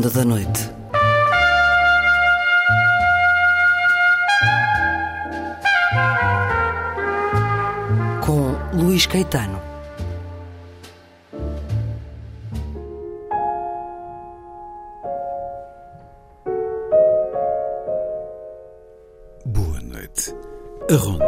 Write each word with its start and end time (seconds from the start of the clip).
Ronda 0.00 0.08
da 0.08 0.24
Noite. 0.24 0.70
Com 8.24 8.78
Luís 8.78 9.04
Caetano. 9.04 9.60
Boa 19.44 19.80
noite. 19.82 20.34
A 20.90 20.94
Ronda, 20.96 21.26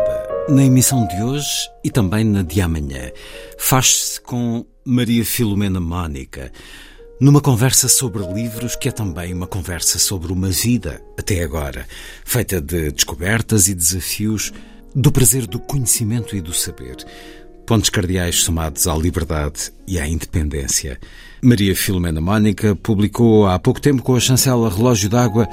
na 0.49 0.65
emissão 0.65 1.07
de 1.09 1.23
hoje 1.23 1.47
e 1.85 1.91
também 1.91 2.25
na 2.25 2.41
de 2.41 2.63
amanhã, 2.63 3.11
faz-se 3.59 4.19
com 4.19 4.65
Maria 4.83 5.27
Filomena 5.27 5.79
Mónica, 5.79 6.51
numa 7.23 7.41
conversa 7.41 7.89
sobre 7.89 8.21
livros 8.33 8.75
que 8.75 8.89
é 8.89 8.91
também 8.91 9.33
uma 9.33 9.47
conversa 9.47 9.97
sobre 9.97 10.33
uma 10.33 10.49
vida, 10.49 11.01
até 11.17 11.45
agora, 11.45 11.87
feita 12.25 12.61
de 12.61 12.91
descobertas 12.91 13.69
e 13.69 13.77
desafios, 13.77 14.53
do 14.93 15.13
prazer 15.13 15.47
do 15.47 15.61
conhecimento 15.61 16.35
e 16.35 16.41
do 16.41 16.53
saber. 16.53 16.97
Pontos 17.65 17.91
cardeais 17.91 18.43
somados 18.43 18.89
à 18.89 18.95
liberdade 18.97 19.73
e 19.87 20.01
à 20.01 20.09
independência. 20.09 20.99
Maria 21.41 21.77
Filomena 21.77 22.21
Mónica 22.21 22.75
publicou 22.75 23.47
há 23.47 23.57
pouco 23.57 23.81
tempo 23.81 24.03
com 24.03 24.17
a 24.17 24.21
chancela 24.21 24.69
Relógio 24.69 25.09
d'Água 25.09 25.49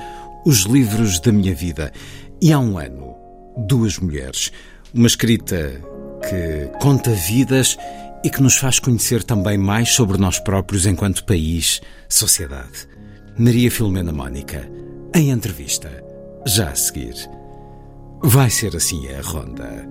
os 0.48 0.62
livros 0.62 1.20
da 1.20 1.32
minha 1.32 1.54
vida. 1.54 1.94
E 2.42 2.52
há 2.52 2.58
um 2.58 2.80
ano, 2.80 3.14
duas 3.56 4.00
mulheres. 4.00 4.52
Uma 4.92 5.06
escrita 5.06 5.80
que 6.28 6.80
conta 6.80 7.12
vidas 7.12 7.78
e 8.24 8.30
que 8.30 8.42
nos 8.42 8.58
faz 8.58 8.80
conhecer 8.80 9.24
também 9.24 9.58
mais 9.58 9.94
sobre 9.94 10.18
nós 10.18 10.40
próprios 10.40 10.86
enquanto 10.86 11.26
país, 11.26 11.82
sociedade. 12.08 12.88
Maria 13.38 13.72
Filomena 13.72 14.12
Mónica, 14.12 14.70
em 15.16 15.30
entrevista, 15.30 16.04
já 16.46 16.70
a 16.70 16.76
seguir. 16.76 17.16
Vai 18.22 18.50
ser 18.50 18.76
assim 18.76 19.08
a 19.08 19.22
ronda. 19.22 19.88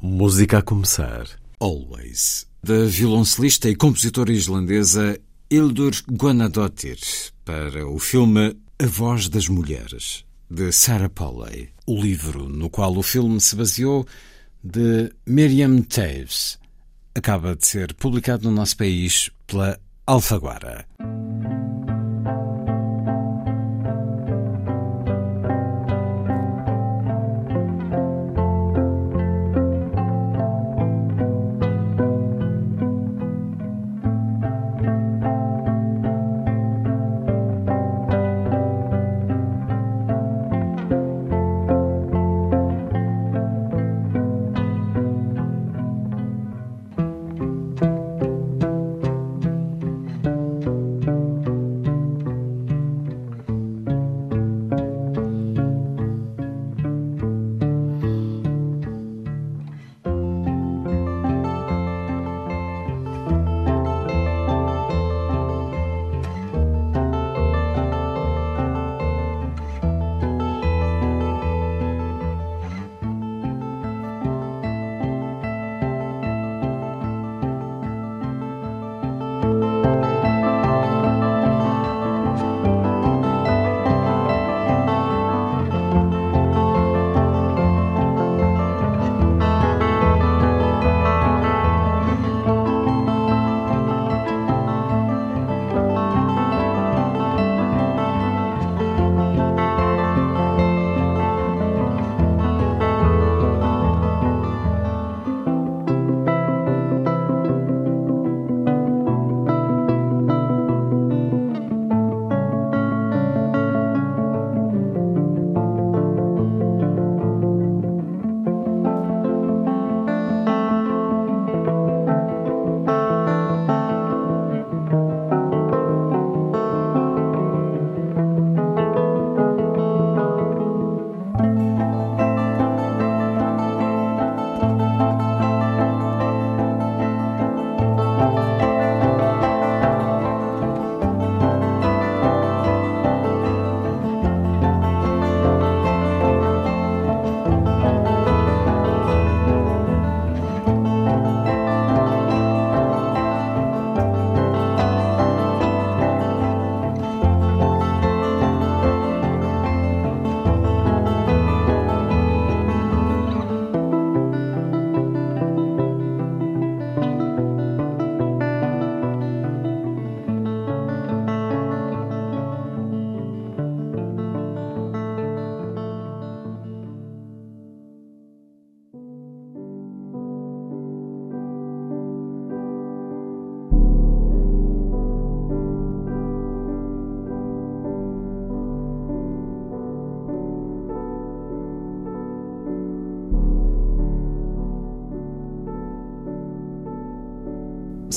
Música 0.00 0.58
a 0.58 0.62
começar. 0.62 1.26
Always, 1.60 2.46
da 2.62 2.84
violoncelista 2.84 3.68
e 3.68 3.74
compositora 3.74 4.32
islandesa 4.32 5.18
Hildur 5.50 5.92
Guðnadóttir, 6.10 6.98
para 7.44 7.86
o 7.86 7.98
filme 7.98 8.56
A 8.78 8.86
Voz 8.86 9.28
das 9.28 9.48
Mulheres, 9.48 10.24
de 10.54 10.70
Sarah 10.70 11.08
Polley. 11.08 11.68
O 11.86 12.00
livro 12.00 12.48
no 12.48 12.70
qual 12.70 12.96
o 12.96 13.02
filme 13.02 13.40
se 13.40 13.56
baseou, 13.56 14.06
de 14.62 15.12
Miriam 15.26 15.82
Taves, 15.82 16.58
acaba 17.14 17.54
de 17.54 17.66
ser 17.66 17.92
publicado 17.94 18.48
no 18.48 18.56
nosso 18.56 18.76
país 18.76 19.30
pela 19.46 19.78
Alfaguara. 20.06 20.86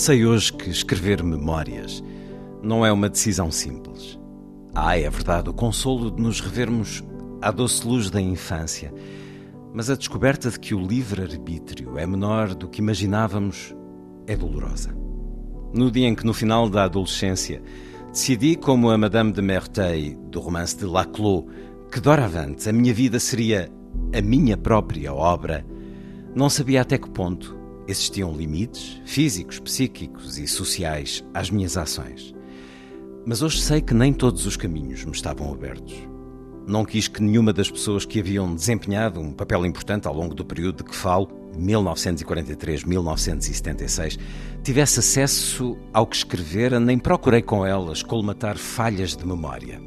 Sei 0.07 0.25
hoje 0.25 0.53
que 0.53 0.69
escrever 0.69 1.21
memórias 1.21 2.01
não 2.63 2.85
é 2.85 2.89
uma 2.93 3.09
decisão 3.09 3.51
simples. 3.51 4.17
Há, 4.73 4.97
é 4.97 5.09
verdade, 5.09 5.49
o 5.49 5.53
consolo 5.53 6.09
de 6.09 6.21
nos 6.21 6.39
revermos 6.39 7.03
à 7.41 7.51
doce 7.51 7.85
luz 7.85 8.09
da 8.09 8.21
infância, 8.21 8.93
mas 9.73 9.89
a 9.89 9.97
descoberta 9.97 10.49
de 10.49 10.57
que 10.61 10.73
o 10.73 10.79
livre-arbítrio 10.79 11.97
é 11.97 12.07
menor 12.07 12.55
do 12.55 12.69
que 12.69 12.79
imaginávamos 12.79 13.75
é 14.27 14.37
dolorosa. 14.37 14.95
No 15.73 15.91
dia 15.91 16.07
em 16.07 16.15
que, 16.15 16.25
no 16.25 16.33
final 16.33 16.69
da 16.69 16.85
adolescência, 16.85 17.61
decidi, 18.09 18.55
como 18.55 18.89
a 18.89 18.97
Madame 18.97 19.33
de 19.33 19.41
Merteuil, 19.41 20.17
do 20.31 20.39
romance 20.39 20.77
de 20.77 20.85
Laclos, 20.85 21.43
que 21.91 21.99
doravante 21.99 22.69
a 22.69 22.71
minha 22.71 22.93
vida 22.93 23.19
seria 23.19 23.69
a 24.17 24.21
minha 24.21 24.55
própria 24.55 25.13
obra, 25.13 25.65
não 26.33 26.49
sabia 26.49 26.79
até 26.79 26.97
que 26.97 27.09
ponto 27.09 27.56
Existiam 27.87 28.33
limites 28.33 29.01
físicos, 29.05 29.59
psíquicos 29.59 30.37
e 30.37 30.47
sociais 30.47 31.23
às 31.33 31.49
minhas 31.49 31.77
ações. 31.77 32.35
Mas 33.25 33.41
hoje 33.41 33.61
sei 33.61 33.81
que 33.81 33.93
nem 33.93 34.13
todos 34.13 34.45
os 34.45 34.57
caminhos 34.57 35.05
me 35.05 35.11
estavam 35.11 35.51
abertos. 35.51 35.95
Não 36.67 36.83
quis 36.83 37.07
que 37.07 37.23
nenhuma 37.23 37.53
das 37.53 37.71
pessoas 37.71 38.05
que 38.05 38.19
haviam 38.19 38.53
desempenhado 38.53 39.21
um 39.21 39.31
papel 39.31 39.65
importante 39.65 40.05
ao 40.05 40.13
longo 40.13 40.35
do 40.35 40.43
período 40.43 40.83
de 40.83 40.85
que 40.89 40.95
falo, 40.95 41.29
1943-1976, 41.57 44.19
tivesse 44.63 44.99
acesso 44.99 45.77
ao 45.93 46.05
que 46.05 46.17
escrevera, 46.17 46.77
nem 46.79 46.99
procurei 46.99 47.41
com 47.41 47.65
elas 47.65 48.03
colmatar 48.03 48.57
falhas 48.57 49.15
de 49.15 49.25
memória. 49.25 49.81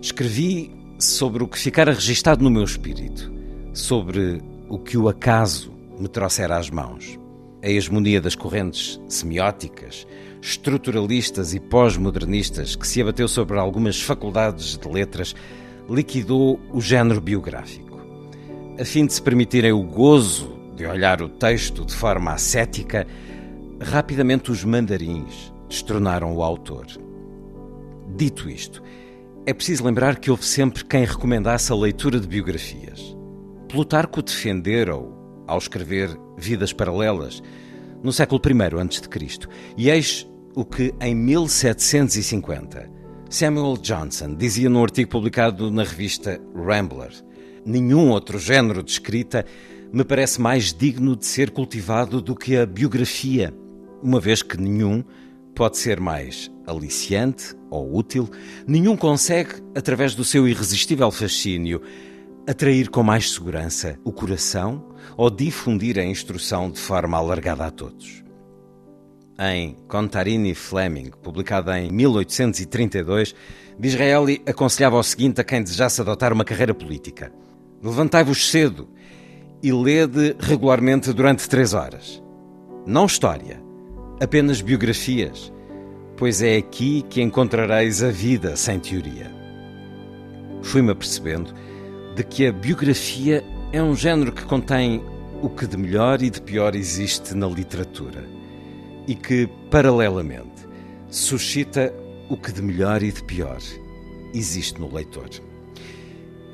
Escrevi 0.00 0.74
sobre 0.98 1.44
o 1.44 1.48
que 1.48 1.58
ficara 1.58 1.92
registado 1.92 2.42
no 2.42 2.50
meu 2.50 2.64
espírito, 2.64 3.30
sobre 3.74 4.40
o 4.68 4.78
que 4.78 4.96
o 4.96 5.10
acaso 5.10 5.74
me 5.98 6.08
trouxera 6.08 6.56
às 6.56 6.70
mãos. 6.70 7.18
A 7.64 7.70
hegemonia 7.70 8.20
das 8.20 8.34
correntes 8.34 9.00
semióticas, 9.08 10.06
estruturalistas 10.42 11.54
e 11.54 11.58
pós-modernistas 11.58 12.76
que 12.76 12.86
se 12.86 13.00
abateu 13.00 13.26
sobre 13.26 13.58
algumas 13.58 14.02
faculdades 14.02 14.76
de 14.76 14.86
letras 14.86 15.34
liquidou 15.88 16.60
o 16.70 16.78
género 16.78 17.22
biográfico. 17.22 17.98
A 18.78 18.84
fim 18.84 19.06
de 19.06 19.14
se 19.14 19.22
permitirem 19.22 19.72
o 19.72 19.82
gozo 19.82 20.54
de 20.76 20.84
olhar 20.84 21.22
o 21.22 21.28
texto 21.30 21.86
de 21.86 21.94
forma 21.94 22.32
ascética, 22.32 23.06
rapidamente 23.80 24.50
os 24.50 24.62
mandarins 24.62 25.50
destronaram 25.66 26.36
o 26.36 26.42
autor. 26.42 26.84
Dito 28.14 28.50
isto, 28.50 28.82
é 29.46 29.54
preciso 29.54 29.86
lembrar 29.86 30.18
que 30.18 30.30
houve 30.30 30.44
sempre 30.44 30.84
quem 30.84 31.06
recomendasse 31.06 31.72
a 31.72 31.76
leitura 31.76 32.20
de 32.20 32.28
biografias. 32.28 33.16
Plutarco 33.70 34.20
defendera-o 34.20 35.14
ao 35.46 35.56
escrever 35.56 36.14
Vidas 36.36 36.72
Paralelas, 36.72 37.42
no 38.02 38.12
século 38.12 38.40
I 38.44 38.80
a.C., 38.80 39.48
e 39.76 39.90
eis 39.90 40.28
o 40.54 40.64
que, 40.64 40.94
em 41.00 41.14
1750, 41.14 42.90
Samuel 43.28 43.76
Johnson 43.78 44.34
dizia 44.34 44.70
num 44.70 44.82
artigo 44.82 45.10
publicado 45.10 45.70
na 45.70 45.82
revista 45.82 46.40
Rambler: 46.54 47.12
Nenhum 47.64 48.10
outro 48.10 48.38
género 48.38 48.82
de 48.82 48.92
escrita 48.92 49.44
me 49.92 50.04
parece 50.04 50.40
mais 50.40 50.72
digno 50.72 51.16
de 51.16 51.26
ser 51.26 51.50
cultivado 51.50 52.20
do 52.20 52.36
que 52.36 52.56
a 52.56 52.66
biografia, 52.66 53.54
uma 54.02 54.20
vez 54.20 54.42
que 54.42 54.60
nenhum 54.60 55.02
pode 55.54 55.78
ser 55.78 56.00
mais 56.00 56.50
aliciante 56.66 57.54
ou 57.70 57.96
útil, 57.96 58.28
nenhum 58.66 58.96
consegue, 58.96 59.54
através 59.74 60.14
do 60.14 60.24
seu 60.24 60.46
irresistível 60.48 61.10
fascínio, 61.10 61.80
atrair 62.46 62.90
com 62.90 63.02
mais 63.02 63.32
segurança 63.32 63.98
o 64.04 64.12
coração 64.12 64.93
ou 65.16 65.30
difundir 65.30 65.98
a 65.98 66.04
instrução 66.04 66.70
de 66.70 66.78
forma 66.78 67.16
alargada 67.16 67.66
a 67.66 67.70
todos 67.70 68.24
em 69.38 69.76
Contarini 69.88 70.54
Fleming, 70.54 71.10
publicada 71.22 71.78
em 71.78 71.90
1832, 71.90 73.34
Disraeli 73.78 74.42
aconselhava 74.46 74.96
o 74.96 75.02
seguinte 75.02 75.40
a 75.40 75.44
quem 75.44 75.62
desejasse 75.62 76.00
adotar 76.00 76.32
uma 76.32 76.44
carreira 76.44 76.74
política: 76.74 77.32
Levantai-vos 77.82 78.50
cedo 78.50 78.88
e 79.62 79.72
lede 79.72 80.36
regularmente 80.38 81.12
durante 81.12 81.48
três 81.48 81.74
horas. 81.74 82.22
Não 82.86 83.06
história, 83.06 83.60
apenas 84.20 84.60
biografias, 84.60 85.52
pois 86.16 86.42
é 86.42 86.56
aqui 86.56 87.02
que 87.08 87.22
encontrareis 87.22 88.02
a 88.02 88.10
vida 88.10 88.56
sem 88.56 88.78
teoria. 88.78 89.32
Fui-me 90.62 90.92
apercebendo 90.92 91.52
de 92.14 92.22
que 92.22 92.46
a 92.46 92.52
biografia 92.52 93.42
é 93.74 93.82
um 93.82 93.96
género 93.96 94.30
que 94.30 94.44
contém 94.44 95.02
o 95.42 95.48
que 95.48 95.66
de 95.66 95.76
melhor 95.76 96.22
e 96.22 96.30
de 96.30 96.40
pior 96.40 96.76
existe 96.76 97.34
na 97.34 97.48
literatura 97.48 98.24
e 99.04 99.16
que, 99.16 99.48
paralelamente, 99.68 100.64
suscita 101.10 101.92
o 102.28 102.36
que 102.36 102.52
de 102.52 102.62
melhor 102.62 103.02
e 103.02 103.10
de 103.10 103.24
pior 103.24 103.58
existe 104.32 104.80
no 104.80 104.94
leitor. 104.94 105.28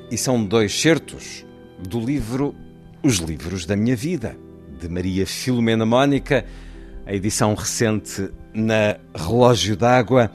E 0.09 0.17
são 0.17 0.43
dois 0.43 0.73
certos 0.81 1.45
do 1.87 1.99
livro 1.99 2.55
Os 3.03 3.17
Livros 3.17 3.67
da 3.67 3.75
Minha 3.75 3.95
Vida, 3.95 4.35
de 4.79 4.89
Maria 4.89 5.27
Filomena 5.27 5.85
Mónica, 5.85 6.43
a 7.05 7.13
edição 7.13 7.53
recente 7.53 8.31
na 8.51 8.97
Relógio 9.15 9.77
d'Água. 9.77 10.31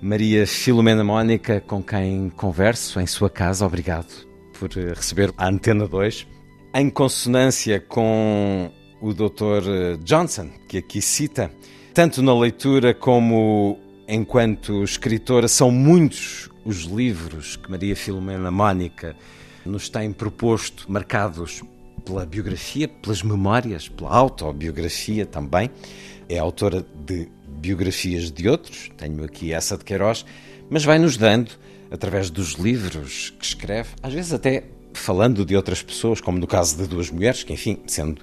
Maria 0.00 0.46
Filomena 0.46 1.02
Mónica, 1.02 1.60
com 1.60 1.82
quem 1.82 2.30
converso 2.30 3.00
em 3.00 3.06
sua 3.06 3.28
casa, 3.28 3.66
obrigado 3.66 4.32
por 4.58 4.70
receber 4.70 5.32
a 5.36 5.48
Antena 5.48 5.86
2. 5.86 6.26
Em 6.74 6.90
consonância 6.90 7.80
com 7.80 8.70
o 9.00 9.12
Dr. 9.12 9.68
Eh, 9.68 9.96
Johnson, 10.02 10.50
que 10.68 10.78
aqui 10.78 11.02
cita, 11.02 11.50
tanto 11.92 12.22
na 12.22 12.36
leitura 12.36 12.94
como 12.94 13.78
enquanto 14.08 14.82
escritora, 14.82 15.46
são 15.46 15.70
muitos 15.70 16.48
os 16.64 16.84
livros 16.84 17.56
que 17.56 17.70
Maria 17.70 17.94
Filomena 17.94 18.50
Mónica 18.50 19.14
nos 19.64 19.88
tem 19.88 20.12
proposto, 20.12 20.90
marcados 20.90 21.62
pela 22.04 22.24
biografia, 22.26 22.88
pelas 22.88 23.22
memórias, 23.22 23.88
pela 23.88 24.10
autobiografia 24.10 25.26
também. 25.26 25.70
É 26.28 26.38
autora 26.38 26.84
de 27.06 27.28
biografias 27.46 28.30
de 28.30 28.48
outros, 28.48 28.90
tenho 28.96 29.24
aqui 29.24 29.52
essa 29.52 29.76
de 29.76 29.84
Queiroz, 29.84 30.24
mas 30.68 30.84
vai-nos 30.84 31.16
dando, 31.16 31.52
através 31.94 32.28
dos 32.28 32.54
livros 32.54 33.32
que 33.38 33.46
escreve, 33.46 33.90
às 34.02 34.12
vezes 34.12 34.32
até 34.32 34.64
falando 34.92 35.44
de 35.44 35.56
outras 35.56 35.82
pessoas, 35.82 36.20
como 36.20 36.38
no 36.38 36.46
caso 36.46 36.76
de 36.76 36.86
duas 36.86 37.10
mulheres, 37.10 37.42
que, 37.42 37.52
enfim, 37.52 37.78
sendo 37.86 38.22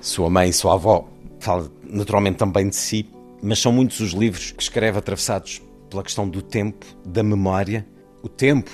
sua 0.00 0.30
mãe 0.30 0.48
e 0.48 0.52
sua 0.52 0.74
avó, 0.74 1.08
fala 1.38 1.70
naturalmente 1.82 2.36
também 2.36 2.68
de 2.68 2.76
si, 2.76 3.06
mas 3.42 3.58
são 3.58 3.72
muitos 3.72 4.00
os 4.00 4.12
livros 4.12 4.52
que 4.52 4.62
escreve 4.62 4.98
atravessados 4.98 5.62
pela 5.88 6.02
questão 6.02 6.28
do 6.28 6.40
tempo, 6.40 6.86
da 7.04 7.22
memória. 7.22 7.86
O 8.22 8.28
tempo, 8.28 8.70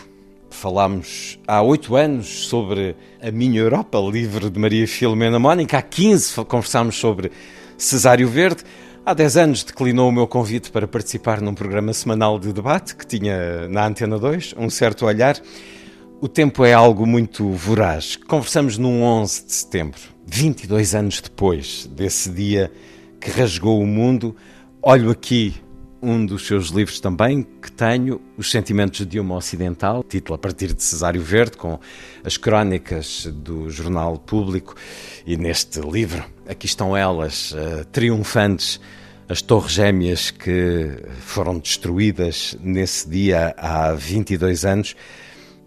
falámos 0.50 1.38
há 1.46 1.62
oito 1.62 1.96
anos 1.96 2.46
sobre 2.46 2.96
a 3.20 3.30
minha 3.30 3.60
Europa 3.60 3.98
livre 3.98 4.50
de 4.50 4.58
Maria 4.58 4.86
Filomena 4.86 5.38
Mónica, 5.38 5.78
há 5.78 5.82
15 5.82 6.44
conversámos 6.44 6.96
sobre 6.96 7.32
Cesário 7.78 8.28
Verde. 8.28 8.62
Há 9.06 9.14
10 9.14 9.36
anos 9.36 9.62
declinou 9.62 10.08
o 10.08 10.12
meu 10.12 10.26
convite 10.26 10.68
para 10.72 10.88
participar 10.88 11.40
num 11.40 11.54
programa 11.54 11.92
semanal 11.92 12.40
de 12.40 12.52
debate 12.52 12.96
que 12.96 13.06
tinha 13.06 13.68
na 13.68 13.86
Antena 13.86 14.18
2, 14.18 14.56
Um 14.58 14.68
Certo 14.68 15.06
Olhar. 15.06 15.40
O 16.20 16.26
tempo 16.26 16.64
é 16.64 16.72
algo 16.72 17.06
muito 17.06 17.48
voraz. 17.52 18.16
Conversamos 18.16 18.76
num 18.76 19.04
11 19.04 19.46
de 19.46 19.52
setembro, 19.52 20.00
22 20.26 20.96
anos 20.96 21.20
depois 21.20 21.88
desse 21.94 22.28
dia 22.30 22.72
que 23.20 23.30
rasgou 23.30 23.80
o 23.80 23.86
mundo. 23.86 24.34
Olho 24.82 25.12
aqui 25.12 25.54
um 26.00 26.24
dos 26.24 26.46
seus 26.46 26.68
livros 26.68 27.00
também, 27.00 27.42
que 27.42 27.70
tenho, 27.72 28.20
Os 28.36 28.50
Sentimentos 28.50 29.06
de 29.06 29.18
uma 29.18 29.36
Ocidental, 29.36 30.04
título 30.04 30.34
a 30.34 30.38
partir 30.38 30.72
de 30.72 30.82
Cesário 30.82 31.22
Verde, 31.22 31.56
com 31.56 31.78
as 32.24 32.36
crónicas 32.36 33.26
do 33.32 33.70
Jornal 33.70 34.18
Público. 34.18 34.74
E 35.26 35.36
neste 35.36 35.80
livro, 35.80 36.24
aqui 36.46 36.66
estão 36.66 36.96
elas, 36.96 37.52
uh, 37.52 37.84
triunfantes, 37.92 38.80
as 39.28 39.42
torres 39.42 39.72
gêmeas 39.72 40.30
que 40.30 41.02
foram 41.20 41.58
destruídas 41.58 42.56
nesse 42.60 43.08
dia 43.08 43.54
há 43.56 43.92
22 43.92 44.64
anos. 44.64 44.94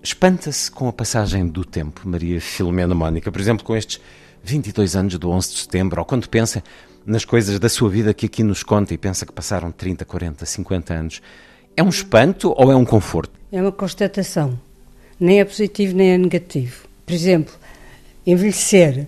Espanta-se 0.01 0.71
com 0.71 0.87
a 0.87 0.93
passagem 0.93 1.45
do 1.47 1.65
tempo, 1.65 2.07
Maria 2.07 2.39
Filomena 2.39 2.95
Mónica, 2.95 3.31
por 3.31 3.41
exemplo, 3.41 3.65
com 3.65 3.75
estes 3.75 3.99
22 4.43 4.95
anos 4.95 5.17
do 5.17 5.29
11 5.29 5.49
de 5.51 5.57
setembro, 5.57 5.99
ou 5.99 6.05
quando 6.05 6.29
pensa 6.29 6.63
nas 7.09 7.25
coisas 7.25 7.59
da 7.59 7.67
sua 7.67 7.89
vida 7.89 8.13
que 8.13 8.27
aqui 8.27 8.43
nos 8.43 8.61
conta 8.61 8.93
e 8.93 8.97
pensa 8.97 9.25
que 9.25 9.33
passaram 9.33 9.71
30, 9.71 10.05
40, 10.05 10.45
50 10.45 10.93
anos, 10.93 11.21
é 11.75 11.81
um 11.81 11.89
espanto 11.89 12.53
ou 12.55 12.71
é 12.71 12.75
um 12.75 12.85
conforto? 12.85 13.31
É 13.51 13.59
uma 13.59 13.71
constatação. 13.71 14.59
Nem 15.19 15.39
é 15.39 15.45
positivo 15.45 15.95
nem 15.95 16.11
é 16.11 16.17
negativo. 16.19 16.87
Por 17.07 17.13
exemplo, 17.13 17.53
envelhecer 18.27 19.07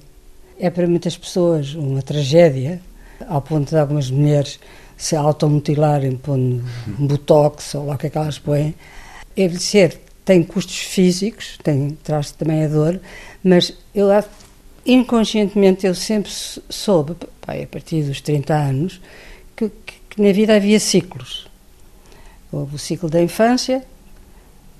é 0.59 0.69
para 0.71 0.87
muitas 0.87 1.15
pessoas 1.15 1.75
uma 1.75 2.01
tragédia, 2.01 2.81
ao 3.27 3.41
ponto 3.41 3.69
de 3.69 3.77
algumas 3.77 4.09
mulheres 4.09 4.59
se 4.97 5.15
automutilarem 5.15 6.15
pondo 6.17 6.63
um 6.99 7.05
botox 7.05 7.75
ou 7.75 7.85
lá 7.85 7.95
o 7.95 7.97
que 7.99 8.07
é 8.07 8.09
que 8.09 8.17
elas 8.17 8.39
põem. 8.39 8.73
Envelhecer 9.37 9.99
tem 10.25 10.41
custos 10.41 10.77
físicos, 10.79 11.59
tem, 11.63 11.97
traz 12.03 12.31
também 12.31 12.65
a 12.65 12.67
dor, 12.67 12.99
mas 13.43 13.77
eu 13.93 14.09
inconscientemente 14.85 15.85
eu 15.85 15.95
sempre 15.95 16.31
soube, 16.31 17.15
pai, 17.39 17.63
a 17.63 17.67
partir 17.67 18.03
dos 18.03 18.21
30 18.21 18.53
anos, 18.53 19.01
que, 19.55 19.69
que, 19.69 19.93
que, 20.09 20.21
na 20.21 20.31
vida 20.31 20.55
havia 20.55 20.79
ciclos. 20.79 21.47
Houve 22.51 22.75
o 22.75 22.79
ciclo 22.79 23.09
da 23.09 23.21
infância, 23.21 23.83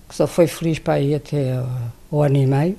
que 0.10 0.16
só 0.16 0.28
foi 0.28 0.48
feliz 0.48 0.80
para 0.80 0.96
aí 0.96 1.16
até 1.16 1.64
o 2.10 2.22
ano 2.22 2.38
e 2.38 2.46
meio. 2.46 2.78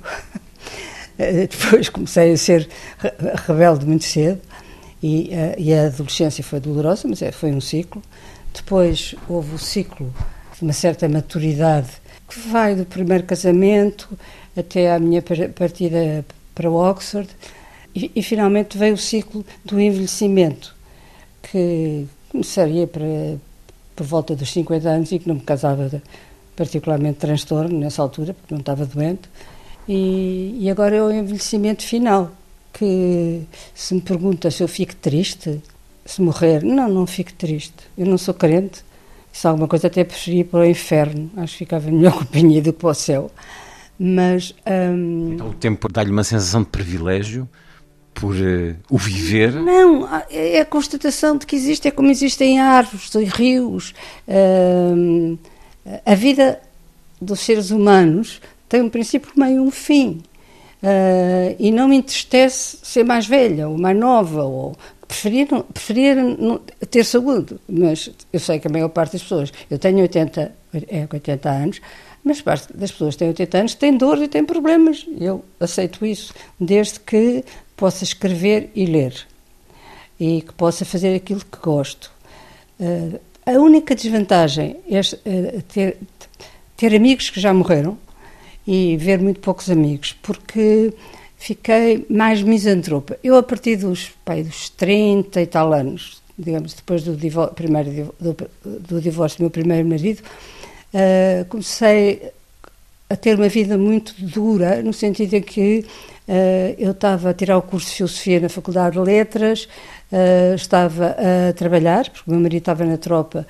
Depois 1.17 1.89
comecei 1.89 2.33
a 2.33 2.37
ser 2.37 2.67
rebelde 3.47 3.85
muito 3.85 4.03
cedo 4.03 4.41
e, 5.01 5.29
e 5.57 5.73
a 5.73 5.87
adolescência 5.87 6.43
foi 6.43 6.59
dolorosa, 6.59 7.07
mas 7.07 7.21
é, 7.21 7.31
foi 7.31 7.51
um 7.51 7.61
ciclo. 7.61 8.01
Depois 8.53 9.15
houve 9.27 9.55
o 9.55 9.59
ciclo 9.59 10.13
de 10.55 10.63
uma 10.63 10.73
certa 10.73 11.09
maturidade 11.09 11.89
que 12.27 12.39
vai 12.49 12.75
do 12.75 12.85
primeiro 12.85 13.23
casamento 13.23 14.17
até 14.55 14.93
à 14.93 14.99
minha 14.99 15.21
partida 15.55 16.25
para 16.53 16.69
Oxford. 16.69 17.29
e, 17.95 18.11
e, 18.15 18.23
finalmente 18.23 18.77
veio 18.77 18.95
o 18.95 18.97
ciclo 18.97 19.45
do 19.63 19.79
envelhecimento, 19.79 20.75
que 21.41 22.07
começaria 22.29 22.87
para, 22.87 23.37
por 23.95 24.05
volta 24.05 24.35
dos 24.35 24.51
50 24.51 24.89
anos 24.89 25.11
e 25.11 25.19
que 25.19 25.27
não 25.27 25.35
me 25.35 25.41
causava 25.41 26.01
particularmente 26.55 27.19
transtorno 27.19 27.79
nessa 27.79 28.01
altura, 28.01 28.33
porque 28.33 28.53
não 28.53 28.59
estava 28.59 28.85
doente. 28.85 29.29
E, 29.87 30.57
e 30.59 30.69
agora 30.69 30.95
é 30.95 31.01
o 31.01 31.11
envelhecimento 31.11 31.83
final, 31.83 32.31
que 32.71 33.43
se 33.75 33.93
me 33.93 34.01
pergunta 34.01 34.49
se 34.49 34.63
eu 34.63 34.67
fico 34.67 34.95
triste, 34.95 35.61
se 36.05 36.21
morrer, 36.21 36.63
não, 36.63 36.87
não 36.89 37.07
fico 37.07 37.33
triste. 37.33 37.75
Eu 37.97 38.05
não 38.05 38.17
sou 38.17 38.33
crente, 38.33 38.83
se 39.31 39.47
alguma 39.47 39.67
coisa 39.67 39.87
até 39.87 40.03
preferia 40.03 40.45
para 40.45 40.59
o 40.59 40.65
inferno, 40.65 41.29
acho 41.37 41.53
que 41.53 41.59
ficava 41.59 41.89
melhor 41.89 42.13
companhia 42.19 42.61
do 42.61 42.71
que 42.73 42.79
para 42.79 42.89
o 42.89 42.93
céu. 42.93 43.31
Mas. 43.99 44.53
Hum, 44.67 45.33
então, 45.33 45.49
o 45.49 45.53
tempo 45.53 45.91
dá-lhe 45.91 46.11
uma 46.11 46.23
sensação 46.23 46.63
de 46.63 46.69
privilégio 46.69 47.47
por 48.13 48.35
uh, 48.35 48.75
o 48.89 48.97
viver? 48.97 49.53
Não, 49.53 50.07
é 50.29 50.59
a 50.59 50.65
constatação 50.65 51.37
de 51.37 51.45
que 51.45 51.55
existe, 51.55 51.87
é 51.87 51.91
como 51.91 52.09
existem 52.09 52.59
árvores 52.59 53.13
e 53.15 53.23
rios. 53.23 53.93
Hum, 54.27 55.37
a 56.05 56.15
vida 56.15 56.61
dos 57.21 57.39
seres 57.41 57.71
humanos 57.71 58.41
tem 58.69 58.81
um 58.81 58.89
princípio, 58.89 59.31
meio 59.35 59.61
um 59.61 59.71
fim. 59.71 60.21
Uh, 60.81 61.55
e 61.59 61.71
não 61.71 61.87
me 61.87 61.95
entristece 61.95 62.77
ser 62.83 63.05
mais 63.05 63.25
velha 63.25 63.69
ou 63.69 63.77
mais 63.77 63.97
nova, 63.97 64.43
ou 64.43 64.75
preferir, 65.07 65.47
preferir 65.73 66.17
ter 66.89 67.05
saúde. 67.05 67.55
Mas 67.69 68.09
eu 68.33 68.39
sei 68.39 68.59
que 68.59 68.67
a 68.67 68.71
maior 68.71 68.89
parte 68.89 69.13
das 69.13 69.21
pessoas, 69.21 69.53
eu 69.69 69.79
tenho 69.79 69.99
80, 69.99 70.53
é, 70.87 71.07
80 71.11 71.49
anos, 71.49 71.81
mas 72.23 72.41
parte 72.41 72.75
das 72.75 72.91
pessoas 72.91 73.15
que 73.15 73.19
têm 73.19 73.27
80 73.29 73.57
anos 73.57 73.75
têm 73.75 73.97
dor 73.97 74.21
e 74.21 74.27
têm 74.27 74.45
problemas. 74.45 75.05
Eu 75.19 75.43
aceito 75.59 76.05
isso, 76.05 76.33
desde 76.59 76.99
que 76.99 77.43
possa 77.75 78.03
escrever 78.03 78.69
e 78.73 78.85
ler 78.85 79.27
e 80.19 80.41
que 80.41 80.53
possa 80.53 80.85
fazer 80.85 81.15
aquilo 81.15 81.41
que 81.41 81.57
gosto. 81.61 82.11
Uh, 82.79 83.19
a 83.45 83.51
única 83.51 83.93
desvantagem 83.93 84.77
é 84.89 84.99
uh, 84.99 85.61
ter, 85.63 85.97
ter 86.77 86.95
amigos 86.95 87.29
que 87.29 87.39
já 87.39 87.53
morreram 87.53 87.97
e 88.65 88.95
ver 88.95 89.19
muito 89.19 89.41
poucos 89.41 89.69
amigos, 89.69 90.13
porque 90.21 90.93
fiquei 91.37 92.05
mais 92.09 92.41
misantropa. 92.41 93.17
Eu, 93.21 93.35
a 93.35 93.43
partir 93.43 93.75
dos, 93.75 94.11
pai, 94.23 94.43
dos 94.43 94.69
30 94.69 95.41
e 95.41 95.45
tal 95.45 95.73
anos, 95.73 96.21
digamos, 96.39 96.73
depois 96.73 97.03
do, 97.03 97.17
divórcio, 97.17 97.53
primeiro, 97.53 98.15
do, 98.19 98.35
do 98.79 99.01
divórcio 99.01 99.39
do 99.39 99.41
meu 99.41 99.51
primeiro 99.51 99.87
marido, 99.87 100.23
uh, 100.93 101.45
comecei 101.45 102.31
a 103.09 103.15
ter 103.15 103.35
uma 103.35 103.49
vida 103.49 103.77
muito 103.77 104.13
dura, 104.19 104.81
no 104.81 104.93
sentido 104.93 105.35
em 105.35 105.41
que 105.41 105.85
uh, 106.27 106.75
eu 106.77 106.91
estava 106.91 107.29
a 107.29 107.33
tirar 107.33 107.57
o 107.57 107.61
curso 107.61 107.89
de 107.89 107.95
Filosofia 107.97 108.39
na 108.39 108.49
Faculdade 108.49 108.97
de 108.97 109.01
Letras, 109.01 109.67
uh, 110.11 110.55
estava 110.55 111.15
a 111.49 111.53
trabalhar, 111.53 112.09
porque 112.09 112.29
o 112.29 112.33
meu 112.33 112.39
marido 112.41 112.61
estava 112.61 112.85
na 112.85 112.97
tropa 112.97 113.45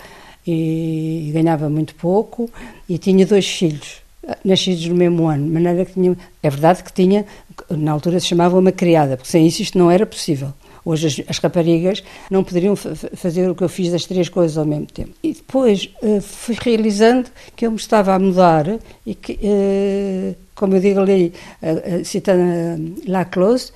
e, 0.46 1.30
e 1.30 1.32
ganhava 1.32 1.70
muito 1.70 1.96
pouco, 1.96 2.50
e 2.88 2.98
tinha 2.98 3.26
dois 3.26 3.48
filhos 3.48 4.02
nascidos 4.44 4.88
no 4.88 4.96
mesmo 4.96 5.28
ano, 5.28 5.46
de 5.46 5.52
maneira 5.52 5.86
que 5.86 5.94
tinha, 5.94 6.18
é 6.42 6.50
verdade 6.50 6.84
que 6.84 6.94
tinha, 6.94 7.26
na 7.70 7.92
altura 7.92 8.20
se 8.20 8.28
chamava 8.28 8.58
uma 8.58 8.72
criada, 8.72 9.18
porque 9.18 9.30
sem 9.30 9.46
isso 9.46 9.62
isto 9.62 9.78
não 9.78 9.92
era 9.92 10.06
possível. 10.06 10.54
Hoje 10.86 11.08
as, 11.08 11.30
as 11.30 11.38
raparigas 11.40 12.04
não 12.30 12.44
poderiam 12.44 12.76
fazer 12.76 13.50
o 13.50 13.56
que 13.56 13.64
eu 13.64 13.70
fiz 13.70 13.92
das 13.92 14.06
três 14.06 14.30
coisas 14.30 14.58
ao 14.58 14.66
mesmo 14.66 14.88
tempo. 14.88 15.12
E 15.24 15.34
depois 15.34 15.90
uh, 16.02 16.22
fui 16.22 16.58
realizando 16.60 17.30
que 17.56 17.66
eu 17.66 17.72
me 17.72 17.78
estava 17.78 18.14
a 18.14 18.20
mudar 18.20 18.66
e 19.06 19.16
que, 19.16 19.34
uh, 19.34 20.36
como 20.54 20.76
eu 20.76 20.82
digo 20.82 21.00
ali, 21.00 21.34
uh, 21.62 22.04
citando 22.04 22.96
La 23.08 23.26
Close, 23.26 23.72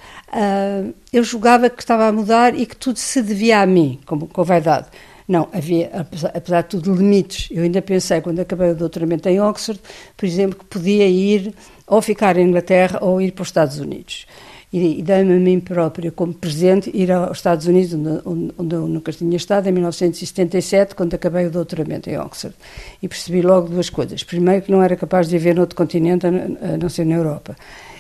eu 1.14 1.24
julgava 1.24 1.70
que 1.70 1.82
estava 1.82 2.08
a 2.08 2.12
mudar 2.12 2.58
e 2.58 2.66
que 2.66 2.76
tudo 2.76 3.00
se 3.00 3.22
devia 3.22 3.62
a 3.62 3.66
mim, 3.66 4.00
como 4.06 4.28
com 4.28 4.44
vaidade. 4.44 4.88
Não, 5.28 5.50
havia, 5.52 5.90
apesar, 5.94 6.32
apesar 6.34 6.62
de 6.62 6.70
tudo, 6.70 6.94
limites. 6.94 7.50
Eu 7.52 7.64
ainda 7.64 7.82
pensei, 7.82 8.22
quando 8.22 8.40
acabei 8.40 8.72
o 8.72 8.76
doutoramento 8.76 9.28
em 9.28 9.42
Oxford, 9.42 9.80
por 10.16 10.26
exemplo, 10.26 10.58
que 10.58 10.66
podia 10.66 11.08
ir 11.08 11.54
ou 11.86 12.02
ficar 12.02 12.38
em 12.38 12.48
Inglaterra 12.48 13.00
ou 13.02 13.22
ir 13.22 13.34
para 13.34 13.42
os 13.42 13.50
Estados 13.50 13.78
Unidos. 13.78 14.26
E, 14.72 15.02
dei-me 15.02 15.34
a 15.34 15.40
mim 15.40 15.62
própria, 15.62 16.12
como 16.12 16.34
presente, 16.34 16.92
ir 16.94 17.10
aos 17.12 17.38
Estados 17.38 17.68
Unidos, 17.68 17.94
onde, 18.26 18.54
onde 18.58 18.76
eu 18.76 18.88
nunca 18.88 19.14
tinha 19.14 19.38
estado, 19.38 19.68
em 19.70 19.72
1977, 19.72 20.94
quando 20.94 21.14
acabei 21.14 21.46
o 21.46 21.52
doutoramento 21.52 22.10
em 22.10 22.18
Oxford. 22.18 22.56
E 23.02 23.08
percebi 23.08 23.42
logo 23.42 23.70
duas 23.70 23.90
coisas. 23.90 24.24
Primeiro, 24.24 24.64
que 24.64 24.72
não 24.72 24.84
era 24.84 24.98
capaz 24.98 25.30
de 25.30 25.38
viver 25.38 25.56
noutro 25.56 25.76
continente, 25.76 26.28
a 26.28 26.32
não 26.78 26.90
ser 26.90 27.06
na 27.06 27.16
Europa. 27.16 27.56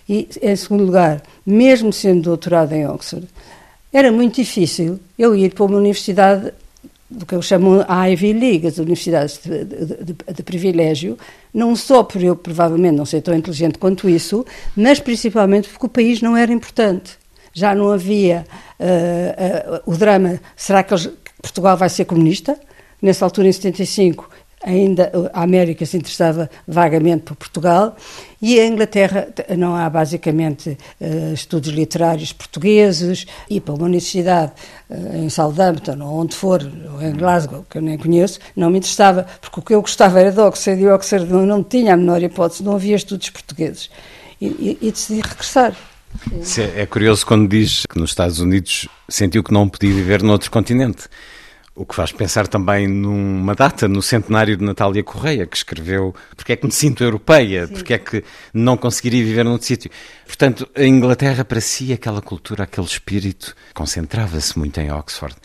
E, 0.09 0.27
em 0.41 0.55
segundo 0.55 0.83
lugar, 0.83 1.21
mesmo 1.45 1.93
sendo 1.93 2.23
doutorado 2.23 2.73
em 2.73 2.85
Oxford, 2.85 3.27
era 3.91 4.11
muito 4.11 4.35
difícil 4.35 4.99
eu 5.17 5.35
ir 5.35 5.53
para 5.53 5.63
uma 5.63 5.77
universidade 5.77 6.51
do 7.09 7.25
que 7.25 7.33
eu 7.33 7.41
chamo 7.41 7.85
a 7.87 8.05
Ivy 8.09 8.33
League, 8.33 8.67
as 8.67 8.77
universidades 8.77 9.39
de, 9.43 9.63
de, 9.63 10.15
de, 10.33 10.43
privilégio, 10.43 11.17
não 11.53 11.75
só 11.75 12.03
por 12.03 12.21
eu 12.21 12.35
provavelmente 12.35 12.95
não 12.95 13.05
ser 13.05 13.21
tão 13.21 13.33
inteligente 13.33 13.77
quanto 13.77 14.09
isso, 14.09 14.45
mas 14.75 14.99
principalmente 14.99 15.69
porque 15.69 15.85
o 15.85 15.89
país 15.89 16.21
não 16.21 16.35
era 16.35 16.51
importante. 16.51 17.17
Já 17.53 17.73
não 17.73 17.91
havia 17.91 18.45
uh, 18.79 19.77
uh, 19.77 19.91
o 19.91 19.95
drama, 19.95 20.39
será 20.55 20.83
que 20.83 20.93
eles, 20.93 21.09
Portugal 21.41 21.77
vai 21.77 21.89
ser 21.89 22.05
comunista? 22.05 22.59
Nessa 23.01 23.25
altura, 23.25 23.47
em 23.47 23.51
75, 23.51 24.29
ainda 24.67 25.11
a 25.33 25.43
América 25.43 25.85
se 25.85 25.95
interessava 25.95 26.49
vagamente 26.67 27.23
por 27.23 27.35
Portugal 27.35 27.95
e 28.41 28.59
a 28.59 28.65
Inglaterra 28.65 29.29
não 29.57 29.75
há 29.75 29.89
basicamente 29.89 30.77
uh, 30.99 31.33
estudos 31.33 31.69
literários 31.69 32.33
portugueses 32.33 33.25
e 33.49 33.61
para 33.61 33.73
uma 33.73 33.85
universidade 33.85 34.51
uh, 34.89 35.17
em 35.17 35.29
Southampton 35.29 35.97
ou 36.01 36.19
onde 36.21 36.35
for, 36.35 36.61
ou 36.93 37.01
em 37.01 37.13
Glasgow, 37.13 37.65
que 37.69 37.77
eu 37.77 37.81
nem 37.81 37.97
conheço, 37.97 38.39
não 38.55 38.69
me 38.69 38.77
interessava, 38.77 39.25
porque 39.39 39.59
o 39.59 39.63
que 39.63 39.73
eu 39.73 39.81
gostava 39.81 40.19
era 40.19 40.31
de 40.31 40.39
Oxford 40.39 40.81
e 40.81 40.87
Oxford 40.87 41.31
não, 41.31 41.63
tinha 41.63 41.93
a 41.93 41.97
menor 41.97 42.21
hipótese, 42.21 42.63
não 42.63 42.75
havia 42.75 42.95
estudos 42.97 43.29
portugueses 43.29 43.89
e, 44.41 44.47
e, 44.47 44.77
e 44.81 44.91
decidi 44.91 45.21
regressar. 45.21 45.73
É 46.75 46.85
curioso 46.85 47.25
quando 47.25 47.47
diz 47.47 47.85
que 47.87 47.99
nos 47.99 48.11
Estados 48.11 48.39
Unidos 48.39 48.87
sentiu 49.07 49.43
que 49.43 49.53
não 49.53 49.69
podia 49.69 49.93
viver 49.93 50.23
noutro 50.23 50.49
continente. 50.49 51.07
O 51.77 51.85
que 51.85 51.93
faz 51.93 52.11
pensar 52.11 52.47
também 52.47 52.87
numa 52.87 53.53
data, 53.53 53.87
no 53.87 54.01
centenário 54.01 54.57
de 54.57 54.63
Natália 54.63 55.03
Correia, 55.03 55.45
que 55.45 55.55
escreveu 55.55 56.13
Porque 56.35 56.53
é 56.53 56.55
que 56.55 56.65
me 56.65 56.71
sinto 56.71 57.03
europeia, 57.03 57.67
Sim. 57.67 57.73
porque 57.73 57.93
é 57.93 57.99
que 57.99 58.23
não 58.51 58.75
conseguiria 58.75 59.23
viver 59.23 59.45
num 59.45 59.61
sítio. 59.61 59.91
Portanto, 60.25 60.67
a 60.75 60.83
Inglaterra, 60.83 61.45
para 61.45 61.61
si, 61.61 61.93
aquela 61.93 62.19
cultura, 62.19 62.63
aquele 62.63 62.87
espírito, 62.87 63.55
concentrava-se 63.75 64.57
muito 64.57 64.79
em 64.79 64.91
Oxford. 64.91 65.35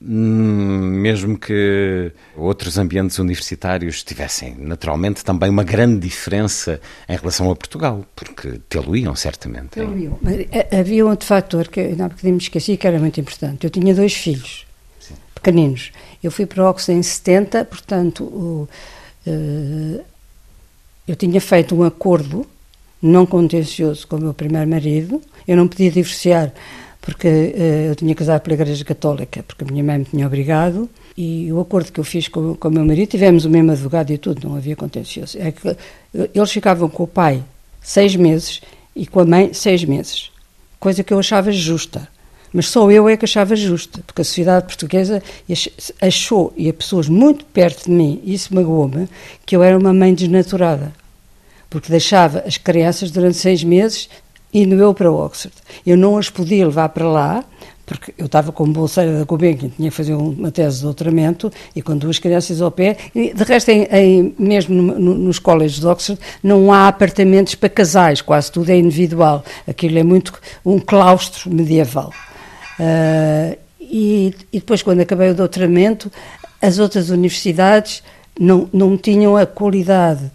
Hum, 0.00 1.00
mesmo 1.00 1.36
que 1.36 2.12
outros 2.36 2.78
ambientes 2.78 3.18
universitários 3.18 4.04
tivessem, 4.04 4.54
naturalmente, 4.56 5.24
também 5.24 5.50
uma 5.50 5.64
grande 5.64 6.06
diferença 6.06 6.80
em 7.08 7.16
relação 7.16 7.50
a 7.50 7.56
Portugal, 7.56 8.06
porque 8.14 8.60
tê-lo-iam, 8.68 9.16
certamente. 9.16 9.70
Tê-lo-iam. 9.70 10.20
Eh, 10.52 10.78
havia 10.78 11.04
outro 11.04 11.26
fator 11.26 11.66
que, 11.66 11.96
não, 11.96 12.08
me 12.22 12.36
esqueci, 12.36 12.76
que 12.76 12.86
era 12.86 13.00
muito 13.00 13.18
importante. 13.18 13.64
Eu 13.64 13.70
tinha 13.70 13.92
dois 13.92 14.14
filhos 14.14 14.67
pequeninos. 15.38 15.92
Eu 16.22 16.30
fui 16.30 16.46
para 16.46 16.68
Oxford 16.68 16.98
em 16.98 17.02
70, 17.02 17.64
portanto, 17.64 18.24
o, 18.24 18.68
uh, 19.26 20.04
eu 21.06 21.16
tinha 21.16 21.40
feito 21.40 21.74
um 21.74 21.84
acordo 21.84 22.46
não 23.00 23.24
contencioso 23.24 24.06
com 24.06 24.16
o 24.16 24.20
meu 24.20 24.34
primeiro 24.34 24.68
marido. 24.68 25.22
Eu 25.46 25.56
não 25.56 25.68
podia 25.68 25.90
divorciar 25.90 26.52
porque 27.00 27.28
uh, 27.28 27.88
eu 27.88 27.94
tinha 27.94 28.14
casado 28.14 28.40
pela 28.42 28.54
Igreja 28.54 28.84
Católica, 28.84 29.42
porque 29.42 29.64
a 29.64 29.66
minha 29.66 29.82
mãe 29.82 29.98
me 29.98 30.04
tinha 30.04 30.26
obrigado. 30.26 30.88
E 31.16 31.52
o 31.52 31.60
acordo 31.60 31.90
que 31.90 31.98
eu 31.98 32.04
fiz 32.04 32.28
com, 32.28 32.54
com 32.54 32.68
o 32.68 32.70
meu 32.70 32.84
marido, 32.84 33.08
tivemos 33.08 33.44
o 33.44 33.50
mesmo 33.50 33.72
advogado 33.72 34.10
e 34.12 34.18
tudo, 34.18 34.46
não 34.48 34.56
havia 34.56 34.76
contencioso. 34.76 35.38
É 35.40 35.50
que 35.50 35.76
eles 36.34 36.50
ficavam 36.50 36.88
com 36.88 37.02
o 37.04 37.06
pai 37.06 37.42
seis 37.80 38.14
meses 38.14 38.60
e 38.94 39.06
com 39.06 39.20
a 39.20 39.24
mãe 39.24 39.52
seis 39.52 39.84
meses, 39.84 40.30
coisa 40.78 41.02
que 41.02 41.12
eu 41.12 41.18
achava 41.18 41.50
justa. 41.50 42.08
Mas 42.52 42.68
só 42.68 42.90
eu 42.90 43.08
é 43.08 43.16
que 43.16 43.24
achava 43.24 43.54
justa, 43.54 44.00
porque 44.06 44.22
a 44.22 44.24
sociedade 44.24 44.66
portuguesa 44.66 45.22
achou, 46.00 46.52
e 46.56 46.68
a 46.68 46.72
pessoas 46.72 47.08
muito 47.08 47.44
perto 47.44 47.84
de 47.84 47.90
mim, 47.90 48.20
isso 48.24 48.54
magoou-me, 48.54 49.08
que 49.44 49.54
eu 49.54 49.62
era 49.62 49.78
uma 49.78 49.92
mãe 49.92 50.14
desnaturada, 50.14 50.92
porque 51.68 51.90
deixava 51.90 52.40
as 52.46 52.56
crianças 52.56 53.10
durante 53.10 53.36
seis 53.36 53.62
meses 53.62 54.08
indo 54.52 54.74
eu 54.76 54.94
para 54.94 55.12
Oxford. 55.12 55.54
Eu 55.86 55.96
não 55.96 56.16
as 56.16 56.30
podia 56.30 56.66
levar 56.66 56.88
para 56.90 57.06
lá, 57.06 57.44
porque 57.88 58.12
eu 58.18 58.26
estava 58.26 58.52
como 58.52 58.72
bolseira 58.72 59.18
da 59.18 59.24
Gulbenkian, 59.24 59.70
tinha 59.70 59.90
que 59.90 59.96
fazer 59.96 60.14
uma 60.14 60.50
tese 60.50 60.78
de 60.78 60.82
doutoramento 60.82 61.50
e 61.74 61.80
com 61.80 61.96
duas 61.96 62.18
crianças 62.18 62.60
ao 62.60 62.70
pé. 62.70 62.96
E, 63.14 63.32
de 63.32 63.44
resto, 63.44 63.70
em, 63.70 63.84
em, 63.90 64.34
mesmo 64.38 64.74
no, 64.74 64.98
no, 64.98 65.14
nos 65.14 65.38
colégios 65.38 65.80
de 65.80 65.86
Oxford, 65.86 66.20
não 66.42 66.72
há 66.72 66.88
apartamentos 66.88 67.54
para 67.54 67.68
casais, 67.68 68.20
quase 68.20 68.52
tudo 68.52 68.70
é 68.70 68.76
individual. 68.76 69.42
Aquilo 69.66 69.98
é 69.98 70.02
muito 70.02 70.34
um 70.64 70.78
claustro 70.78 71.50
medieval. 71.50 72.12
Uh, 72.78 73.58
e, 73.80 74.34
e, 74.52 74.58
depois, 74.58 74.82
quando 74.82 75.00
acabei 75.00 75.30
o 75.30 75.34
doutoramento, 75.34 76.12
as 76.60 76.78
outras 76.78 77.10
universidades 77.10 78.02
não, 78.38 78.68
não 78.72 78.96
tinham 78.96 79.36
a 79.36 79.46
qualidade 79.46 80.30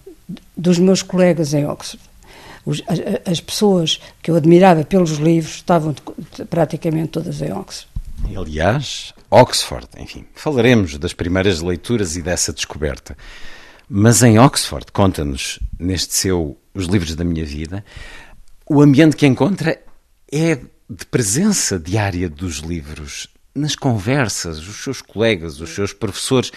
dos 0.55 0.79
meus 0.79 1.01
colegas 1.01 1.53
em 1.53 1.65
Oxford. 1.65 2.03
Os, 2.65 2.81
as, 2.87 2.99
as, 3.25 3.41
pessoas 3.41 3.99
que 4.21 4.31
eu 4.31 4.35
admirava 4.35 4.83
pelos 4.83 5.11
livros 5.17 5.55
estavam 5.55 5.93
praticamente 6.49 7.09
todas 7.09 7.41
em 7.41 7.51
Oxford. 7.51 7.91
Aliás, 8.37 9.13
Oxford, 9.29 9.87
enfim, 9.97 10.25
falaremos 10.33 10.97
das 10.97 11.13
primeiras 11.13 11.61
leituras 11.61 12.15
e 12.15 12.21
dessa 12.21 12.53
descoberta. 12.53 13.17
Mas 13.89 14.23
em 14.23 14.39
Oxford, 14.39 14.91
conta-nos, 14.93 15.59
neste 15.77 16.15
seu 16.15 16.57
Os 16.73 16.85
Livros 16.85 17.15
da 17.15 17.23
Minha 17.25 17.45
Vida, 17.45 17.83
o 18.69 18.81
ambiente 18.81 19.17
que 19.17 19.27
encontra 19.27 19.77
é 20.31 20.57
de 20.89 21.05
presença 21.05 21.79
diária 21.79 22.29
dos 22.29 22.57
livros, 22.57 23.27
nas 23.55 23.75
conversas, 23.75 24.59
os 24.59 24.83
seus 24.83 25.01
colegas, 25.01 25.59
os 25.59 25.69
seus 25.69 25.93
professores. 25.93 26.51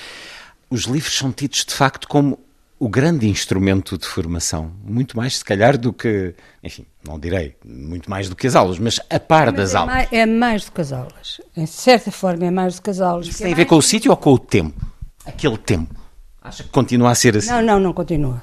Os 0.70 0.82
livros 0.82 1.14
são 1.14 1.30
tidos 1.30 1.64
de 1.64 1.74
facto 1.74 2.08
como 2.08 2.38
o 2.78 2.88
grande 2.88 3.28
instrumento 3.28 3.96
de 3.96 4.06
formação, 4.06 4.70
muito 4.84 5.16
mais 5.16 5.38
se 5.38 5.44
calhar 5.44 5.78
do 5.78 5.92
que, 5.92 6.34
enfim, 6.62 6.84
não 7.02 7.18
direi 7.18 7.56
muito 7.64 8.10
mais 8.10 8.28
do 8.28 8.36
que 8.36 8.46
as 8.46 8.54
aulas, 8.54 8.78
mas 8.78 9.00
a 9.08 9.18
par 9.18 9.46
mas 9.46 9.54
das 9.54 9.74
é 9.74 9.76
aulas. 9.78 9.94
Mais, 9.94 10.12
é 10.12 10.26
mais 10.26 10.64
do 10.66 10.72
que 10.72 10.80
as 10.82 10.92
aulas. 10.92 11.40
Em 11.56 11.66
certa 11.66 12.10
forma 12.10 12.44
é 12.44 12.50
mais 12.50 12.76
do 12.76 12.82
que 12.82 12.90
as 12.90 13.00
aulas. 13.00 13.28
Isso 13.28 13.38
tem 13.38 13.52
a 13.52 13.56
ver 13.56 13.64
com 13.64 13.76
o 13.76 13.82
sítio 13.82 14.10
ou 14.10 14.16
com 14.16 14.32
o 14.32 14.38
tempo? 14.38 14.84
Aquele 15.24 15.56
tempo. 15.56 15.94
Acha 16.42 16.62
que 16.62 16.68
continua 16.68 17.10
a 17.10 17.14
ser 17.14 17.36
assim? 17.36 17.48
Não, 17.48 17.62
não, 17.62 17.80
não 17.80 17.92
continua. 17.92 18.42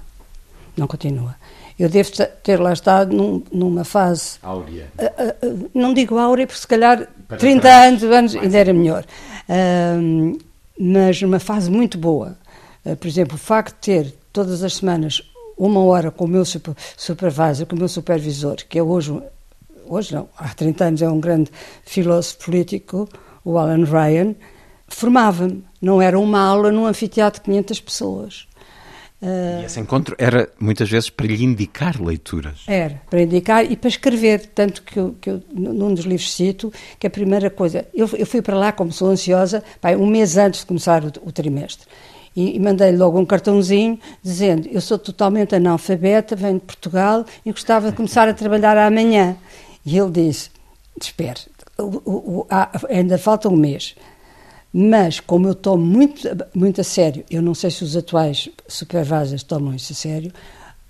Não 0.76 0.88
continua. 0.88 1.36
Eu 1.78 1.90
devo 1.90 2.12
ter 2.44 2.60
lá 2.60 2.74
estado 2.74 3.16
num, 3.16 3.44
numa 3.52 3.84
fase. 3.84 4.38
Áurea. 4.42 4.88
Uh, 4.98 5.46
uh, 5.48 5.64
uh, 5.66 5.72
não 5.74 5.94
digo 5.94 6.18
áurea, 6.18 6.46
porque 6.46 6.60
se 6.60 6.68
calhar 6.68 7.08
Para 7.28 7.38
30 7.38 7.62
trás, 7.62 7.88
anos, 7.88 8.04
anos 8.04 8.36
ainda 8.36 8.58
era 8.58 8.74
melhor. 8.74 9.06
mas 10.80 11.22
numa 11.22 11.40
fase 11.40 11.70
muito 11.70 11.98
boa. 11.98 12.38
por 13.00 13.08
exemplo, 13.08 13.36
o 13.36 13.40
facto 13.40 13.76
de 13.76 13.82
ter 13.82 14.16
todas 14.32 14.64
as 14.64 14.76
semanas 14.76 15.22
uma 15.58 15.82
hora 15.84 16.12
com 16.12 16.26
o 16.26 16.28
meu 16.28 16.46
super, 16.46 16.76
supervisor, 16.98 17.66
com 17.66 17.76
o 17.76 17.80
meu 17.80 17.88
supervisor, 17.88 18.56
que 18.68 18.80
é 18.80 18.84
hoje, 18.84 19.22
hoje 19.86 20.14
não, 20.14 20.28
há 20.38 20.50
30 20.50 20.86
anos 20.86 21.02
é 21.02 21.10
um 21.10 21.20
grande 21.20 21.52
filósofo 21.86 22.46
político, 22.46 23.08
o 23.46 23.58
Alan 23.58 23.86
Ryan, 23.86 24.36
formava-me. 24.88 25.64
Não 25.82 26.02
era 26.02 26.18
uma 26.18 26.40
aula 26.40 26.72
num 26.72 26.86
anfiteatro 26.86 27.42
de 27.42 27.46
500 27.46 27.80
pessoas. 27.82 28.48
E 29.26 29.66
esse 29.66 29.80
encontro 29.80 30.16
era 30.18 30.50
muitas 30.60 30.90
vezes 30.90 31.10
para 31.10 31.26
lhe 31.26 31.44
indicar 31.44 32.02
leituras. 32.02 32.64
Era, 32.68 33.02
para 33.10 33.22
indicar 33.22 33.70
e 33.72 33.78
para 33.78 33.88
escrever. 33.88 34.48
Tanto 34.54 34.82
que 34.84 35.00
eu, 35.00 35.16
que 35.20 35.30
eu 35.30 35.42
num 35.54 35.94
dos 35.94 36.04
livros 36.04 36.34
cito 36.34 36.72
que 37.00 37.08
a 37.08 37.10
primeira 37.10 37.50
coisa. 37.50 37.86
Eu, 37.94 38.10
eu 38.18 38.26
fui 38.26 38.42
para 38.42 38.58
lá, 38.58 38.72
como 38.72 38.92
sou 38.92 39.10
ansiosa, 39.10 39.64
pai, 39.80 39.96
um 39.96 40.06
mês 40.06 40.38
antes 40.38 40.62
de 40.62 40.66
começar 40.66 41.04
o, 41.04 41.08
o 41.26 41.32
trimestre. 41.32 41.88
E, 42.36 42.56
e 42.56 42.60
mandei-lhe 42.60 42.98
logo 42.98 43.20
um 43.20 43.26
cartãozinho 43.26 44.00
dizendo: 44.22 44.68
Eu 44.72 44.82
sou 44.82 44.98
totalmente 44.98 45.56
analfabeta, 45.56 46.36
venho 46.36 46.56
de 46.56 46.66
Portugal 46.66 47.26
e 47.46 47.52
gostava 47.52 47.92
de 47.92 47.96
começar 47.96 48.28
a 48.28 48.34
trabalhar 48.34 48.78
amanhã. 48.78 49.38
E 49.86 49.98
ele 49.98 50.12
disse: 50.12 50.50
Espere, 51.00 51.40
ainda 52.90 53.18
falta 53.18 53.48
um 53.48 53.56
mês. 53.56 53.96
Mas, 54.74 55.20
como 55.20 55.48
eu 55.48 55.54
tomo 55.54 55.86
muito, 55.86 56.28
muito 56.56 56.82
a 56.82 56.84
sério, 56.84 57.24
eu 57.30 57.44
não 57.44 57.54
sei 57.54 57.70
se 57.70 57.84
os 57.84 57.96
atuais 57.96 58.50
supervisores 58.68 59.44
tomam 59.44 59.76
isso 59.76 59.94
a 59.94 59.96
sério, 59.96 60.34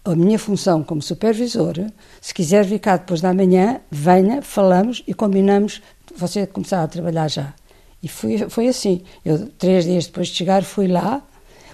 a 0.05 0.15
minha 0.15 0.39
função 0.39 0.83
como 0.83 1.01
supervisor, 1.01 1.75
se 2.21 2.33
quiser 2.33 2.63
vir 2.63 2.79
cá 2.79 2.95
depois 2.95 3.19
da 3.19 3.33
manhã, 3.33 3.81
venha, 3.91 4.41
falamos 4.41 5.03
e 5.05 5.13
combinamos 5.13 5.81
você 6.15 6.47
começar 6.47 6.81
a 6.81 6.87
trabalhar 6.87 7.29
já. 7.29 7.53
E 8.01 8.07
foi, 8.07 8.49
foi 8.49 8.67
assim. 8.67 9.01
Eu, 9.23 9.47
três 9.49 9.85
dias 9.85 10.05
depois 10.05 10.27
de 10.27 10.35
chegar, 10.35 10.63
fui 10.63 10.87
lá, 10.87 11.21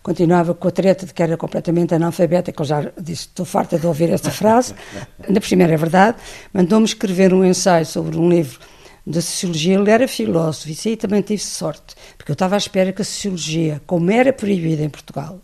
continuava 0.02 0.54
com 0.54 0.68
a 0.68 0.72
treta 0.72 1.06
de 1.06 1.14
que 1.14 1.22
era 1.22 1.38
completamente 1.38 1.94
analfabeta, 1.94 2.52
que 2.52 2.62
eu 2.62 2.66
já 2.66 2.92
disse, 3.00 3.28
estou 3.28 3.46
farta 3.46 3.78
de 3.78 3.86
ouvir 3.86 4.10
esta 4.12 4.32
frase, 4.32 4.74
ainda 5.28 5.40
por 5.40 5.48
cima 5.48 5.64
era 5.64 5.78
verdade, 5.78 6.18
mandou-me 6.54 6.86
escrever 6.86 7.34
um 7.34 7.44
ensaio 7.44 7.86
sobre 7.86 8.18
um 8.18 8.30
livro 8.30 8.60
da 9.10 9.22
sociologia, 9.22 9.74
ele 9.74 9.90
era 9.90 10.08
filósofo, 10.08 10.70
isso 10.70 10.88
aí 10.88 10.96
também 10.96 11.22
tive 11.22 11.42
sorte, 11.42 11.96
porque 12.16 12.32
eu 12.32 12.34
estava 12.34 12.56
à 12.56 12.60
espera 12.60 12.94
que 12.94 13.02
a 13.02 13.06
sociologia, 13.06 13.82
como 13.88 14.12
era 14.12 14.32
proibida 14.32 14.84
em 14.84 14.90
Portugal, 14.90 15.40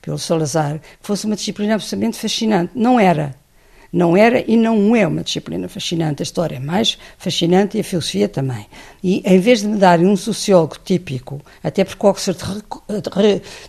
pelo 0.00 0.18
Salazar, 0.18 0.80
fosse 1.02 1.26
uma 1.26 1.36
disciplina 1.36 1.74
absolutamente 1.74 2.18
fascinante. 2.18 2.72
Não 2.74 2.98
era. 2.98 3.38
Não 3.92 4.16
era 4.16 4.42
e 4.48 4.56
não 4.56 4.94
é 4.94 5.06
uma 5.06 5.22
disciplina 5.22 5.68
fascinante. 5.68 6.22
A 6.22 6.24
história 6.24 6.56
é 6.56 6.60
mais 6.60 6.96
fascinante 7.18 7.76
e 7.76 7.80
a 7.80 7.84
filosofia 7.84 8.28
também. 8.28 8.66
E 9.02 9.20
em 9.26 9.38
vez 9.38 9.60
de 9.60 9.68
me 9.68 9.76
darem 9.76 10.06
um 10.06 10.16
sociólogo 10.16 10.76
típico, 10.82 11.42
até 11.62 11.84
porque 11.84 12.06
Oxford 12.06 12.38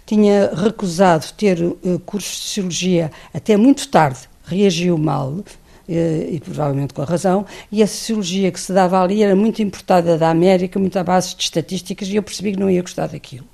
tinha 0.06 0.52
recusado 0.54 1.26
ter 1.36 1.62
uh, 1.62 2.00
cursos 2.06 2.36
de 2.36 2.42
sociologia 2.44 3.12
até 3.34 3.58
muito 3.58 3.88
tarde, 3.90 4.20
reagiu 4.46 4.98
mal, 4.98 5.44
e, 5.92 6.40
provavelmente 6.40 6.94
com 6.94 7.02
a 7.02 7.06
razão, 7.06 7.46
e 7.72 7.84
a 7.84 7.88
sociologia 7.88 8.52
que 8.52 8.60
se 8.60 8.72
dava 8.72 9.02
ali 9.02 9.24
era 9.24 9.36
muito 9.36 9.62
importada 9.62 10.18
da 10.18 10.30
América, 10.30 10.80
muito 10.80 10.98
à 10.98 11.04
base 11.04 11.36
de 11.36 11.44
estatísticas, 11.44 12.08
e 12.08 12.16
eu 12.16 12.24
percebi 12.24 12.54
que 12.54 12.60
não 12.60 12.70
ia 12.70 12.82
gostar 12.82 13.08
daquilo. 13.08 13.46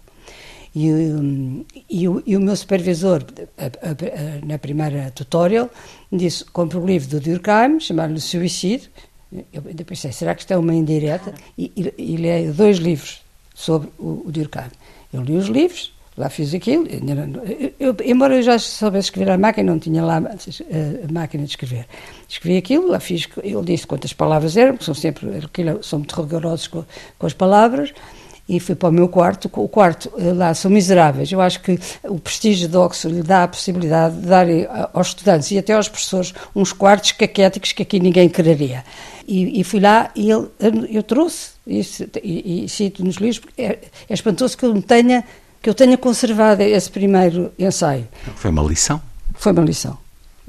E, 0.76 0.89
e, 1.89 2.08
o, 2.08 2.21
e 2.26 2.38
o 2.38 2.39
meu 2.39 2.56
supervisor, 2.56 3.26
a, 3.58 3.65
a, 3.65 3.91
a, 3.91 4.45
na 4.45 4.60
primeira 4.60 5.10
tutorial, 5.10 5.71
disse: 6.12 6.45
compre 6.45 6.78
o 6.78 6.86
livro 6.86 7.10
do 7.10 7.19
Durkheim, 7.19 7.80
chamado-lhe 7.80 8.21
Suicídio. 8.21 8.89
Eu 9.52 9.86
pensei: 9.86 10.12
será 10.12 10.36
que 10.36 10.41
isto 10.41 10.54
é 10.54 10.58
uma 10.58 10.76
indireta? 10.76 11.34
E, 11.58 11.71
e, 11.76 11.93
e 11.97 12.15
li 12.15 12.52
dois 12.52 12.78
livros 12.78 13.21
sobre 13.56 13.89
o, 13.97 14.23
o 14.28 14.32
Durkheim. 14.32 14.69
Eu 15.12 15.23
li 15.23 15.36
os 15.36 15.47
livros, 15.47 15.96
lá 16.17 16.30
fiz 16.30 16.53
aquilo. 16.53 16.88
Eu, 17.80 17.95
embora 18.03 18.36
eu 18.36 18.41
já 18.41 18.58
soubesse 18.58 19.08
escrever 19.08 19.32
à 19.32 19.38
máquina, 19.38 19.71
não 19.71 19.80
tinha 19.80 20.03
lá 20.03 20.17
a 20.17 21.12
máquina 21.12 21.43
de 21.43 21.51
escrever. 21.51 21.86
Escrevi 22.27 22.58
aquilo, 22.58 22.88
lá 22.88 22.99
fiz, 22.99 23.30
ele 23.43 23.63
disse 23.63 23.86
quantas 23.86 24.13
palavras 24.13 24.58
eram, 24.58 24.73
porque 24.73 24.86
são 24.86 24.95
sempre, 24.95 25.30
são 25.82 25.99
muito 25.99 26.19
rigorosos 26.19 26.67
com, 26.67 26.84
com 27.19 27.27
as 27.27 27.34
palavras, 27.34 27.93
e 28.49 28.60
fui 28.60 28.75
para 28.75 28.89
o 28.89 28.91
meu 28.91 29.10
quarto. 29.10 29.49
O 29.53 29.67
quarto 29.67 30.12
eh, 30.17 30.34
lá 30.34 30.53
são 30.53 30.71
miseráveis. 30.71 31.32
Eu 31.32 31.41
acho 31.41 31.62
que 31.62 31.77
o 32.03 32.17
prestígio 32.17 32.67
de 32.67 32.77
Oxford 32.77 33.17
lhe 33.17 33.23
dá 33.23 33.43
a 33.43 33.47
possibilidade 33.47 34.15
de 34.15 34.25
dar 34.25 34.49
eh, 34.49 34.67
aos 34.93 35.10
estudantes 35.10 35.51
e 35.51 35.58
até 35.58 35.73
aos 35.73 35.89
professores 35.89 36.34
uns 36.56 36.71
quartos 36.71 37.12
caquéticos 37.12 37.73
que 37.73 37.84
aqui 37.84 37.99
ninguém 37.99 38.30
quereria. 38.30 38.86
E, 39.27 39.60
e 39.60 39.63
fui 39.65 39.82
lá 39.82 40.10
e 40.15 40.32
ele, 40.32 40.47
eu 40.89 41.03
trouxe, 41.03 41.51
isso, 41.67 42.06
e, 42.23 42.63
e 42.63 42.69
cito 42.69 43.03
nos 43.03 43.17
livros, 43.17 43.41
é, 43.58 43.80
é 44.10 44.13
espantoso 44.13 44.58
que 44.58 44.63
eu 44.63 44.73
não 44.73 44.82
tenha 44.82 45.25
que 45.67 45.69
eu 45.69 45.75
tenha 45.75 45.97
conservado 45.97 46.63
esse 46.63 46.89
primeiro 46.89 47.51
ensaio. 47.60 48.08
Foi 48.38 48.49
uma 48.49 48.63
lição? 48.63 49.01
Foi 49.34 49.51
uma 49.51 49.63
lição. 49.63 49.97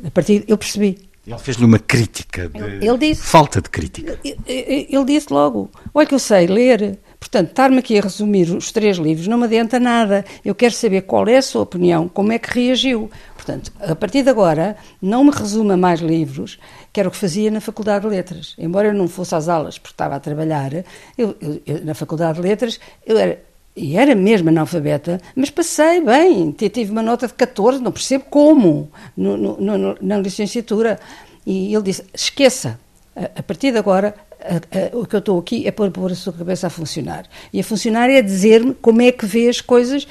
A 0.05 0.13
partir 0.13 0.45
eu 0.47 0.57
percebi. 0.57 0.97
Ele 1.27 1.39
fez-lhe 1.39 1.65
uma 1.65 1.81
crítica 1.81 2.49
de 2.49 2.57
ele, 2.57 2.89
ele 2.89 2.99
disse, 2.99 3.23
falta 3.23 3.61
de 3.61 3.69
crítica. 3.69 4.17
Ele, 4.23 4.87
ele 4.89 5.05
disse 5.05 5.33
logo: 5.33 5.69
Olha, 5.93 6.07
que 6.07 6.15
eu 6.15 6.21
sei 6.21 6.47
ler. 6.47 7.01
Portanto, 7.19 7.49
estar-me 7.49 7.79
aqui 7.79 7.99
a 7.99 8.03
resumir 8.03 8.49
os 8.57 8.71
três 8.71 8.97
livros 8.97 9.27
não 9.27 9.39
me 9.39 9.47
adianta 9.47 9.81
nada. 9.81 10.25
Eu 10.45 10.55
quero 10.55 10.73
saber 10.73 11.03
qual 11.03 11.27
é 11.27 11.39
a 11.39 11.43
sua 11.43 11.63
opinião, 11.63 12.09
como 12.09 12.31
é 12.31 12.39
que 12.39 12.55
reagiu. 12.55 13.11
Portanto, 13.35 13.73
a 13.81 13.97
partir 13.97 14.23
de 14.23 14.31
agora, 14.31 14.77
não 15.03 15.25
me 15.25 15.33
resuma 15.33 15.77
mais 15.77 15.99
livros, 15.99 16.61
que 16.93 17.01
era 17.01 17.09
o 17.09 17.13
que 17.13 17.19
fazia 17.19 17.51
na 17.51 17.61
Faculdade 17.61 18.05
de 18.05 18.15
Letras. 18.15 18.55
Embora 18.57 18.87
eu 18.87 18.95
não 18.95 19.09
fosse 19.09 19.35
às 19.35 19.49
aulas, 19.49 19.79
porque 19.79 19.95
estava 19.95 20.15
a 20.15 20.21
trabalhar, 20.21 20.73
eu, 21.17 21.35
eu, 21.41 21.61
eu, 21.67 21.85
na 21.85 21.93
Faculdade 21.93 22.41
de 22.41 22.47
Letras, 22.47 22.79
eu 23.05 23.19
era 23.19 23.48
e 23.79 23.97
era 23.97 24.15
mesmo 24.15 24.49
analfabeta, 24.49 25.21
mas 25.37 25.51
passei 25.51 26.01
bem, 26.01 26.51
tive 26.51 26.91
uma 26.91 27.03
nota 27.03 27.29
de 27.29 27.35
14, 27.35 27.81
não 27.81 27.93
percebo 27.93 28.25
como, 28.29 28.91
no, 29.17 29.37
no, 29.37 29.79
no, 29.79 29.99
na 30.01 30.19
licenciatura. 30.19 30.99
E 31.47 31.73
ele 31.73 31.85
disse: 31.85 32.05
esqueça, 32.13 32.79
a, 33.15 33.39
a 33.39 33.43
partir 33.43 33.71
de 33.71 33.79
agora, 33.79 34.15
a, 34.41 34.57
a, 34.57 34.99
o 34.99 35.07
que 35.07 35.15
eu 35.15 35.21
estou 35.21 35.39
aqui 35.39 35.67
é 35.67 35.71
pôr, 35.71 35.91
pôr 35.91 36.11
a 36.11 36.15
sua 36.15 36.33
cabeça 36.33 36.67
a 36.67 36.71
funcionar. 36.71 37.27
E 37.53 37.61
a 37.61 37.65
funcionar 37.65 38.11
é 38.11 38.21
dizer-me 38.21 38.75
como 38.75 39.01
é 39.01 39.13
que 39.13 39.25
vê 39.25 39.49
as 39.49 39.61
coisas 39.61 40.07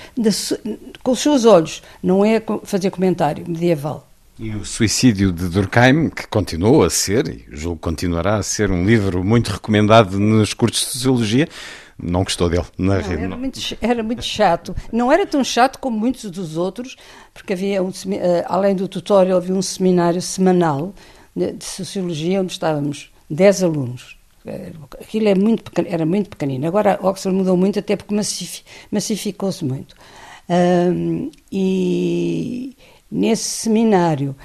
com 1.03 1.11
os 1.11 1.19
seus 1.19 1.43
olhos, 1.43 1.83
não 2.01 2.23
é 2.23 2.41
fazer 2.63 2.89
comentário 2.89 3.43
medieval. 3.47 4.07
E 4.39 4.51
o 4.51 4.63
Suicídio 4.63 5.31
de 5.31 5.49
Durkheim, 5.49 6.09
que 6.09 6.27
continuou 6.27 6.83
a 6.83 6.91
ser, 6.91 7.27
e 7.27 7.45
julgo 7.51 7.79
continuará 7.79 8.35
a 8.35 8.43
ser, 8.43 8.69
um 8.69 8.85
livro 8.85 9.23
muito 9.23 9.51
recomendado 9.51 10.19
nos 10.19 10.53
cursos 10.53 10.85
de 10.85 10.91
Sociologia, 10.91 11.47
não 11.99 12.23
gostou 12.23 12.49
dele 12.49 12.65
na 12.77 12.95
não, 12.95 13.11
Era, 13.11 13.37
muito, 13.37 13.59
era 13.81 14.03
muito 14.03 14.23
chato. 14.23 14.75
Não 14.91 15.11
era 15.11 15.25
tão 15.25 15.43
chato 15.43 15.79
como 15.79 15.97
muitos 15.97 16.29
dos 16.29 16.55
outros, 16.55 16.95
porque 17.33 17.53
havia, 17.53 17.81
um, 17.81 17.91
eh, 18.11 18.45
além 18.47 18.75
do 18.75 18.87
tutorial, 18.87 19.37
havia 19.37 19.55
um 19.55 19.61
seminário 19.61 20.21
semanal 20.21 20.93
de, 21.35 21.53
de 21.53 21.65
Sociologia, 21.65 22.41
onde 22.41 22.51
estávamos 22.51 23.11
10 23.29 23.63
alunos. 23.63 24.17
Aquilo 25.01 25.27
é 25.27 25.35
muito 25.35 25.69
era 25.87 26.05
muito 26.05 26.29
pequenino. 26.29 26.67
Agora 26.67 26.97
Oxford 27.01 27.37
mudou 27.37 27.57
muito, 27.57 27.79
até 27.79 27.95
porque 27.97 28.15
massificou-se 28.91 29.65
muito. 29.65 29.95
Um, 30.49 31.29
e 31.51 32.77
nesse 33.11 33.43
seminário 33.43 34.35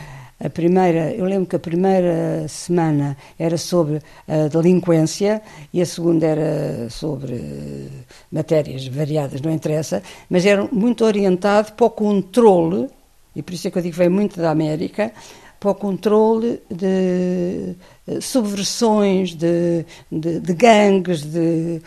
a 0.45 0.51
primeira, 0.51 1.13
eu 1.13 1.25
lembro 1.25 1.47
que 1.47 1.55
a 1.55 1.59
primeira 1.59 2.47
semana 2.49 3.17
era 3.39 3.57
sobre 3.57 4.01
a 4.27 4.49
delinquência 4.49 5.41
e 5.73 5.81
a 5.81 5.87
segunda 5.87 6.27
era 6.27 6.91
sobre 6.91 7.89
matérias 8.31 8.87
variadas, 8.89 9.41
não 9.41 9.53
interessa, 9.53 10.03
mas 10.29 10.45
era 10.45 10.67
muito 10.73 11.05
orientado 11.05 11.73
para 11.73 11.87
o 11.87 11.91
controle, 11.91 12.89
e 13.37 13.43
por 13.43 13.55
isso 13.55 13.69
é 13.69 13.71
que 13.71 13.79
eu 13.79 13.83
digo 13.83 13.93
que 13.93 13.99
veio 13.99 14.11
muito 14.11 14.41
da 14.41 14.51
América, 14.51 15.13
para 15.61 15.71
o 15.71 15.75
controle 15.77 16.61
de 16.69 17.77
eh, 18.09 18.21
subversões, 18.21 19.33
de, 19.33 19.87
de, 20.11 20.41
de 20.41 20.55
gangues, 20.55 21.23
de 21.23 21.81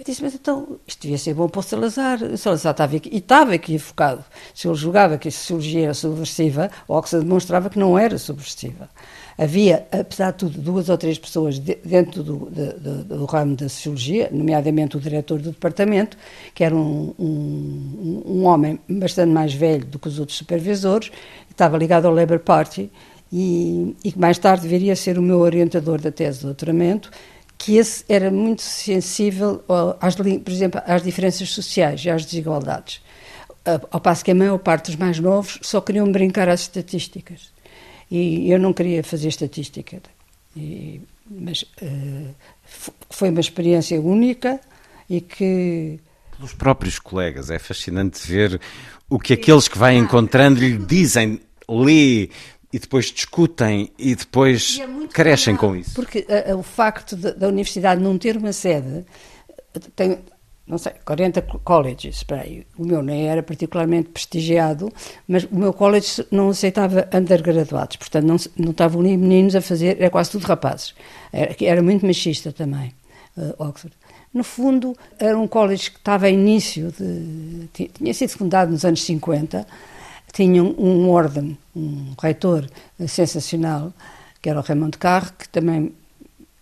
eu 0.00 0.04
disse, 0.04 0.22
mas 0.22 0.34
então, 0.34 0.78
isto 0.86 1.02
devia 1.02 1.18
ser 1.18 1.34
bom 1.34 1.46
para 1.46 1.58
o 1.58 1.62
Salazar. 1.62 2.22
O 2.22 2.38
Salazar 2.38 2.70
estava 2.70 2.96
aqui, 2.96 3.10
e 3.12 3.18
estava 3.18 3.52
focado. 3.78 4.24
Se 4.54 4.66
ele 4.66 4.74
julgava 4.74 5.18
que 5.18 5.28
a 5.28 5.30
sociologia 5.30 5.84
era 5.84 5.94
subversiva, 5.94 6.70
Oxford 6.88 7.22
demonstrava 7.22 7.68
que 7.68 7.78
não 7.78 7.98
era 7.98 8.16
subversiva. 8.16 8.88
Havia, 9.36 9.86
apesar 9.92 10.30
de 10.30 10.38
tudo, 10.38 10.58
duas 10.58 10.88
ou 10.88 10.96
três 10.96 11.18
pessoas 11.18 11.58
dentro 11.58 12.22
do, 12.22 12.46
do, 12.46 13.04
do, 13.04 13.24
ramo 13.26 13.54
da 13.54 13.68
sociologia, 13.68 14.30
nomeadamente 14.32 14.96
o 14.96 15.00
diretor 15.00 15.38
do 15.38 15.50
departamento, 15.50 16.16
que 16.54 16.64
era 16.64 16.74
um, 16.74 17.14
um, 17.18 18.22
um 18.24 18.44
homem 18.46 18.80
bastante 18.88 19.30
mais 19.30 19.52
velho 19.52 19.84
do 19.84 19.98
que 19.98 20.08
os 20.08 20.18
outros 20.18 20.38
supervisores, 20.38 21.12
estava 21.50 21.76
ligado 21.76 22.06
ao 22.06 22.14
Labour 22.14 22.38
Party 22.38 22.90
e, 23.30 23.94
e 24.02 24.12
que 24.12 24.18
mais 24.18 24.38
tarde 24.38 24.66
viria 24.66 24.94
a 24.94 24.96
ser 24.96 25.18
o 25.18 25.22
meu 25.22 25.40
orientador 25.40 26.00
da 26.00 26.10
tese 26.10 26.38
de 26.38 26.46
doutoramento 26.46 27.10
que 27.60 27.76
esse 27.76 28.02
era 28.08 28.30
muito 28.30 28.62
sensível, 28.62 29.62
às, 30.00 30.16
por 30.16 30.50
exemplo, 30.50 30.80
às 30.86 31.02
diferenças 31.02 31.50
sociais 31.50 32.02
e 32.02 32.08
às 32.08 32.24
desigualdades. 32.24 33.02
Ao 33.90 34.00
passo 34.00 34.24
que 34.24 34.30
a 34.30 34.34
maior 34.34 34.56
parte 34.56 34.86
dos 34.86 34.96
mais 34.96 35.18
novos 35.18 35.58
só 35.60 35.78
queriam 35.78 36.10
brincar 36.10 36.48
às 36.48 36.62
estatísticas. 36.62 37.52
E 38.10 38.50
eu 38.50 38.58
não 38.58 38.72
queria 38.72 39.04
fazer 39.04 39.28
estatística. 39.28 40.00
E, 40.56 41.02
mas 41.30 41.62
uh, 41.82 42.34
foi 43.10 43.28
uma 43.28 43.40
experiência 43.40 44.00
única 44.00 44.58
e 45.08 45.20
que. 45.20 46.00
Pelos 46.34 46.54
próprios 46.54 46.98
colegas, 46.98 47.50
é 47.50 47.58
fascinante 47.58 48.26
ver 48.26 48.58
o 49.10 49.18
que 49.18 49.34
aqueles 49.34 49.68
que 49.68 49.76
vai 49.76 49.96
encontrando 49.96 50.58
lhe 50.58 50.78
dizem, 50.78 51.38
lê, 51.68 52.30
e 52.72 52.78
depois 52.78 53.06
discutem 53.06 53.90
e 53.98 54.14
depois 54.14 54.78
é 54.80 55.06
crescem 55.08 55.56
com 55.56 55.74
isso. 55.74 55.94
Porque 55.94 56.26
uh, 56.28 56.56
o 56.56 56.62
facto 56.62 57.16
de, 57.16 57.32
da 57.32 57.48
universidade 57.48 58.00
não 58.00 58.16
ter 58.16 58.36
uma 58.36 58.52
sede 58.52 59.04
tem, 59.94 60.18
não 60.66 60.78
sei, 60.78 60.92
40 61.04 61.42
colleges, 61.64 62.24
aí, 62.30 62.66
o 62.78 62.84
meu 62.84 63.02
nem 63.02 63.28
era 63.28 63.42
particularmente 63.42 64.10
prestigiado, 64.10 64.92
mas 65.26 65.44
o 65.44 65.56
meu 65.56 65.72
college 65.72 66.24
não 66.30 66.50
aceitava 66.50 67.08
undergraduados, 67.12 67.96
portanto 67.96 68.24
não, 68.24 68.36
não 68.56 68.70
estavam 68.70 69.02
nem 69.02 69.16
meninos 69.16 69.54
a 69.56 69.60
fazer, 69.60 69.96
era 69.98 70.10
quase 70.10 70.30
tudo 70.30 70.44
rapazes. 70.44 70.94
Era, 71.32 71.54
era 71.60 71.82
muito 71.82 72.06
machista 72.06 72.52
também, 72.52 72.92
uh, 73.36 73.54
Oxford. 73.58 73.94
No 74.32 74.44
fundo, 74.44 74.96
era 75.18 75.36
um 75.36 75.48
college 75.48 75.90
que 75.90 75.98
estava 75.98 76.30
em 76.30 76.34
início 76.34 76.92
de. 76.96 77.88
tinha 77.92 78.14
sido 78.14 78.30
fundado 78.30 78.70
nos 78.70 78.84
anos 78.84 79.02
50, 79.02 79.66
tinha 80.32 80.62
um, 80.62 81.10
orden, 81.10 81.56
um 81.74 82.14
reitor 82.20 82.66
sensacional, 83.06 83.92
que 84.40 84.48
era 84.48 84.58
o 84.58 84.62
Raymond 84.62 84.96
Carre, 84.98 85.30
que 85.38 85.48
também 85.48 85.92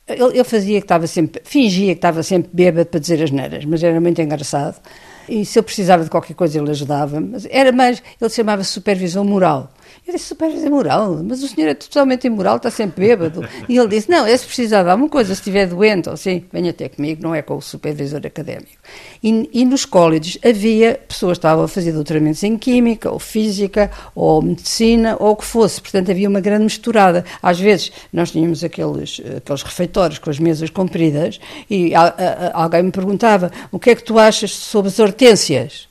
ele, 0.07 0.23
ele, 0.23 0.45
fazia 0.45 0.81
que 0.81 0.85
estava 0.85 1.07
sempre, 1.07 1.43
fingia 1.45 1.95
que 1.95 1.99
estava 1.99 2.23
sempre 2.23 2.51
bêbado 2.53 2.87
para 2.87 2.99
dizer 2.99 3.23
as 3.23 3.31
neiras, 3.31 3.65
mas 3.65 3.83
era 3.83 4.01
muito 4.01 4.21
engraçado. 4.23 4.81
E 5.29 5.45
se 5.45 5.59
eu 5.59 5.63
precisava 5.63 6.03
de 6.03 6.11
qualquer 6.11 6.35
coisa, 6.35 6.59
ele 6.59 6.71
ajudava. 6.71 7.21
Mas 7.21 7.47
era 7.51 7.71
mais, 7.71 8.03
ele 8.19 8.31
chamava 8.31 8.65
supervisão 8.65 9.25
moral. 9.25 9.71
Eu 10.07 10.15
disse, 10.15 10.27
supervisão 10.27 10.71
moral, 10.71 11.21
mas 11.23 11.43
o 11.43 11.49
senhor 11.49 11.69
é 11.69 11.75
totalmente 11.75 12.27
imoral, 12.27 12.57
está 12.57 12.71
sempre 12.71 13.09
bêbado. 13.09 13.47
E 13.69 13.77
ele 13.77 13.89
disse, 13.89 14.11
não, 14.11 14.25
é 14.25 14.37
se 14.37 14.47
precisar 14.47 14.83
de 14.83 14.89
alguma 14.89 15.09
coisa, 15.09 15.35
se 15.35 15.41
estiver 15.41 15.67
doente, 15.67 16.09
ou 16.09 16.15
assim, 16.15 16.45
venha 16.53 16.71
até 16.71 16.89
comigo, 16.89 17.23
não 17.23 17.35
é 17.35 17.43
com 17.43 17.57
o 17.57 17.61
supervisor 17.61 18.21
académico. 18.25 18.79
E, 19.23 19.51
e 19.53 19.65
nos 19.65 19.85
colleges 19.85 20.39
havia 20.43 20.99
pessoas 21.07 21.37
que 21.37 21.41
estavam 21.41 21.65
a 21.65 21.69
fazer 21.69 21.93
doutoramentos 21.93 22.43
em 22.43 22.57
Química, 22.57 23.11
ou 23.11 23.19
Física, 23.19 23.91
ou 24.15 24.41
Medicina, 24.41 25.17
ou 25.19 25.33
o 25.33 25.37
que 25.37 25.45
fosse. 25.45 25.81
Portanto, 25.81 26.11
havia 26.11 26.29
uma 26.29 26.41
grande 26.41 26.65
misturada. 26.65 27.25
Às 27.43 27.61
vezes, 27.61 27.93
nós 28.13 28.31
tínhamos 28.31 28.65
aqueles, 28.65 29.21
aqueles 29.37 29.63
refeitórios 29.63 30.19
com 30.19 30.31
as 30.31 30.39
mesas 30.39 30.71
compridas, 30.71 31.39
e 31.69 31.95
a, 31.95 32.03
a, 32.03 32.63
alguém 32.63 32.83
me 32.83 32.91
perguntava, 32.91 33.53
o 33.71 33.79
que 33.79 33.91
é 33.91 33.95
que 33.95 34.03
tu 34.03 34.19
achas 34.19 34.53
sobre 34.53 34.89
as 34.89 34.99
hortênsias? 34.99 35.87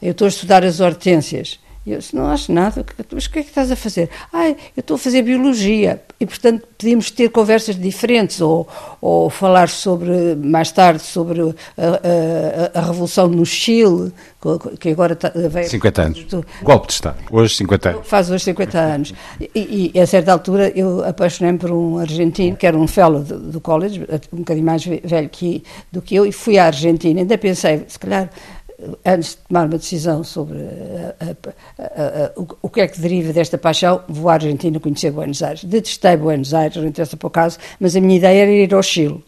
Eu 0.00 0.12
estou 0.12 0.26
a 0.26 0.28
estudar 0.28 0.64
as 0.64 0.78
hortênsias. 0.78 1.58
E 1.86 1.92
eu 1.92 1.98
disse, 1.98 2.16
não 2.16 2.26
acho 2.26 2.52
nada, 2.52 2.84
mas 3.12 3.26
o 3.26 3.30
que 3.30 3.38
é 3.38 3.42
que 3.44 3.48
estás 3.48 3.70
a 3.70 3.76
fazer? 3.76 4.10
Ah, 4.32 4.48
eu 4.48 4.56
estou 4.78 4.96
a 4.96 4.98
fazer 4.98 5.22
biologia. 5.22 6.02
E, 6.18 6.26
portanto, 6.26 6.66
podíamos 6.76 7.12
ter 7.12 7.28
conversas 7.28 7.78
diferentes 7.78 8.40
ou, 8.40 8.66
ou 9.00 9.30
falar 9.30 9.68
sobre, 9.68 10.34
mais 10.34 10.72
tarde, 10.72 11.02
sobre 11.02 11.40
a, 11.42 12.74
a, 12.74 12.80
a 12.80 12.86
Revolução 12.86 13.28
no 13.28 13.46
Chile, 13.46 14.12
que 14.80 14.88
agora 14.88 15.12
está, 15.12 15.30
veio... 15.34 15.68
50 15.68 16.02
anos. 16.02 16.26
Golpe 16.60 16.88
de 16.88 16.94
Estado, 16.94 17.18
hoje 17.30 17.54
50 17.54 17.90
anos. 17.90 18.08
Faz 18.08 18.30
hoje 18.32 18.42
50 18.44 18.78
anos. 18.80 19.14
E, 19.54 19.92
e 19.94 20.00
a 20.00 20.06
certa 20.08 20.32
altura 20.32 20.72
eu 20.74 21.04
apaixonei-me 21.04 21.58
por 21.58 21.70
um 21.70 21.98
argentino, 21.98 22.56
que 22.56 22.66
era 22.66 22.76
um 22.76 22.88
fellow 22.88 23.22
do, 23.22 23.38
do 23.38 23.60
college, 23.60 24.04
um 24.32 24.38
bocadinho 24.38 24.66
mais 24.66 24.84
velho 24.84 25.28
que, 25.28 25.62
do 25.92 26.02
que 26.02 26.16
eu, 26.16 26.26
e 26.26 26.32
fui 26.32 26.58
à 26.58 26.66
Argentina. 26.66 27.20
Ainda 27.20 27.38
pensei, 27.38 27.84
se 27.86 27.96
calhar 27.96 28.28
antes 29.04 29.30
de 29.30 29.36
tomar 29.48 29.66
uma 29.66 29.78
decisão 29.78 30.22
sobre 30.22 30.58
a, 30.58 31.24
a, 31.24 32.26
a, 32.26 32.32
o, 32.40 32.46
o, 32.62 32.68
que 32.68 32.80
é 32.80 32.88
que 32.88 33.00
deriva 33.00 33.32
desta 33.32 33.56
paixão, 33.56 34.02
vou 34.08 34.28
à 34.28 34.34
Argentina 34.34 34.78
conhecer 34.78 35.10
Buenos 35.10 35.42
Aires. 35.42 35.64
Detestei 35.64 36.16
Buenos 36.16 36.52
Aires, 36.52 36.76
não 36.76 36.86
interessa 36.86 37.16
para 37.16 37.26
o 37.26 37.30
caso, 37.30 37.58
mas 37.80 37.96
a 37.96 38.00
minha 38.00 38.16
ideia 38.16 38.42
era 38.42 38.50
ir 38.50 38.74
ao 38.74 38.82
Chile. 38.82 39.22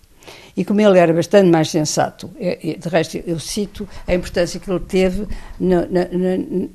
E 0.57 0.65
como 0.65 0.81
ele 0.81 0.99
era 0.99 1.13
bastante 1.13 1.49
mais 1.49 1.71
sensato, 1.71 2.29
de 2.37 2.89
resto 2.89 3.23
eu 3.25 3.39
cito 3.39 3.89
a 4.07 4.15
importância 4.15 4.59
que 4.59 4.69
ele 4.69 4.81
teve 4.81 5.27
na, 5.59 5.87
na, 5.87 6.07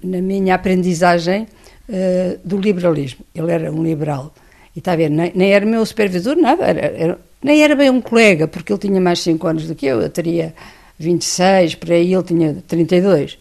na 0.02 0.22
minha 0.22 0.56
aprendizagem 0.56 1.48
uh, 1.90 2.40
do 2.46 2.58
liberalismo. 2.58 3.26
Ele 3.36 3.52
era 3.52 3.72
um 3.72 3.84
liberal. 3.84 4.34
E 4.74 4.80
está 4.80 4.94
a 4.94 4.96
ver, 4.96 5.10
nem, 5.10 5.32
nem 5.36 5.52
era 5.52 5.66
meu 5.66 5.86
supervisor, 5.86 6.36
nada, 6.36 6.64
era, 6.64 6.80
era, 6.80 7.20
nem 7.44 7.62
era 7.62 7.76
bem 7.76 7.90
um 7.90 8.02
colega, 8.02 8.48
porque 8.48 8.72
ele 8.72 8.80
tinha 8.80 9.02
mais 9.02 9.20
5 9.20 9.46
anos 9.48 9.68
do 9.68 9.76
que 9.76 9.86
eu, 9.86 10.02
eu 10.02 10.10
teria 10.10 10.56
26, 11.00 11.76
por 11.76 11.92
aí 11.92 12.14
ele 12.14 12.24
tinha 12.24 12.64
32. 12.68 13.38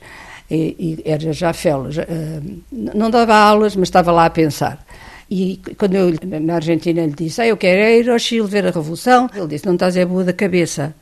E, 0.50 0.76
e 0.78 1.02
era 1.04 1.32
já. 1.32 1.52
Já, 1.52 2.02
uh, 2.02 2.62
não 2.70 3.10
dava 3.10 3.34
aulas, 3.34 3.74
mas 3.76 3.88
estava 3.88 4.12
lá 4.12 4.26
a 4.26 4.30
pensar. 4.30 4.84
E 5.30 5.58
quando 5.78 5.94
eu, 5.94 6.12
na 6.42 6.56
Argentina, 6.56 7.06
lhe 7.06 7.12
disse, 7.12 7.40
ah, 7.40 7.46
eu 7.46 7.56
quero 7.56 7.80
ir 7.80 8.10
ao 8.10 8.18
Chile 8.18 8.46
ver 8.46 8.66
a 8.66 8.70
Revolução, 8.70 9.30
ele 9.34 9.46
disse, 9.46 9.64
não 9.64 9.72
estás 9.72 9.96
é 9.96 10.04
boa 10.04 10.24
da 10.24 10.32
cabeça. 10.34 10.94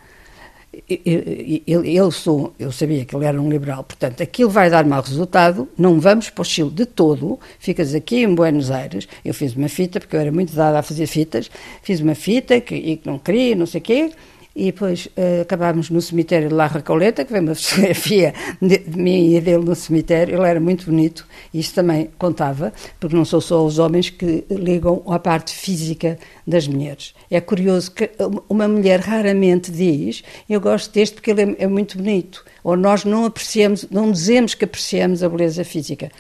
Ele, 0.89 1.65
ele, 1.67 1.99
ele 1.99 2.11
sou, 2.13 2.55
eu 2.57 2.71
sabia 2.71 3.05
que 3.05 3.17
ele 3.17 3.25
era 3.25 3.43
um 3.43 3.51
liberal, 3.51 3.83
portanto, 3.83 4.23
aquilo 4.23 4.49
vai 4.49 4.71
dar 4.71 4.85
mau 4.85 5.03
resultado, 5.03 5.69
não 5.77 5.99
vamos 5.99 6.31
para 6.31 6.43
o 6.43 6.45
Chile 6.45 6.71
de 6.71 6.87
todo, 6.87 7.41
ficas 7.59 7.93
aqui 7.93 8.23
em 8.23 8.33
Buenos 8.33 8.71
Aires. 8.71 9.09
Eu 9.25 9.35
fiz 9.35 9.57
uma 9.57 9.69
fita, 9.69 9.99
porque 9.99 10.15
eu 10.15 10.21
era 10.21 10.31
muito 10.31 10.55
dada 10.55 10.79
a 10.79 10.83
fazer 10.83 11.09
fitas, 11.09 11.51
fiz 11.83 11.99
uma 11.99 12.15
fita 12.15 12.61
que, 12.61 12.77
e 12.77 12.97
que 12.99 13.09
não 13.09 13.19
queria, 13.19 13.57
não 13.57 13.67
sei 13.67 13.81
o 13.81 13.83
quê, 13.83 14.13
e 14.55 14.67
depois 14.67 15.07
uh, 15.07 15.43
acabámos 15.43 15.91
no 15.91 16.01
cemitério 16.01 16.49
de 16.49 16.55
La 16.55 16.67
Recoleta, 16.67 17.25
que 17.25 17.33
vem 17.33 17.43
uma 17.43 17.55
fotografia 17.57 18.35
de, 18.61 18.79
de, 18.79 18.99
mim 18.99 19.35
e 19.35 19.41
dele 19.41 19.65
no 19.65 19.75
cemitério. 19.75 20.37
Ele 20.37 20.47
era 20.47 20.61
muito 20.61 20.87
bonito, 20.87 21.27
isso 21.53 21.75
também 21.75 22.11
contava, 22.19 22.73
porque 22.99 23.15
não 23.15 23.25
são 23.25 23.41
só 23.41 23.65
os 23.65 23.79
homens 23.79 24.11
que 24.11 24.45
ligam 24.51 25.03
à 25.07 25.19
parte 25.19 25.55
física 25.55 26.19
das 26.47 26.67
mulheres. 26.67 27.15
É 27.31 27.41
curioso 27.41 27.93
que 27.93 28.11
uma 28.49 28.67
mulher 28.67 29.01
raramente 29.01 29.71
diz: 29.71 30.23
Eu 30.49 30.61
gosto 30.61 30.93
deste 30.93 31.15
porque 31.15 31.31
ele 31.31 31.43
é, 31.43 31.65
é 31.65 31.67
muito 31.67 31.97
bonito. 31.97 32.45
Ou 32.63 32.77
nós 32.77 33.05
não 33.05 33.25
apreciamos, 33.25 33.87
não 33.91 34.11
dizemos 34.11 34.55
que 34.55 34.65
apreciamos 34.65 35.23
a 35.23 35.29
beleza 35.29 35.65
física 35.65 36.11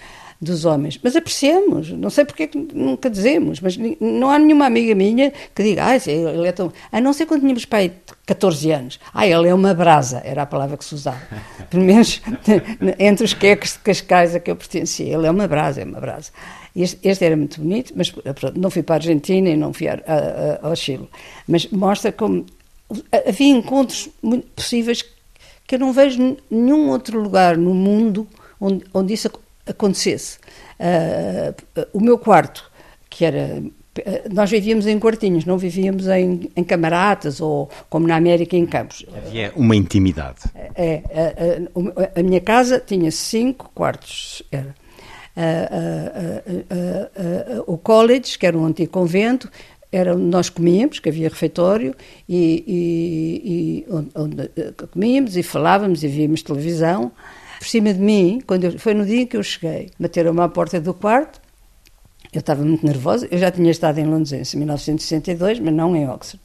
dos 0.40 0.64
homens. 0.64 0.98
Mas 1.02 1.14
apreciamos, 1.14 1.90
não 1.90 2.08
sei 2.08 2.24
porque 2.24 2.48
nunca 2.72 3.10
dizemos, 3.10 3.60
mas 3.60 3.76
não 4.00 4.30
há 4.30 4.38
nenhuma 4.38 4.66
amiga 4.66 4.94
minha 4.94 5.32
que 5.54 5.62
diga, 5.62 5.86
ah, 5.86 5.96
ele 5.96 6.48
é 6.48 6.52
tão. 6.52 6.72
A 6.90 7.00
não 7.00 7.12
ser 7.12 7.26
quando 7.26 7.42
tínhamos 7.42 7.64
pai 7.64 7.92
14 8.26 8.70
anos. 8.70 9.00
Ah, 9.12 9.26
ele 9.26 9.48
é 9.48 9.54
uma 9.54 9.74
brasa, 9.74 10.22
era 10.24 10.42
a 10.42 10.46
palavra 10.46 10.76
que 10.76 10.84
se 10.84 10.94
usava. 10.94 11.20
Pelo 11.68 11.84
menos 11.84 12.22
entre 12.98 13.24
os 13.24 13.34
queques 13.34 13.72
de 13.74 13.80
Cascais 13.80 14.34
a 14.34 14.40
que 14.40 14.50
eu 14.50 14.56
pertencia. 14.56 15.14
Ele 15.14 15.26
é 15.26 15.30
uma 15.30 15.46
brasa, 15.46 15.82
é 15.82 15.84
uma 15.84 16.00
brasa. 16.00 16.30
Este, 16.74 16.98
este 17.06 17.24
era 17.24 17.36
muito 17.36 17.60
bonito, 17.60 17.92
mas 17.96 18.10
pronto, 18.10 18.58
não 18.58 18.70
fui 18.70 18.82
para 18.82 18.94
a 18.94 18.98
Argentina 18.98 19.48
e 19.50 19.56
não 19.56 19.72
fui 19.72 19.88
a, 19.88 19.94
a, 19.94 20.68
ao 20.68 20.76
Chile. 20.76 21.08
Mas 21.46 21.66
mostra 21.66 22.12
como 22.12 22.46
havia 23.26 23.48
encontros 23.48 24.08
muito 24.22 24.46
possíveis 24.48 25.04
que 25.66 25.74
eu 25.74 25.78
não 25.78 25.92
vejo 25.92 26.36
nenhum 26.50 26.88
outro 26.88 27.20
lugar 27.20 27.56
no 27.56 27.74
mundo 27.74 28.26
onde, 28.60 28.84
onde 28.92 29.14
isso 29.14 29.30
acontecesse. 29.70 30.38
Uh, 30.78 31.86
o 31.92 32.00
meu 32.00 32.18
quarto, 32.18 32.70
que 33.08 33.24
era. 33.24 33.62
Nós 34.32 34.48
vivíamos 34.48 34.86
em 34.86 34.98
quartinhos, 35.00 35.44
não 35.44 35.58
vivíamos 35.58 36.06
em, 36.06 36.48
em 36.54 36.62
camaratas 36.62 37.40
ou 37.40 37.68
como 37.90 38.06
na 38.06 38.16
América 38.16 38.56
em 38.56 38.64
campos. 38.64 39.04
Havia 39.26 39.52
uma 39.56 39.74
intimidade. 39.74 40.42
É, 40.76 41.02
a, 41.12 42.16
a, 42.16 42.20
a 42.20 42.22
minha 42.22 42.40
casa 42.40 42.80
tinha 42.84 43.10
cinco 43.10 43.70
quartos. 43.74 44.42
Era. 44.50 44.74
o 47.66 47.76
college, 47.76 48.38
que 48.38 48.46
era 48.46 48.56
um 48.56 48.64
antigo 48.64 48.92
convento, 48.92 49.50
era 49.92 50.14
onde 50.14 50.24
nós 50.24 50.48
comíamos, 50.48 51.00
que 51.00 51.08
havia 51.08 51.28
refeitório, 51.28 51.94
e, 52.28 52.64
e, 52.66 53.42
e 53.44 53.92
onde, 53.92 54.10
onde, 54.14 54.50
comíamos 54.92 55.36
e 55.36 55.42
falávamos 55.42 56.04
e 56.04 56.08
víamos 56.08 56.42
televisão 56.42 57.10
por 57.60 57.66
cima 57.66 57.92
de 57.92 58.00
mim, 58.00 58.40
quando 58.46 58.64
eu, 58.64 58.78
foi 58.78 58.94
no 58.94 59.04
dia 59.04 59.20
em 59.20 59.26
que 59.26 59.36
eu 59.36 59.42
cheguei, 59.42 59.90
bateram-me 60.00 60.40
à 60.40 60.48
porta 60.48 60.80
do 60.80 60.94
quarto, 60.94 61.38
Eu 62.32 62.40
estava 62.40 62.64
muito 62.64 62.86
nervosa, 62.86 63.28
eu 63.30 63.38
já 63.38 63.50
tinha 63.50 63.70
estado 63.70 63.98
em 63.98 64.06
Londres 64.06 64.54
em 64.54 64.58
1962, 64.58 65.60
mas 65.60 65.74
não 65.74 65.94
em 65.94 66.08
Oxford. 66.08 66.40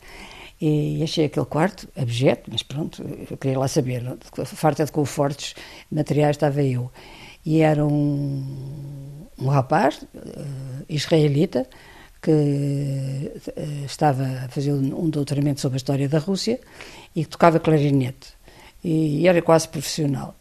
E 0.60 1.01
achei 1.04 1.25
aquele 1.25 1.45
quarto 1.45 1.88
abjeto, 1.95 2.49
mas 2.51 2.63
pronto, 2.63 3.01
eu 3.32 3.38
queria 3.38 3.58
lá 3.58 3.67
saber. 3.67 4.01
Não? 4.01 4.17
Farta 4.45 4.84
de 4.84 4.91
confortos 4.91 5.54
materiais 5.89 6.36
estava 6.36 6.62
eu. 6.62 6.91
E 7.45 7.62
era 7.62 7.86
um, 7.86 8.43
um 9.39 9.47
rapaz 9.47 10.01
uh, 10.01 10.86
israelita 10.89 11.65
que 12.21 12.32
uh, 12.32 13.86
estava 13.86 14.23
a 14.45 14.49
fazer 14.49 14.73
um 14.73 15.10
doutoramento 15.10 15.62
sobre 15.62 15.78
a 15.78 15.78
história 15.78 16.10
da 16.10 16.19
Rússia 16.19 16.60
e 17.15 17.25
tocava 17.25 17.58
clarinete. 17.60 18.34
E, 18.84 19.21
e 19.21 19.28
era 19.28 19.41
quase 19.41 19.69
profissional. 19.69 20.36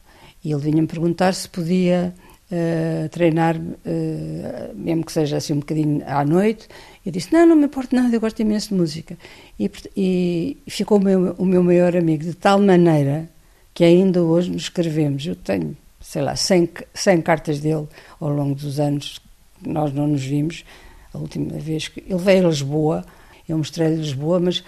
E 0.44 0.52
ele 0.52 0.60
vinha-me 0.60 0.86
perguntar 0.86 1.32
se 1.32 1.48
podia 1.48 2.14
uh, 2.52 3.08
treinar, 3.08 3.56
uh, 3.56 4.74
mesmo 4.74 5.04
que 5.04 5.12
seja 5.12 5.38
assim 5.38 5.54
um 5.54 5.60
bocadinho 5.60 6.02
à 6.06 6.24
noite. 6.24 6.68
Eu 7.04 7.10
disse: 7.10 7.32
Não, 7.32 7.46
não 7.46 7.56
me 7.56 7.64
importa 7.64 7.96
nada, 7.96 8.14
eu 8.14 8.20
gosto 8.20 8.40
imenso 8.40 8.68
de 8.68 8.74
música. 8.74 9.16
E, 9.58 9.70
e 9.96 10.56
ficou 10.66 10.98
o 10.98 11.00
meu, 11.00 11.34
o 11.38 11.44
meu 11.46 11.62
maior 11.62 11.96
amigo, 11.96 12.24
de 12.24 12.34
tal 12.34 12.60
maneira 12.60 13.28
que 13.72 13.82
ainda 13.82 14.22
hoje 14.22 14.50
nos 14.50 14.64
escrevemos. 14.64 15.26
Eu 15.26 15.34
tenho, 15.34 15.76
sei 16.00 16.22
lá, 16.22 16.36
100, 16.36 16.70
100 16.92 17.22
cartas 17.22 17.60
dele 17.60 17.88
ao 18.20 18.28
longo 18.28 18.54
dos 18.54 18.78
anos 18.78 19.20
que 19.62 19.68
nós 19.68 19.92
não 19.92 20.06
nos 20.06 20.22
vimos. 20.22 20.64
A 21.12 21.18
última 21.18 21.58
vez 21.58 21.88
que 21.88 22.04
ele 22.06 22.18
veio 22.18 22.46
a 22.46 22.48
Lisboa, 22.50 23.04
eu 23.48 23.56
mostrei-lhe 23.56 23.96
Lisboa, 23.96 24.40
mas 24.40 24.62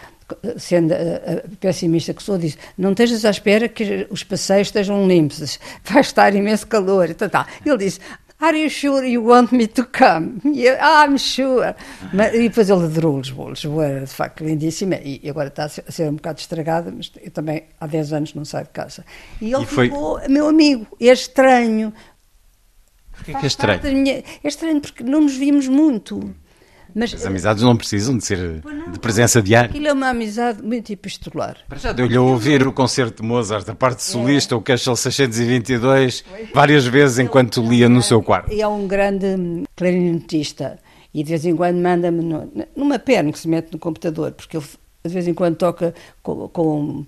sendo 0.58 0.94
pessimista 1.60 2.12
que 2.12 2.22
sou, 2.22 2.38
disse: 2.38 2.58
Não 2.76 2.90
estejas 2.90 3.24
à 3.24 3.30
espera 3.30 3.68
que 3.68 4.06
os 4.10 4.24
passeios 4.24 4.68
estejam 4.68 5.06
limpos, 5.06 5.58
vai 5.84 6.00
estar 6.00 6.34
imenso 6.34 6.66
calor. 6.66 7.14
Tal, 7.14 7.30
tal. 7.30 7.46
Ele 7.64 7.78
disse: 7.78 8.00
Are 8.38 8.54
you 8.54 8.68
sure 8.68 9.02
you 9.02 9.22
want 9.22 9.50
me 9.50 9.66
to 9.66 9.84
come? 9.86 10.40
I'm 10.44 11.16
sure. 11.16 11.74
Mas, 12.12 12.34
e 12.34 12.48
depois 12.48 12.68
ele 12.68 12.84
adorou 12.84 13.18
Lisboa. 13.18 13.50
Lisboa 13.50 13.86
era 13.86 14.00
de 14.00 14.12
facto 14.12 14.44
lindíssima 14.44 14.96
e 14.96 15.28
agora 15.28 15.48
está 15.48 15.64
a 15.64 15.68
ser 15.68 16.10
um 16.10 16.16
bocado 16.16 16.40
estragada, 16.40 16.92
mas 16.94 17.10
eu 17.22 17.30
também 17.30 17.64
há 17.80 17.86
10 17.86 18.12
anos 18.12 18.34
não 18.34 18.44
saio 18.44 18.66
de 18.66 18.72
casa. 18.72 19.04
E 19.40 19.52
ele 19.54 19.62
e 19.62 19.66
foi... 19.66 19.86
ficou 19.88 20.20
meu 20.28 20.48
amigo. 20.48 20.86
É 21.00 21.06
estranho. 21.06 21.94
Porquê 23.12 23.32
que 23.32 23.44
é 23.44 23.46
estranho? 23.46 23.82
Minha... 23.82 24.22
É 24.44 24.48
estranho 24.48 24.80
porque 24.82 25.02
não 25.02 25.22
nos 25.22 25.36
vimos 25.36 25.66
muito. 25.66 26.34
Mas, 26.98 27.12
As 27.12 27.26
amizades 27.26 27.62
não 27.62 27.76
precisam 27.76 28.16
de 28.16 28.24
ser 28.24 28.62
não, 28.64 28.90
de 28.90 28.98
presença 28.98 29.42
diária. 29.42 29.68
Aquilo 29.68 29.86
é 29.86 29.92
uma 29.92 30.08
amizade 30.08 30.62
muito 30.62 30.90
epistolar. 30.90 31.58
Para 31.68 31.76
já 31.76 31.92
deu-lhe 31.92 32.16
a 32.16 32.22
ouvir 32.22 32.66
o 32.66 32.72
concerto 32.72 33.22
de 33.22 33.28
Mozart, 33.28 33.68
a 33.68 33.74
parte 33.74 34.02
solista, 34.02 34.54
é. 34.54 34.58
o 34.58 34.62
Cashel 34.62 34.96
622, 34.96 36.24
várias 36.54 36.86
vezes 36.86 37.18
enquanto 37.18 37.60
lia 37.60 37.86
no 37.86 38.02
seu 38.02 38.22
quarto. 38.22 38.50
E 38.50 38.62
é 38.62 38.66
um 38.66 38.86
grande 38.86 39.26
clarinetista 39.76 40.78
e 41.12 41.22
de 41.22 41.28
vez 41.28 41.44
em 41.44 41.54
quando 41.54 41.76
manda-me 41.76 42.22
numa 42.74 42.98
perna 42.98 43.30
que 43.30 43.38
se 43.38 43.48
mete 43.48 43.72
no 43.72 43.78
computador, 43.78 44.32
porque 44.32 44.56
ele 44.56 44.64
de 45.04 45.12
vez 45.12 45.28
em 45.28 45.34
quando 45.34 45.56
toca 45.56 45.94
com, 46.22 46.48
com 46.48 47.06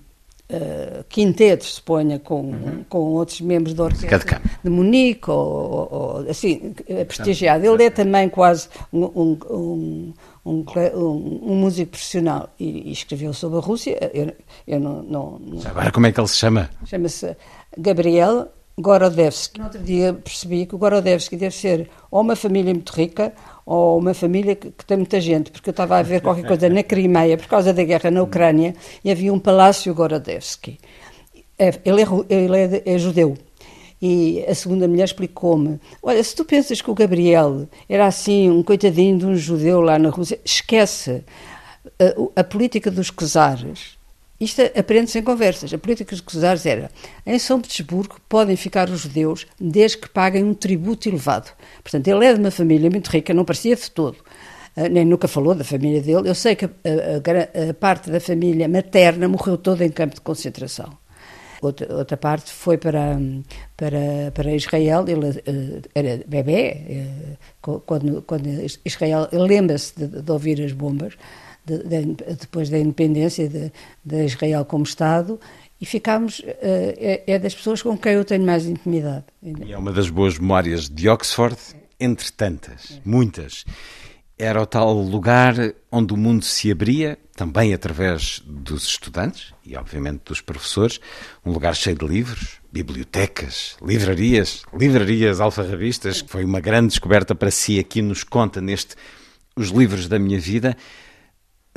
uh, 0.50 1.04
quintetos, 1.08 1.74
suponha, 1.74 2.18
com, 2.18 2.40
uhum. 2.40 2.84
com 2.88 2.98
outros 2.98 3.40
membros 3.40 3.74
da 3.74 3.84
orquestra 3.84 4.40
de 4.62 4.70
Munique, 4.70 5.30
ou, 5.30 5.36
ou, 5.36 5.88
ou 5.90 6.30
assim, 6.30 6.74
é 6.86 7.04
prestigiado. 7.04 7.64
Ele 7.64 7.84
é 7.84 7.90
também 7.90 8.28
quase 8.28 8.68
um, 8.92 9.04
um, 9.04 9.38
um, 9.54 10.14
um 10.44 11.54
músico 11.56 11.92
profissional 11.92 12.48
e, 12.58 12.88
e, 12.88 12.92
escreveu 12.92 13.32
sobre 13.32 13.58
a 13.58 13.62
Rússia. 13.62 14.10
Eu, 14.12 14.32
eu 14.66 14.80
não, 14.80 15.02
não, 15.02 15.38
não... 15.38 15.66
Agora, 15.66 15.90
como 15.90 16.06
é 16.06 16.12
que 16.12 16.20
ele 16.20 16.28
se 16.28 16.36
chama? 16.36 16.70
Chama-se 16.86 17.36
Gabriel 17.76 18.48
Gorodevsky. 18.78 19.58
No 19.58 19.64
outro 19.66 19.82
dia 19.82 20.14
percebi 20.14 20.64
que 20.64 20.74
o 20.74 20.78
Gorodevsky 20.78 21.36
deve 21.36 21.54
ser 21.54 21.90
ou 22.10 22.20
uma 22.20 22.36
família 22.36 22.72
muito 22.72 22.92
rica 22.92 23.32
ou 23.68 23.98
uma 23.98 24.14
família 24.14 24.56
que, 24.56 24.70
que, 24.70 24.82
tem 24.86 24.96
muita 24.96 25.20
gente, 25.20 25.50
porque 25.50 25.68
eu 25.68 25.72
estava 25.72 25.98
a 25.98 26.02
ver 26.02 26.22
qualquer 26.22 26.46
coisa 26.46 26.70
na 26.70 26.82
Crimeia, 26.82 27.36
por 27.36 27.46
causa 27.48 27.70
da 27.70 27.84
guerra 27.84 28.10
na 28.10 28.22
Ucrânia, 28.22 28.74
e 29.04 29.10
havia 29.10 29.30
um 29.30 29.38
palácio 29.38 29.94
Gorodevsky. 29.94 30.78
É, 31.58 31.74
ele, 31.84 32.00
é, 32.00 32.06
ele 32.30 32.56
é, 32.56 32.82
é 32.86 32.98
judeu. 32.98 33.36
E 34.00 34.42
a 34.48 34.54
segunda 34.54 34.88
mulher 34.88 35.04
explicou-me: 35.04 35.78
Olha, 36.02 36.24
se 36.24 36.34
tu 36.34 36.46
pensas 36.46 36.80
que 36.80 36.90
o 36.90 36.94
Gabriel 36.94 37.68
era 37.86 38.06
assim, 38.06 38.48
um 38.48 38.62
coitadinho 38.62 39.18
de 39.18 39.26
um 39.26 39.36
judeu 39.36 39.82
lá 39.82 39.98
na 39.98 40.08
Rússia, 40.08 40.40
esquece. 40.42 41.22
A, 42.00 42.40
a 42.40 42.44
política 42.44 42.90
dos 42.90 43.10
czares 43.10 43.97
isto 44.40 44.62
aprende-se 44.62 45.18
em 45.18 45.22
conversas. 45.22 45.72
A 45.74 45.78
política 45.78 46.14
dos 46.14 46.24
czares 46.24 46.64
era: 46.64 46.90
em 47.26 47.38
São 47.38 47.60
Petersburgo 47.60 48.16
podem 48.28 48.56
ficar 48.56 48.88
os 48.88 49.00
judeus 49.00 49.46
desde 49.60 49.98
que 49.98 50.08
paguem 50.08 50.44
um 50.44 50.54
tributo 50.54 51.08
elevado. 51.08 51.50
Portanto, 51.82 52.06
ele 52.06 52.24
é 52.24 52.32
de 52.32 52.40
uma 52.40 52.50
família 52.50 52.88
muito 52.88 53.08
rica, 53.08 53.34
não 53.34 53.44
parecia 53.44 53.74
de 53.74 53.90
todo. 53.90 54.16
Uh, 54.76 54.88
nem 54.88 55.04
nunca 55.04 55.26
falou 55.26 55.54
da 55.54 55.64
família 55.64 56.00
dele. 56.00 56.28
Eu 56.28 56.34
sei 56.36 56.54
que 56.54 56.66
a, 56.66 56.68
a, 56.68 57.70
a, 57.70 57.74
parte 57.74 58.10
da 58.10 58.20
família 58.20 58.68
materna 58.68 59.26
morreu 59.26 59.58
toda 59.58 59.84
em 59.84 59.90
campo 59.90 60.14
de 60.14 60.20
concentração. 60.20 60.96
Outra, 61.60 61.92
outra 61.92 62.16
parte 62.16 62.52
foi 62.52 62.78
para, 62.78 63.18
para, 63.76 64.30
para 64.32 64.54
Israel, 64.54 65.04
ele 65.08 65.30
uh, 65.30 65.82
era 65.92 66.22
bebê, 66.24 67.36
uh, 67.66 67.80
quando, 67.80 68.22
quando 68.22 68.46
Israel 68.84 69.28
lembra-se 69.32 69.92
de, 69.96 70.22
de 70.22 70.30
ouvir 70.30 70.62
as 70.62 70.70
bombas 70.70 71.14
de, 71.68 71.82
de, 71.82 72.14
depois 72.40 72.70
da 72.70 72.78
independência 72.78 73.48
de, 73.48 73.72
de, 74.04 74.24
Israel 74.24 74.64
como 74.64 74.84
Estado, 74.84 75.38
e 75.80 75.86
ficámos, 75.86 76.42
é, 76.44 77.22
é, 77.26 77.38
das 77.38 77.54
pessoas 77.54 77.82
com 77.82 77.96
quem 77.96 78.12
eu 78.12 78.24
tenho 78.24 78.44
mais 78.44 78.66
intimidade. 78.66 79.24
E 79.42 79.72
é 79.72 79.78
uma 79.78 79.92
das 79.92 80.10
boas 80.10 80.38
memórias 80.38 80.88
de 80.88 81.08
Oxford, 81.08 81.56
entre 82.00 82.32
tantas, 82.32 83.00
muitas. 83.04 83.64
Era 84.36 84.62
o 84.62 84.66
tal 84.66 84.92
lugar 84.92 85.54
onde 85.90 86.14
o 86.14 86.16
mundo 86.16 86.44
se 86.44 86.70
abria, 86.70 87.18
também 87.38 87.72
através 87.72 88.42
dos 88.44 88.84
estudantes 88.84 89.52
e, 89.64 89.76
obviamente, 89.76 90.22
dos 90.24 90.40
professores, 90.40 91.00
um 91.46 91.52
lugar 91.52 91.74
cheio 91.76 91.96
de 91.96 92.04
livros, 92.04 92.60
bibliotecas, 92.72 93.76
livrarias, 93.80 94.62
livrarias 94.74 95.40
alfarrabistas, 95.40 96.22
que 96.22 96.30
foi 96.30 96.44
uma 96.44 96.60
grande 96.60 96.88
descoberta 96.88 97.34
para 97.34 97.50
si, 97.50 97.78
aqui 97.78 98.02
nos 98.02 98.24
conta 98.24 98.60
neste 98.60 98.96
Os 99.56 99.68
Livros 99.68 100.08
da 100.08 100.18
Minha 100.18 100.40
Vida 100.40 100.76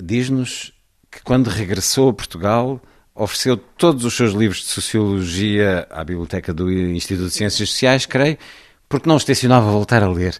diz-nos 0.02 0.74
que 1.10 1.22
quando 1.22 1.50
regressou 1.50 2.10
a 2.10 2.14
Portugal 2.14 2.82
ofereceu 3.14 3.58
todos 3.58 4.06
os 4.06 4.16
seus 4.16 4.34
livros 4.34 4.62
de 4.62 4.68
sociologia 4.68 5.88
à 5.90 6.04
biblioteca 6.04 6.54
do 6.54 6.72
Instituto 6.72 7.28
de 7.28 7.34
Ciências 7.34 7.70
Sociais, 7.70 8.06
creio, 8.06 8.38
porque 8.88 9.08
não 9.08 9.16
os 9.16 9.24
tencionava 9.24 9.70
voltar 9.70 10.02
a 10.02 10.10
ler. 10.10 10.40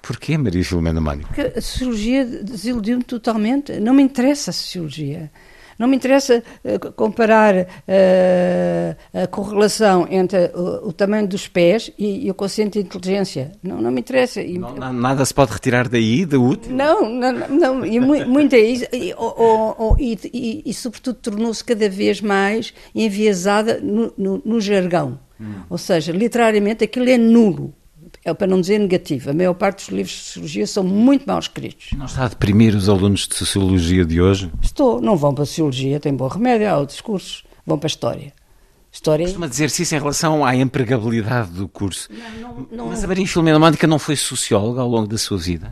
Porquê, 0.00 0.38
Maria 0.38 0.64
Filomena 0.64 1.00
Mónica? 1.00 1.26
Porque 1.26 1.58
a 1.58 1.60
sociologia 1.60 2.24
desiludiu-me 2.24 3.02
totalmente. 3.02 3.72
Não 3.80 3.92
me 3.92 4.02
interessa 4.02 4.50
a 4.50 4.52
sociologia. 4.52 5.30
Não 5.78 5.86
me 5.86 5.96
interessa 5.96 6.42
uh, 6.64 6.92
comparar 6.92 7.54
uh, 7.54 8.96
a 9.22 9.26
correlação 9.26 10.06
entre 10.10 10.50
o, 10.54 10.88
o, 10.88 10.92
tamanho 10.92 11.26
dos 11.28 11.46
pés 11.48 11.90
e, 11.98 12.26
e, 12.26 12.30
o 12.30 12.34
consciente 12.34 12.78
de 12.78 12.86
inteligência. 12.86 13.52
Não, 13.62 13.80
não 13.80 13.90
me 13.90 14.00
interessa. 14.00 14.40
E, 14.40 14.58
não, 14.58 14.74
nada 14.92 15.24
se 15.24 15.34
pode 15.34 15.52
retirar 15.52 15.88
daí, 15.88 16.24
da 16.24 16.38
útil? 16.38 16.74
Não, 16.74 17.08
não, 17.08 17.32
não 17.32 17.86
e 17.86 18.00
muito 18.00 18.54
é 18.54 18.60
isso. 18.60 18.86
E, 18.92 19.14
e, 20.32 20.62
e, 20.64 20.74
sobretudo, 20.74 21.16
tornou-se 21.16 21.62
cada 21.62 21.88
vez 21.88 22.20
mais 22.20 22.72
enviesada 22.94 23.80
no, 23.80 24.12
no, 24.16 24.42
no 24.44 24.60
jargão. 24.60 25.18
Hum. 25.40 25.62
Ou 25.68 25.78
seja, 25.78 26.12
literariamente 26.12 26.84
aquilo 26.84 27.10
é 27.10 27.18
nulo 27.18 27.74
é 28.26 28.34
para 28.34 28.48
não 28.48 28.60
dizer 28.60 28.80
negativo. 28.80 29.30
A 29.30 29.32
maior 29.32 29.54
parte 29.54 29.78
dos 29.78 29.88
livros 29.88 30.14
de 30.16 30.22
sociologia 30.22 30.66
são 30.66 30.82
muito 30.82 31.24
mal 31.26 31.38
escritos. 31.38 31.90
Não 31.96 32.06
está 32.06 32.24
a 32.24 32.28
deprimir 32.28 32.74
os 32.74 32.88
alunos 32.88 33.28
de 33.28 33.36
sociologia 33.36 34.04
de 34.04 34.20
hoje? 34.20 34.50
Estou. 34.60 35.00
Não 35.00 35.16
vão 35.16 35.32
para 35.32 35.44
a 35.44 35.46
sociologia, 35.46 36.00
têm 36.00 36.12
bom 36.12 36.26
remédio, 36.26 36.68
há 36.68 36.76
outros 36.76 37.00
cursos. 37.00 37.44
Vão 37.64 37.78
para 37.78 37.86
a 37.86 37.88
história. 37.88 38.32
História... 38.90 39.26
Costuma 39.26 39.46
dizer-se 39.46 39.82
isso 39.82 39.94
em 39.94 39.98
relação 39.98 40.44
à 40.44 40.56
empregabilidade 40.56 41.50
do 41.50 41.68
curso. 41.68 42.08
Não, 42.10 42.40
não, 42.40 42.66
não... 42.72 42.86
Mas 42.88 43.04
a 43.04 43.06
Maria 43.06 43.26
Filomena 43.28 43.60
Mónica 43.60 43.86
não 43.86 43.98
foi 43.98 44.16
socióloga 44.16 44.80
ao 44.80 44.88
longo 44.88 45.06
da 45.06 45.18
sua 45.18 45.38
vida? 45.38 45.70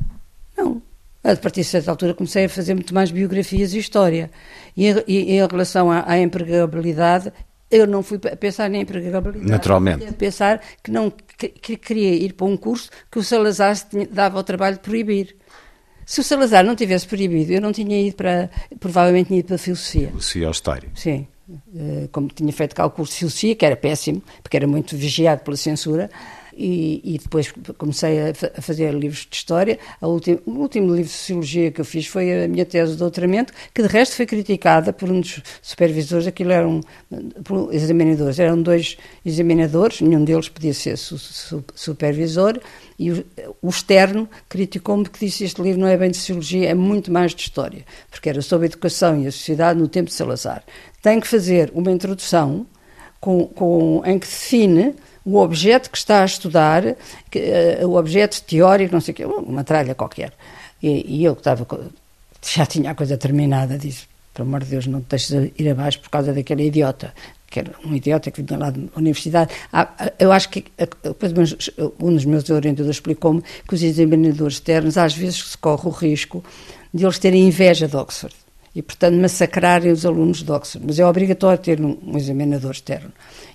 Não. 0.57 0.81
A 1.25 1.35
partir 1.35 1.63
de 1.63 1.67
certa 1.67 1.91
altura 1.91 2.15
comecei 2.15 2.45
a 2.45 2.49
fazer 2.49 2.75
muito 2.75 2.95
mais 2.95 3.11
biografias 3.11 3.75
e 3.75 3.79
história. 3.79 4.31
E, 4.77 4.87
e 5.09 5.33
em 5.33 5.47
relação 5.47 5.91
à, 5.91 6.05
à 6.07 6.21
empregabilidade, 6.21 7.33
eu 7.71 7.87
não 7.87 8.03
fui 8.03 8.19
pensar 8.19 8.73
em 8.73 8.81
empregabilidade. 8.81 9.51
Naturalmente. 9.51 10.13
pensar 10.13 10.61
que 10.83 10.91
não 10.91 11.11
que, 11.11 11.49
que, 11.49 11.77
queria 11.77 12.15
ir 12.15 12.35
para 12.35 12.47
um 12.47 12.57
curso 12.57 12.91
que 13.11 13.19
o 13.19 13.23
Salazar 13.23 13.77
dava 14.11 14.39
o 14.39 14.43
trabalho 14.45 14.77
de 14.77 14.83
proibir. 14.83 15.37
Se 16.07 16.21
o 16.21 16.25
Salazar 16.25 16.65
não 16.65 16.77
tivesse 16.77 17.07
proibido, 17.07 17.53
eu 17.53 17.61
não 17.61 17.73
tinha 17.73 18.01
ido 18.01 18.17
para. 18.17 18.51
Provavelmente 18.79 19.29
tinha 19.29 19.41
ido 19.41 19.47
para 19.47 19.57
a 19.57 19.59
filosofia. 19.59 20.09
Filosofia 20.09 20.47
ou 20.47 20.53
história. 20.53 20.89
Sim. 20.95 21.27
Eh, 21.77 22.09
como 22.11 22.29
tinha 22.29 22.53
feito 22.53 22.75
cá 22.75 22.87
o 22.87 22.91
curso 22.91 23.13
de 23.13 23.19
filosofia, 23.19 23.55
que 23.55 23.67
era 23.67 23.77
péssimo, 23.77 24.23
porque 24.43 24.57
era 24.57 24.67
muito 24.67 24.97
vigiado 24.97 25.43
pela 25.43 25.57
censura, 25.57 26.11
e, 26.57 27.01
e 27.05 27.19
depois 27.19 27.53
comecei 27.77 28.21
a, 28.21 28.33
a, 28.57 28.63
fazer 28.63 28.93
livros 28.93 29.27
de 29.29 29.37
história. 29.37 29.79
O 30.01 30.07
último 30.09 30.95
livro 30.95 31.05
de 31.05 31.17
sociologia 31.17 31.71
que 31.71 31.81
eu 31.81 31.85
fiz 31.85 32.07
foi 32.07 32.45
a 32.45 32.49
minha 32.49 32.65
tese 32.65 32.93
de 32.93 32.99
doutoramento, 32.99 33.53
que 33.73 33.83
de 33.83 33.89
resto 33.89 34.17
foi 34.17 34.27
criticada 34.27 34.93
por 34.93 35.11
um 35.11 35.21
dos 35.21 35.43
supervisores, 35.63 36.27
aquilo 36.27 36.53
eram 36.53 36.81
por 37.45 37.73
examinadores, 37.73 38.39
eram 38.39 38.61
dois 38.61 38.97
examinadores, 39.25 40.01
nenhum 40.01 40.25
deles 40.25 40.49
podia 40.49 40.75
ser 40.75 40.97
su, 40.97 41.19
su, 41.19 41.65
supervisor, 41.75 42.61
e 42.99 43.11
o, 43.11 43.25
o 43.61 43.69
externo 43.69 44.29
criticou-me 44.49 45.05
porque 45.05 45.27
disse 45.27 45.45
este 45.45 45.61
livro 45.61 45.81
não 45.81 45.89
é 45.89 45.97
bem 45.97 46.11
de 46.11 46.17
sociologia, 46.17 46.71
é 46.71 46.75
muito 46.75 47.13
mais 47.13 47.35
de 47.35 47.43
história, 47.43 47.85
porque 48.11 48.29
era 48.29 48.41
sobre 48.41 48.67
a 48.67 48.69
educação 48.69 49.21
e 49.21 49.27
a 49.27 49.33
sociedade 49.33 49.79
no 49.79 49.89
tempo 49.89 50.09
de 50.09 50.15
Salazar. 50.15 50.63
Tem 51.03 51.21
que 51.21 51.27
fazer 51.27 51.71
uma 51.75 51.91
introdução 51.91 52.67
com, 53.21 53.47
com, 53.47 54.03
em 54.05 54.19
que 54.19 54.27
define 54.27 54.95
o 55.25 55.39
objeto 55.39 55.91
que 55.91 55.97
está 55.97 56.23
a 56.23 56.27
estudar, 56.27 56.97
que, 57.31 57.39
uh, 57.81 57.89
o 57.89 57.97
objeto 57.97 58.43
teórico, 58.43 58.93
não 58.93 59.01
sei 59.01 59.13
o 59.13 59.17
quê, 59.17 59.25
uma 59.25 59.65
tralha 59.65 59.95
qualquer. 59.95 60.33
E, 60.83 61.21
e 61.21 61.25
eu 61.25 61.35
que 61.35 61.41
estava, 61.41 61.67
já 62.43 62.67
tinha 62.67 62.91
a 62.91 62.95
coisa 62.95 63.17
terminada, 63.17 63.79
disse, 63.79 64.07
pelo 64.35 64.49
amor 64.49 64.65
de 64.65 64.71
Deus, 64.71 64.87
não 64.87 65.01
te 65.01 65.07
deixes 65.11 65.31
ir 65.59 65.69
abaixo 65.71 66.01
por 66.01 66.11
causa 66.11 66.33
daquele 66.33 66.67
idiota, 66.67 67.15
que 67.49 67.61
era 67.61 67.73
um 67.85 67.95
idiota 67.95 68.31
que 68.31 68.43
vinha 68.43 68.59
lá 68.59 68.71
da 68.71 68.81
universidade. 68.97 69.55
Ah, 69.73 70.13
eu 70.19 70.31
acho 70.31 70.51
que 70.51 70.65
um 72.01 72.13
dos 72.13 72.25
meus 72.25 72.51
orientadores 72.51 72.97
explicou-me 72.97 73.43
que 73.67 73.75
os 73.75 73.83
examinadores 73.83 74.55
externos 74.55 74.99
às 74.99 75.15
vezes 75.15 75.51
se 75.51 75.59
corre 75.59 75.89
o 75.89 75.91
risco 75.91 76.45
de 76.93 77.05
eles 77.05 77.19
terem 77.19 77.47
inveja 77.47 77.89
de 77.89 77.97
Oxford 77.97 78.44
e, 78.75 78.83
portanto, 78.83 79.15
massacrarem 79.17 79.93
os 79.93 80.05
alunos 80.05 80.43
de 80.43 80.51
Oxford. 80.51 80.85
Mas 80.87 80.99
é 80.99 81.07
obrigatório 81.07 81.59
ter 81.59 81.81
um, 81.81 81.97
um 82.05 82.17
examinador 82.17 82.73
externo. 82.73 83.13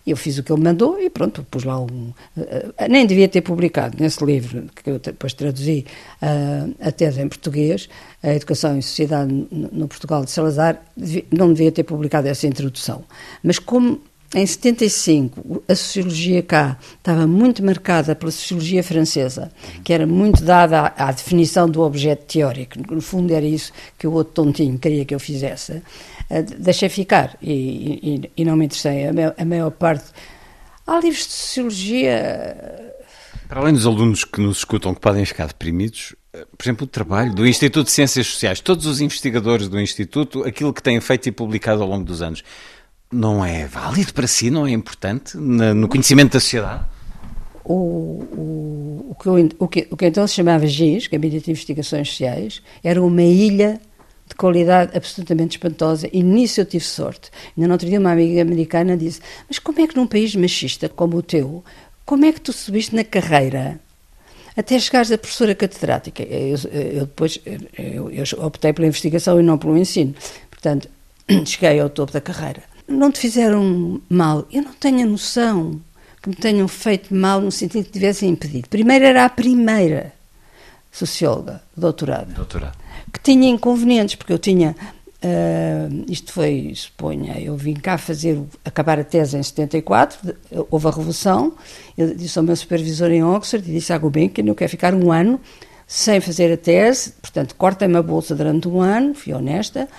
Eu 0.07 0.15
fiz 0.15 0.37
o 0.37 0.43
que 0.43 0.51
ele 0.51 0.61
mandou 0.61 0.99
e 0.99 1.09
pronto, 1.09 1.45
pus 1.51 1.63
lá 1.63 1.79
um. 1.79 2.13
Uh, 2.37 2.73
nem 2.89 3.05
devia 3.05 3.27
ter 3.27 3.41
publicado 3.41 3.97
nesse 3.99 4.23
livro, 4.23 4.65
que 4.73 4.89
eu 4.89 4.97
depois 4.97 5.33
traduzi 5.33 5.85
uh, 6.21 6.73
a 6.79 6.91
tese 6.91 7.21
em 7.21 7.27
português, 7.27 7.89
A 8.23 8.33
Educação 8.33 8.77
e 8.77 8.81
Sociedade 8.81 9.31
no, 9.51 9.87
Portugal 9.87 10.23
de 10.23 10.31
Salazar, 10.31 10.81
não 11.31 11.53
devia 11.53 11.71
ter 11.71 11.83
publicado 11.83 12.27
essa 12.27 12.47
introdução. 12.47 13.03
Mas 13.43 13.59
como 13.59 14.01
em 14.33 14.45
75, 14.45 15.63
a 15.67 15.73
sociologia 15.73 16.43
cá 16.43 16.77
estava 16.97 17.25
muito 17.25 17.63
marcada 17.63 18.15
pela 18.15 18.31
sociologia 18.31 18.83
francesa, 18.83 19.51
que 19.83 19.91
era 19.91 20.05
muito 20.05 20.43
dada 20.43 20.81
à, 20.81 21.09
à, 21.09 21.11
definição 21.11 21.67
do 21.67 21.81
objeto 21.81 22.25
teórico. 22.25 22.77
No 22.93 23.01
fundo, 23.01 23.33
era 23.33 23.45
isso 23.45 23.71
que 23.97 24.05
o 24.05 24.11
outro 24.11 24.33
tontinho 24.33 24.77
queria 24.77 25.03
que 25.03 25.15
eu 25.15 25.19
fizesse. 25.19 25.81
Uh, 26.29 26.43
deixei 26.59 26.89
ficar 26.89 27.35
e, 27.41 27.51
e, 27.53 28.31
e, 28.37 28.45
não 28.45 28.55
me 28.55 28.65
interessei. 28.65 29.07
A 29.07 29.13
maior, 29.13 29.33
a 29.35 29.45
maior 29.45 29.71
parte. 29.71 30.05
Há 30.85 30.99
livros 30.99 31.25
de 31.25 31.33
sociologia. 31.33 32.93
Para 33.47 33.61
além 33.61 33.73
dos 33.73 33.87
alunos 33.87 34.23
que 34.23 34.39
nos 34.41 34.59
escutam 34.59 34.93
que 34.93 35.01
podem 35.01 35.25
ficar 35.25 35.47
deprimidos, 35.47 36.15
eh, 36.33 36.45
por 36.55 36.63
exemplo, 36.63 36.83
o 36.83 36.87
trabalho 36.87 37.33
do 37.33 37.47
Instituto 37.47 37.85
de 37.85 37.91
Ciências 37.91 38.27
Sociais, 38.27 38.59
todos 38.59 38.85
os 38.85 39.01
investigadores 39.01 39.67
do 39.67 39.79
Instituto, 39.79 40.43
aquilo 40.43 40.71
que 40.71 40.83
têm 40.83 41.01
feito 41.01 41.27
e 41.27 41.31
publicado 41.31 41.81
ao 41.81 41.89
longo 41.89 42.05
dos 42.05 42.21
anos 42.21 42.43
não 43.11 43.43
é 43.43 43.65
válido 43.65 44.13
para 44.13 44.27
si, 44.27 44.49
não 44.49 44.67
é 44.67 44.71
importante 44.71 45.35
no 45.37 45.87
conhecimento 45.87 46.33
da 46.33 46.39
sociedade? 46.39 46.83
O, 47.63 47.73
o, 47.73 49.07
o, 49.11 49.15
que, 49.15 49.29
o, 49.59 49.67
que, 49.67 49.87
o 49.91 49.97
que 49.97 50.05
então 50.05 50.25
se 50.27 50.35
chamava 50.35 50.65
GIS, 50.65 51.07
Gabinete 51.07 51.45
de 51.45 51.51
Investigações 51.51 52.09
Sociais, 52.09 52.61
era 52.83 53.01
uma 53.01 53.21
ilha 53.21 53.79
de 54.27 54.35
qualidade 54.35 54.95
absolutamente 54.95 55.57
espantosa 55.57 56.07
e 56.13 56.21
nisso 56.21 56.61
eu 56.61 56.65
tive 56.65 56.83
sorte. 56.83 57.31
Ainda 57.57 57.67
no 57.67 57.73
outro 57.73 57.87
dia 57.87 57.99
uma 57.99 58.11
amiga 58.11 58.41
americana 58.41 58.95
disse, 58.95 59.21
mas 59.47 59.57
como 59.59 59.79
é 59.81 59.87
que 59.87 59.95
num 59.95 60.07
país 60.07 60.35
machista 60.35 60.87
como 60.87 61.17
o 61.17 61.23
teu, 61.23 61.63
como 62.05 62.25
é 62.25 62.31
que 62.31 62.41
tu 62.41 62.53
subiste 62.53 62.95
na 62.95 63.03
carreira 63.03 63.79
até 64.55 64.77
chegares 64.77 65.11
a 65.11 65.17
professora 65.17 65.55
catedrática? 65.55 66.23
Eu, 66.23 66.57
eu 66.71 67.05
depois 67.05 67.39
eu, 67.77 68.11
eu 68.11 68.45
optei 68.45 68.71
pela 68.71 68.87
investigação 68.87 69.39
e 69.39 69.43
não 69.43 69.57
pelo 69.57 69.77
ensino. 69.77 70.13
Portanto, 70.49 70.87
cheguei 71.45 71.79
ao 71.79 71.89
topo 71.89 72.11
da 72.11 72.21
carreira 72.21 72.68
não 72.89 73.11
te 73.11 73.19
fizeram 73.19 74.01
mal. 74.09 74.45
Eu 74.51 74.63
não 74.63 74.73
tenho 74.73 75.03
a 75.03 75.09
noção 75.09 75.79
que 76.21 76.29
me 76.29 76.35
tenham 76.35 76.67
feito 76.67 77.13
mal 77.13 77.39
no 77.39 77.51
sentido 77.51 77.85
que 77.85 77.91
tivessem 77.91 78.29
impedido. 78.29 78.67
Primeiro 78.69 79.05
era 79.05 79.25
a 79.25 79.29
primeira 79.29 80.13
socióloga, 80.91 81.61
doutorada, 81.75 82.33
doutorado. 82.33 82.77
que 83.13 83.19
tinha 83.19 83.49
inconvenientes, 83.49 84.15
porque 84.15 84.33
eu 84.33 84.39
tinha. 84.39 84.75
Uh, 85.21 86.05
isto 86.09 86.31
foi, 86.31 86.71
suponha, 86.73 87.37
eu 87.41 87.57
vim 87.57 87.73
cá 87.73 87.97
fazer, 87.97 88.41
acabar 88.63 88.97
a 88.99 89.03
tese 89.03 89.35
em 89.35 89.43
74, 89.43 90.33
houve 90.71 90.87
a 90.87 90.89
Revolução, 90.89 91.53
eu 91.97 92.15
disse 92.15 92.39
ao 92.39 92.45
meu 92.45 92.55
supervisor 92.55 93.11
em 93.11 93.21
Oxford, 93.21 93.69
e 93.69 93.73
disse 93.73 93.91
à 93.91 93.99
que 93.99 94.05
eu 94.05 94.55
quero 94.55 94.71
ficar 94.71 94.93
um 94.93 95.11
ano 95.11 95.37
sem 95.85 96.21
fazer 96.21 96.53
a 96.53 96.55
tese, 96.55 97.11
portanto, 97.21 97.53
cortem-me 97.55 97.97
a 97.97 98.01
bolsa 98.01 98.33
durante 98.33 98.69
um 98.69 98.79
ano, 98.79 99.13
fui 99.13 99.33
honesta, 99.33 99.89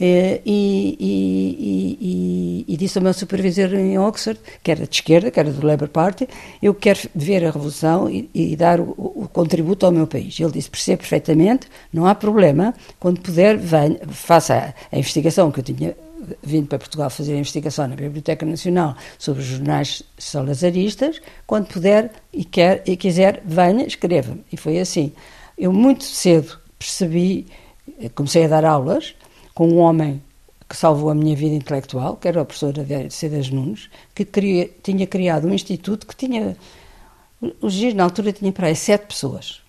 e, 0.00 0.40
e, 0.46 1.96
e, 2.00 2.64
e, 2.66 2.76
disse 2.76 2.96
ao 2.96 3.04
meu 3.04 3.12
supervisor 3.12 3.74
em 3.74 3.98
Oxford, 3.98 4.40
que 4.62 4.70
era 4.70 4.86
de 4.86 4.94
esquerda, 4.94 5.30
que 5.30 5.38
era 5.38 5.50
do 5.50 5.66
Labour 5.66 5.88
Party, 5.88 6.26
eu 6.62 6.72
quero 6.72 7.00
ver 7.14 7.44
a 7.44 7.50
revolução 7.50 8.08
e, 8.10 8.56
dar 8.56 8.80
o, 8.80 8.92
o, 8.96 9.28
contributo 9.30 9.84
ao 9.84 9.92
meu 9.92 10.06
país. 10.06 10.40
Ele 10.40 10.52
disse, 10.52 10.70
percebe 10.70 10.98
perfeitamente, 10.98 11.68
não 11.92 12.06
há 12.06 12.14
problema, 12.14 12.74
quando 12.98 13.20
puder, 13.20 13.58
venha, 13.58 14.00
faça 14.08 14.54
a, 14.90 14.96
a 14.96 14.98
investigação 14.98 15.50
que 15.52 15.60
eu 15.60 15.64
tinha 15.64 15.94
vindo 16.42 16.66
para 16.66 16.78
Portugal 16.78 17.10
fazer 17.10 17.34
a 17.34 17.38
investigação 17.38 17.86
na 17.88 17.96
Biblioteca 17.96 18.44
Nacional 18.46 18.96
sobre 19.18 19.42
os 19.42 19.48
jornais 19.48 20.02
salazaristas, 20.18 21.20
quando 21.46 21.66
puder 21.66 22.10
e, 22.32 22.44
quer, 22.44 22.82
e 22.86 22.96
quiser, 22.96 23.42
venha, 23.44 23.86
escreva-me. 23.86 24.44
E 24.50 24.56
foi 24.56 24.78
assim. 24.78 25.12
Eu 25.58 25.72
muito 25.72 26.04
cedo 26.04 26.58
percebi, 26.78 27.46
comecei 28.14 28.46
a 28.46 28.48
dar 28.48 28.64
aulas, 28.64 29.14
com 29.60 29.68
um 29.68 29.78
homem 29.80 30.22
que 30.66 30.74
salvou 30.74 31.10
a 31.10 31.14
minha 31.14 31.36
vida 31.36 31.54
intelectual, 31.54 32.16
que 32.16 32.26
era 32.26 32.40
a 32.40 32.46
professora 32.46 32.82
Cedas 33.10 33.50
Nunes, 33.50 33.90
que 34.14 34.24
queria, 34.24 34.70
tinha 34.82 35.06
criado 35.06 35.46
um 35.46 35.52
instituto 35.52 36.06
que 36.06 36.16
tinha. 36.16 36.56
O 37.60 37.68
GIS, 37.68 37.92
na 37.92 38.04
altura, 38.04 38.32
tinha 38.32 38.50
para 38.52 38.68
aí 38.68 38.74
sete 38.74 39.08
pessoas. 39.08 39.60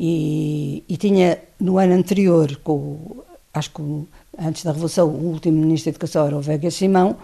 E, 0.00 0.82
e, 0.88 0.96
tinha, 0.96 1.38
no 1.60 1.76
ano 1.76 1.92
anterior, 1.92 2.58
com, 2.64 3.22
acho 3.52 3.70
que 3.70 3.82
antes 4.38 4.64
da 4.64 4.72
Revolução, 4.72 5.08
o 5.08 5.30
último 5.30 5.60
ministro 5.60 5.92
da 5.92 5.96
Educação 5.96 6.26
era 6.26 6.36
o 6.38 6.40
Vega 6.40 6.70
Simão, 6.70 7.18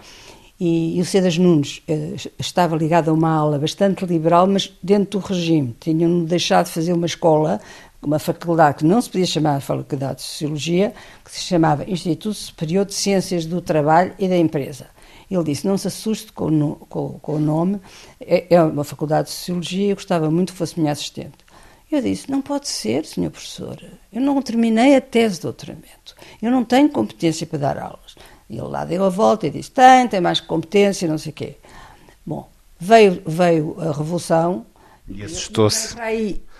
e, 0.59 0.99
e 0.99 1.01
o 1.01 1.05
Cedas 1.05 1.39
Nunes 1.39 1.81
eh, 1.87 2.13
estava 2.37 2.75
ligado 2.75 3.09
a 3.09 3.13
uma 3.13 3.31
aula 3.31 3.57
bastante 3.57 4.05
liberal, 4.05 4.45
mas 4.45 4.71
dentro 4.83 5.19
do 5.19 5.25
regime. 5.25 5.75
Tinham 5.79 6.23
deixado 6.23 6.67
de 6.67 6.71
fazer 6.73 6.93
uma 6.93 7.07
escola 7.07 7.59
uma 8.07 8.19
faculdade 8.19 8.79
que 8.79 8.85
não 8.85 9.01
se 9.01 9.09
podia 9.09 9.25
chamar 9.25 9.61
Faculdade 9.61 10.15
de 10.15 10.21
Sociologia, 10.23 10.93
que 11.23 11.31
se 11.31 11.41
chamava 11.41 11.89
Instituto 11.89 12.33
Superior 12.33 12.85
de 12.85 12.93
Ciências 12.93 13.45
do 13.45 13.61
Trabalho 13.61 14.13
e 14.19 14.27
da 14.27 14.37
Empresa. 14.37 14.87
Ele 15.29 15.43
disse: 15.43 15.65
Não 15.65 15.77
se 15.77 15.87
assuste 15.87 16.31
com, 16.31 16.47
o, 16.47 16.75
com, 16.75 17.19
com 17.19 17.35
o 17.35 17.39
nome, 17.39 17.79
é, 18.19 18.55
é, 18.55 18.61
uma 18.61 18.83
faculdade 18.83 19.29
de 19.29 19.33
Sociologia, 19.33 19.89
eu 19.89 19.95
gostava 19.95 20.29
muito 20.29 20.53
que 20.53 20.57
fosse 20.57 20.79
minha 20.79 20.91
assistente. 20.91 21.43
Eu 21.91 22.01
disse: 22.01 22.29
Não 22.29 22.41
pode 22.41 22.67
ser, 22.67 23.05
senhor 23.05 23.31
professor. 23.31 23.77
Eu 24.11 24.21
não 24.21 24.41
terminei 24.41 24.95
a 24.95 25.01
tese 25.01 25.35
de 25.35 25.41
doutoramento. 25.41 26.15
Eu 26.41 26.51
não 26.51 26.63
tenho 26.63 26.89
competência 26.89 27.45
para 27.47 27.59
dar 27.59 27.77
aulas. 27.77 28.15
E 28.49 28.57
ele 28.57 28.67
lá 28.67 28.85
deu 28.85 29.03
a 29.03 29.09
volta 29.09 29.47
e 29.47 29.49
disse: 29.49 29.71
Tem, 29.71 30.07
tem 30.07 30.21
mais 30.21 30.39
competência, 30.39 31.07
não 31.07 31.17
sei 31.17 31.31
o 31.31 31.35
quê. 31.35 31.57
Bom, 32.25 32.49
veio, 32.79 33.21
veio 33.25 33.75
a 33.79 33.91
Revolução. 33.91 34.65
E 35.07 35.23
assustou-se 35.23 35.95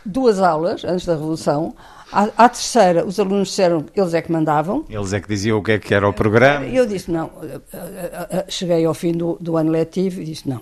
duas 0.06 0.39
aulas 0.39 0.84
antes 0.84 1.06
da 1.06 1.14
Revolução. 1.14 1.76
À, 2.12 2.30
à, 2.38 2.49
terceira, 2.49 3.04
os 3.04 3.20
alunos 3.20 3.47
disseram 3.47 3.82
que 3.82 3.99
eles 3.99 4.14
é 4.14 4.22
que 4.22 4.32
mandavam. 4.32 4.86
Eles 4.88 5.14
é 5.14 5.20
que 5.20 5.28
diziam 5.28 5.58
o 5.58 5.64
que 5.64 5.72
é 5.72 5.80
que 5.80 5.95
era 5.95 6.08
o 6.08 6.14
programa. 6.14 6.64
Eu 6.68 6.86
disse, 6.86 7.10
não. 7.10 7.32
Eh, 7.41 7.60
eh, 7.74 8.28
eh, 8.30 8.45
cheguei 8.49 8.86
ao 8.86 8.93
fim 8.93 9.14
do, 9.14 9.36
do 9.41 9.58
ano 9.58 9.72
letivo 9.72 10.22
e 10.22 10.26
disse, 10.26 10.47
não, 10.47 10.62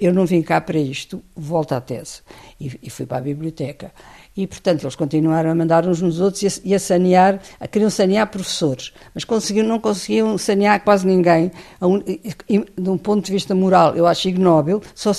eu 0.00 0.14
não 0.14 0.24
vim 0.24 0.40
cá 0.40 0.58
para 0.58 0.78
isto, 0.78 1.22
volto 1.36 1.72
à 1.72 1.80
tese. 1.80 2.22
E, 2.58 2.72
e 2.82 2.88
fui 2.88 3.04
para 3.04 3.18
a 3.18 3.20
biblioteca. 3.20 3.92
E, 4.36 4.46
portanto, 4.46 4.82
eles 4.82 4.94
continuaram 4.94 5.50
a 5.50 5.54
mandar 5.54 5.86
uns 5.86 6.02
nos 6.02 6.20
outros 6.20 6.42
e 6.42 6.46
a, 6.46 6.50
e 6.64 6.74
a 6.74 6.78
sanear, 6.78 7.40
a, 7.58 7.66
queriam 7.66 7.88
sanear 7.88 8.26
professores, 8.26 8.92
mas 9.14 9.24
conseguiam, 9.24 9.66
não 9.66 9.80
conseguiam 9.80 10.36
sanear 10.36 10.82
quase 10.84 11.06
ninguém, 11.06 11.50
um, 11.80 11.98
de 11.98 12.90
um 12.90 12.98
ponto 12.98 13.24
de 13.24 13.32
vista 13.32 13.54
moral, 13.54 13.96
eu 13.96 14.06
acho 14.06 14.28
ignóbil, 14.28 14.82
só 14.94 15.12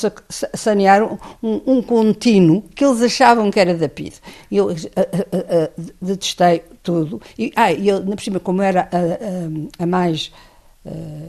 sanearam 0.54 1.18
um, 1.42 1.62
um 1.66 1.82
contínuo 1.82 2.64
que 2.76 2.86
eles 2.86 3.02
achavam 3.02 3.50
que 3.50 3.60
era 3.60 3.74
da 3.74 3.90
PID. 3.90 4.16
Eu 4.52 4.70
a, 4.70 4.74
a, 5.02 5.70
detestei 6.02 6.64
tudo. 6.84 7.22
E, 7.38 7.52
ah, 7.56 7.72
e 7.72 7.88
eu, 7.88 8.04
na 8.04 8.16
por 8.16 8.24
cima, 8.24 8.40
como 8.40 8.62
era 8.62 8.88
a, 9.80 9.86
mais 9.86 10.32
eh, 10.34 10.47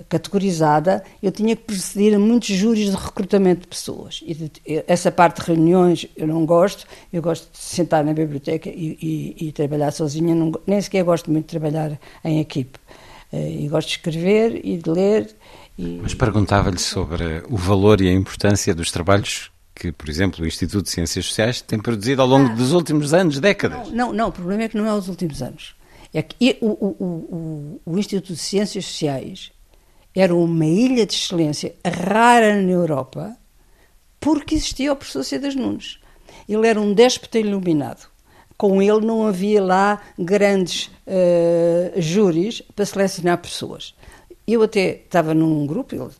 categorizada, 0.08 1.02
eu 1.22 1.30
tinha 1.30 1.54
que 1.54 1.62
presidir 1.62 2.14
a 2.14 2.18
muitos 2.18 2.48
júris 2.48 2.90
de 2.90 2.96
recrutamento 2.96 3.62
de 3.62 3.66
pessoas. 3.68 4.20
E 4.24 4.34
de, 4.34 4.50
essa 4.86 5.10
parte 5.10 5.40
de 5.40 5.46
reuniões 5.46 6.06
eu 6.16 6.26
não 6.26 6.44
gosto, 6.46 6.86
eu 7.12 7.22
gosto 7.22 7.50
de 7.52 7.58
sentar 7.58 8.04
na 8.04 8.12
biblioteca 8.12 8.68
e, 8.68 8.98
e, 9.00 9.48
e 9.48 9.52
trabalhar 9.52 9.90
sozinha, 9.90 10.34
não, 10.34 10.52
nem 10.66 10.80
sequer 10.80 11.04
gosto 11.04 11.30
muito 11.30 11.46
de 11.46 11.50
trabalhar 11.58 11.98
em 12.24 12.40
equipe. 12.40 12.78
Uh, 13.32 13.36
e 13.36 13.68
gosto 13.68 13.88
de 13.88 13.94
escrever 13.94 14.60
e 14.64 14.78
de 14.78 14.90
ler. 14.90 15.34
E... 15.78 16.00
Mas 16.02 16.14
perguntava-lhe 16.14 16.78
sobre 16.78 17.42
o 17.48 17.56
valor 17.56 18.00
e 18.00 18.08
a 18.08 18.12
importância 18.12 18.74
dos 18.74 18.90
trabalhos 18.90 19.50
que, 19.74 19.92
por 19.92 20.08
exemplo, 20.08 20.44
o 20.44 20.46
Instituto 20.46 20.84
de 20.84 20.90
Ciências 20.90 21.26
Sociais 21.26 21.60
tem 21.60 21.78
produzido 21.78 22.20
ao 22.20 22.26
longo 22.26 22.50
ah, 22.50 22.54
dos 22.54 22.72
últimos 22.72 23.14
anos, 23.14 23.38
décadas. 23.38 23.90
Não, 23.92 24.12
não, 24.12 24.28
o 24.28 24.32
problema 24.32 24.64
é 24.64 24.68
que 24.68 24.76
não 24.76 24.86
é 24.86 24.92
os 24.92 25.08
últimos 25.08 25.40
anos. 25.40 25.77
É 26.12 26.22
que 26.22 26.58
o, 26.60 26.66
o, 26.66 26.96
o, 27.04 27.80
o 27.84 27.98
Instituto 27.98 28.32
de 28.32 28.38
Ciências 28.38 28.84
Sociais 28.86 29.52
era 30.14 30.34
uma 30.34 30.66
ilha 30.66 31.06
de 31.06 31.14
excelência 31.14 31.74
rara 31.84 32.60
na 32.60 32.70
Europa 32.70 33.36
porque 34.18 34.54
existia 34.54 34.92
o 34.92 34.96
professor 34.96 35.24
Cedas 35.24 35.54
Nunes. 35.54 35.98
Ele 36.48 36.66
era 36.66 36.80
um 36.80 36.92
déspota 36.92 37.38
iluminado. 37.38 38.08
Com 38.56 38.82
ele 38.82 39.06
não 39.06 39.26
havia 39.26 39.62
lá 39.62 40.02
grandes 40.18 40.90
uh, 41.06 42.00
júris 42.00 42.60
para 42.74 42.84
selecionar 42.84 43.38
pessoas. 43.38 43.94
Eu 44.50 44.62
até 44.62 45.02
estava 45.04 45.34
num 45.34 45.66
grupo, 45.66 45.94
uh, 45.94 46.10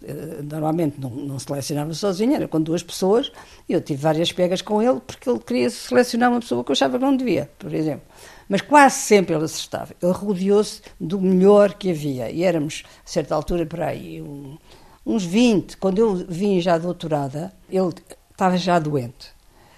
normalmente 0.43 1.01
não, 1.01 1.09
não 1.09 1.39
selecionava 1.39 1.95
sozinho, 1.95 2.35
era 2.35 2.47
com 2.47 2.61
duas 2.61 2.83
pessoas. 2.83 3.33
Eu 3.67 3.81
tive 3.81 4.03
várias 4.03 4.31
pegas 4.31 4.61
com 4.61 4.83
ele 4.83 5.01
porque 5.01 5.31
ele 5.31 5.39
queria 5.39 5.71
selecionar 5.71 6.31
uma 6.31 6.41
pessoa 6.41 6.63
que 6.63 6.71
eu 6.71 6.75
achava 6.75 6.99
que 6.99 7.05
não 7.07 7.17
devia, 7.17 7.51
por 7.59 7.73
exemplo. 7.73 8.03
Mas 8.47 8.61
quase 8.61 8.97
sempre 8.97 9.35
ele 9.35 9.47
acertava. 9.47 9.95
Ele 10.03 10.13
rodeou-se 10.13 10.83
do 11.01 11.19
melhor 11.19 11.73
que 11.73 11.91
havia. 11.91 12.31
E 12.31 12.45
éramos, 12.45 12.85
a 13.03 13.09
certa 13.09 13.35
altura, 13.35 13.65
por 13.65 13.81
aí, 13.81 14.21
um, 14.21 14.59
uns 15.07 15.25
20. 15.25 15.79
Quando 15.79 15.99
eu 15.99 16.15
vim 16.15 16.61
já 16.61 16.77
doutorada, 16.77 17.51
ele 17.71 17.95
estava 18.31 18.59
já 18.59 18.79
doente. 18.79 19.29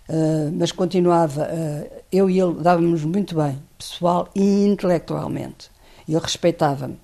Uh, 0.08 0.50
mas 0.58 0.72
continuava, 0.72 1.42
uh, 1.42 2.02
eu 2.10 2.28
e 2.28 2.40
ele 2.40 2.54
dávamos 2.54 3.04
muito 3.04 3.36
bem, 3.36 3.62
pessoal 3.78 4.28
e 4.34 4.64
intelectualmente. 4.66 5.70
Ele 6.08 6.18
respeitava-me. 6.18 6.98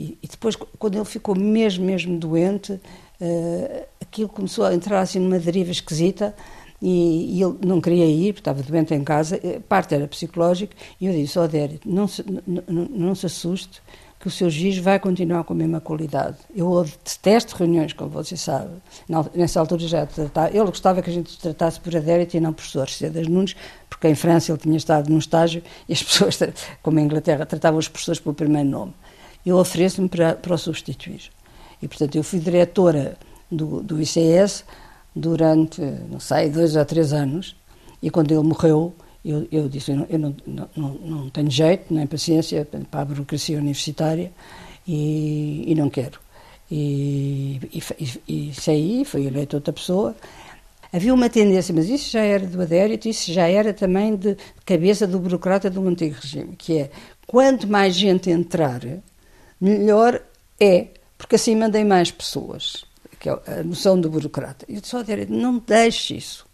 E, 0.00 0.18
e, 0.22 0.26
depois, 0.26 0.56
quando 0.56 0.94
ele 0.94 1.04
ficou 1.04 1.34
mesmo, 1.34 1.84
mesmo 1.84 2.18
doente, 2.18 2.72
uh, 2.72 3.84
aquilo 4.00 4.30
começou 4.30 4.64
a 4.64 4.74
entrar 4.74 5.00
assim 5.00 5.18
numa 5.18 5.38
deriva 5.38 5.70
esquisita 5.70 6.34
e, 6.80 7.36
e, 7.36 7.42
ele 7.42 7.58
não 7.66 7.82
queria 7.82 8.06
ir, 8.06 8.32
porque 8.32 8.40
estava 8.40 8.62
doente 8.62 8.94
em 8.94 9.04
casa, 9.04 9.38
eh, 9.44 9.60
parte 9.68 9.94
era 9.94 10.08
psicológico, 10.08 10.72
e 10.98 11.06
eu 11.06 11.12
disse, 11.12 11.38
ó 11.38 11.44
oh, 11.44 11.48
não 11.84 12.08
se, 12.08 12.24
não, 12.66 13.14
se 13.14 13.26
assuste, 13.26 13.82
que 14.18 14.26
o 14.26 14.30
seu 14.30 14.48
giz 14.48 14.78
vai 14.78 14.98
continuar 14.98 15.44
com 15.44 15.52
a 15.52 15.56
mesma 15.56 15.80
qualidade. 15.80 16.38
Eu 16.54 16.82
detesto 17.04 17.56
reuniões, 17.56 17.92
como 17.92 18.10
você 18.10 18.36
sabe. 18.36 18.70
Nessa 19.34 19.60
altura 19.60 19.80
já 19.80 20.04
tratava. 20.04 20.48
Ele 20.48 20.64
gostava 20.64 21.00
que 21.00 21.08
a 21.08 21.12
gente 21.12 21.38
tratasse 21.38 21.80
por 21.80 21.94
adérito 21.96 22.36
e 22.36 22.40
não 22.40 22.52
por 22.52 22.56
professor 22.56 22.88
Cedas 22.88 23.26
Nunes, 23.26 23.56
porque 23.88 24.08
em 24.08 24.14
França 24.14 24.52
ele 24.52 24.58
tinha 24.58 24.76
estado 24.76 25.10
num 25.10 25.18
estágio 25.18 25.62
e 25.88 25.92
as 25.92 26.02
pessoas, 26.04 26.38
como 26.82 26.98
em 26.98 27.04
Inglaterra, 27.04 27.46
tratavam 27.46 27.78
os 27.78 27.88
professores 27.88 28.20
pelo 28.20 28.34
primeiro 28.34 28.68
nome. 28.68 28.94
Eu 29.44 29.56
ofereço-me 29.56 30.08
para, 30.08 30.34
para 30.34 30.54
o 30.54 30.58
substituir. 30.58 31.30
E, 31.82 31.88
portanto, 31.88 32.16
eu 32.16 32.22
fui 32.22 32.38
diretora 32.38 33.16
do, 33.50 33.82
do 33.82 34.00
ICS 34.00 34.64
durante, 35.14 35.80
não 35.80 36.20
sei, 36.20 36.50
dois 36.50 36.76
ou 36.76 36.84
três 36.84 37.12
anos. 37.12 37.56
E 38.02 38.10
quando 38.10 38.32
ele 38.32 38.42
morreu, 38.42 38.94
eu, 39.24 39.46
eu 39.50 39.68
disse: 39.68 39.90
eu, 39.90 39.96
não, 39.96 40.06
eu 40.08 40.18
não, 40.18 40.36
não, 40.76 40.94
não, 40.94 41.30
tenho 41.30 41.50
jeito, 41.50 41.92
nem 41.92 42.06
paciência 42.06 42.66
para 42.90 43.00
a 43.00 43.04
burocracia 43.04 43.58
universitária 43.58 44.32
e, 44.86 45.64
e 45.66 45.74
não 45.74 45.90
quero. 45.90 46.18
E, 46.70 47.60
e, 47.72 48.48
e 48.48 48.54
saí, 48.54 49.04
fui 49.04 49.26
eleito 49.26 49.56
outra 49.56 49.72
pessoa. 49.72 50.14
Havia 50.92 51.14
uma 51.14 51.30
tendência, 51.30 51.72
mas 51.72 51.88
isso 51.88 52.10
já 52.10 52.22
era 52.22 52.44
do 52.44 52.60
adérito, 52.60 53.08
isso 53.08 53.32
já 53.32 53.46
era 53.46 53.72
também 53.72 54.16
de 54.16 54.36
cabeça 54.64 55.06
do 55.06 55.20
burocrata 55.20 55.70
do 55.70 55.86
antigo 55.86 56.16
regime, 56.20 56.56
que 56.56 56.78
é 56.78 56.90
quanto 57.28 57.68
mais 57.68 57.94
gente 57.94 58.28
entrar, 58.28 58.80
melhor 59.60 60.22
é, 60.58 60.88
porque 61.18 61.36
assim 61.36 61.54
mandem 61.54 61.84
mais 61.84 62.10
pessoas 62.10 62.84
que 63.20 63.28
é 63.28 63.32
a 63.32 63.62
noção 63.62 64.00
do 64.00 64.08
burocrata. 64.08 64.64
E 64.66 64.80
disse, 64.80 64.96
oh, 64.96 65.02
não 65.28 65.58
deixe 65.58 66.16
isso. 66.16 66.46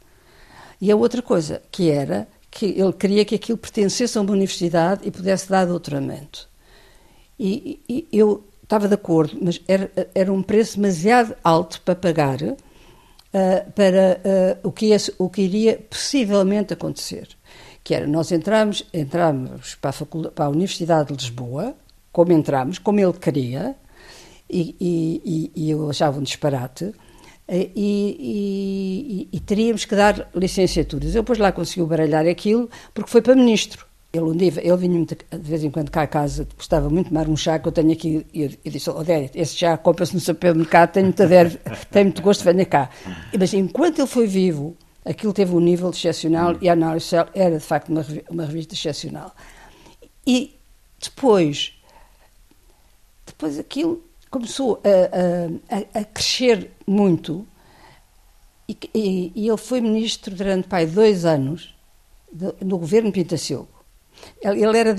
E 0.81 0.91
a 0.91 0.97
outra 0.97 1.23
coisa, 1.23 1.63
que 1.71 1.91
era 1.91 2.29
que 2.51 2.67
ele 2.67 2.93
queria 2.93 3.25
que 3.25 3.35
aquilo 3.37 3.57
pertencesse 3.57 4.19
a 4.19 4.21
uma 4.21 4.33
universidade 4.33 5.07
e 5.07 5.11
pudesse 5.11 5.49
dar 5.49 5.65
doutoramento. 5.67 6.49
E, 7.39 7.81
e 7.89 8.09
eu 8.13 8.45
estava 8.63 8.89
de 8.89 8.95
acordo, 8.95 9.39
mas 9.41 9.61
era, 9.69 9.91
era 10.15 10.33
um 10.33 10.43
preço 10.43 10.77
demasiado 10.77 11.37
alto 11.45 11.81
para 11.83 11.95
pagar 11.95 12.43
uh, 12.43 12.57
para 13.75 14.21
uh, 14.65 14.69
o, 14.69 14.73
que 14.73 14.87
ia, 14.87 14.97
o 15.19 15.29
que 15.29 15.43
iria 15.43 15.79
possivelmente 15.89 16.73
acontecer. 16.73 17.29
Que 17.85 17.95
era, 17.95 18.07
nós 18.07 18.33
entramos, 18.33 18.85
entramos 18.93 19.77
para, 19.77 19.91
a 19.91 20.31
para 20.31 20.45
a 20.47 20.49
Universidade 20.49 21.09
de 21.09 21.25
Lisboa, 21.25 21.77
como 22.17 22.33
entramos, 22.33 22.79
como 22.79 22.99
ele 22.99 23.13
queria, 23.13 23.77
e, 24.49 24.75
e, 24.81 25.53
e 25.55 25.71
eu 25.71 25.91
achava 25.91 26.19
um 26.19 26.23
disparate, 26.23 26.95
eh, 27.47 27.69
e, 27.77 29.29
e, 29.31 29.41
teríamos 29.41 29.85
que 29.85 29.95
dar 29.95 30.27
licenciaturas. 30.35 31.15
Eu 31.15 31.21
depois 31.21 31.39
lá 31.39 31.53
conseguiu 31.53 31.87
baralhar 31.87 32.27
aquilo 32.27 32.71
porque 32.95 33.11
foi 33.11 33.21
para 33.21 33.35
ministro. 33.35 33.85
Ele, 34.15 34.25
um 34.25 34.35
dia, 34.35 34.51
ele 34.57 34.77
vinha 34.79 35.05
de 35.05 35.17
vez 35.39 35.63
em 35.63 35.71
quando 35.71 35.91
cá 35.91 36.03
a 36.03 36.07
casa, 36.07 36.49
gostava 36.57 36.89
muito 36.89 37.09
de 37.09 37.13
tomar 37.13 37.29
um 37.29 37.37
chá 37.37 37.59
que 37.59 37.69
eu 37.69 37.73
tenho 37.73 37.93
aqui, 37.93 38.27
e 38.33 38.45
eu, 38.45 38.51
eu 38.65 38.73
disse, 38.73 38.89
oh, 38.89 39.05
Dério, 39.05 39.29
esse 39.35 39.55
chá 39.55 39.77
compra-se 39.77 40.15
no 40.15 40.21
supermercado, 40.21 40.93
tenho 40.93 41.07
muito, 41.09 41.23
adero, 41.23 41.51
tenho 41.93 42.07
muito 42.07 42.23
gosto, 42.23 42.43
venha 42.43 42.65
cá. 42.65 42.89
Mas 43.39 43.53
enquanto 43.53 43.99
ele 43.99 44.09
foi 44.09 44.27
vivo, 44.27 44.75
aquilo 45.05 45.35
teve 45.35 45.55
um 45.55 45.61
nível 45.61 45.91
excepcional 45.91 46.57
e 46.63 46.69
a 46.71 46.73
análise 46.73 47.15
era, 47.35 47.59
de 47.59 47.65
facto, 47.65 47.91
uma, 47.91 48.07
uma 48.31 48.47
revista 48.47 48.73
excepcional. 48.73 49.35
E 50.27 50.57
depois, 50.99 51.76
depois 53.37 53.59
aquilo 53.59 54.03
começou 54.31 54.81
a, 54.83 55.77
a, 55.77 56.01
a 56.01 56.05
crescer 56.05 56.71
muito 56.87 57.47
e, 58.69 58.77
e, 58.95 59.33
e, 59.35 59.49
ele 59.49 59.57
foi 59.57 59.81
ministro 59.81 60.35
durante 60.35 60.67
pai, 60.67 60.87
dois 60.87 61.25
anos 61.25 61.75
no 62.61 62.79
governo 62.79 63.13
Pintacilgo. 63.13 63.69
Ele, 64.43 64.65
ele 64.65 64.79
era 64.79 64.95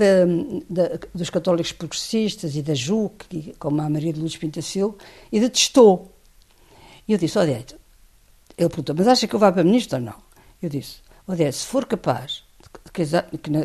dos 1.13 1.29
católicos 1.29 1.71
progressistas 1.71 2.55
e 2.55 2.61
da 2.61 2.73
JUC, 2.73 3.55
como 3.59 3.81
a 3.81 3.89
Maria 3.89 4.13
de 4.13 4.21
Luz 4.21 4.37
Pintacilgo, 4.37 4.97
e 5.31 5.39
detestou. 5.39 6.13
E 7.07 7.13
eu 7.13 7.17
disse, 7.17 7.37
Odete, 7.37 7.75
ele 8.57 8.69
perguntou, 8.69 8.95
mas 8.95 9.07
acha 9.07 9.27
que 9.27 9.35
eu 9.35 9.39
vá 9.39 9.51
para 9.51 9.63
ministro 9.63 9.97
ou 9.97 10.03
não? 10.03 10.15
Eu 10.61 10.69
disse, 10.69 10.97
Odete, 11.27 11.57
se 11.57 11.65
for 11.65 11.85
capaz 11.85 12.43
que 12.93 13.01
as, 13.01 13.11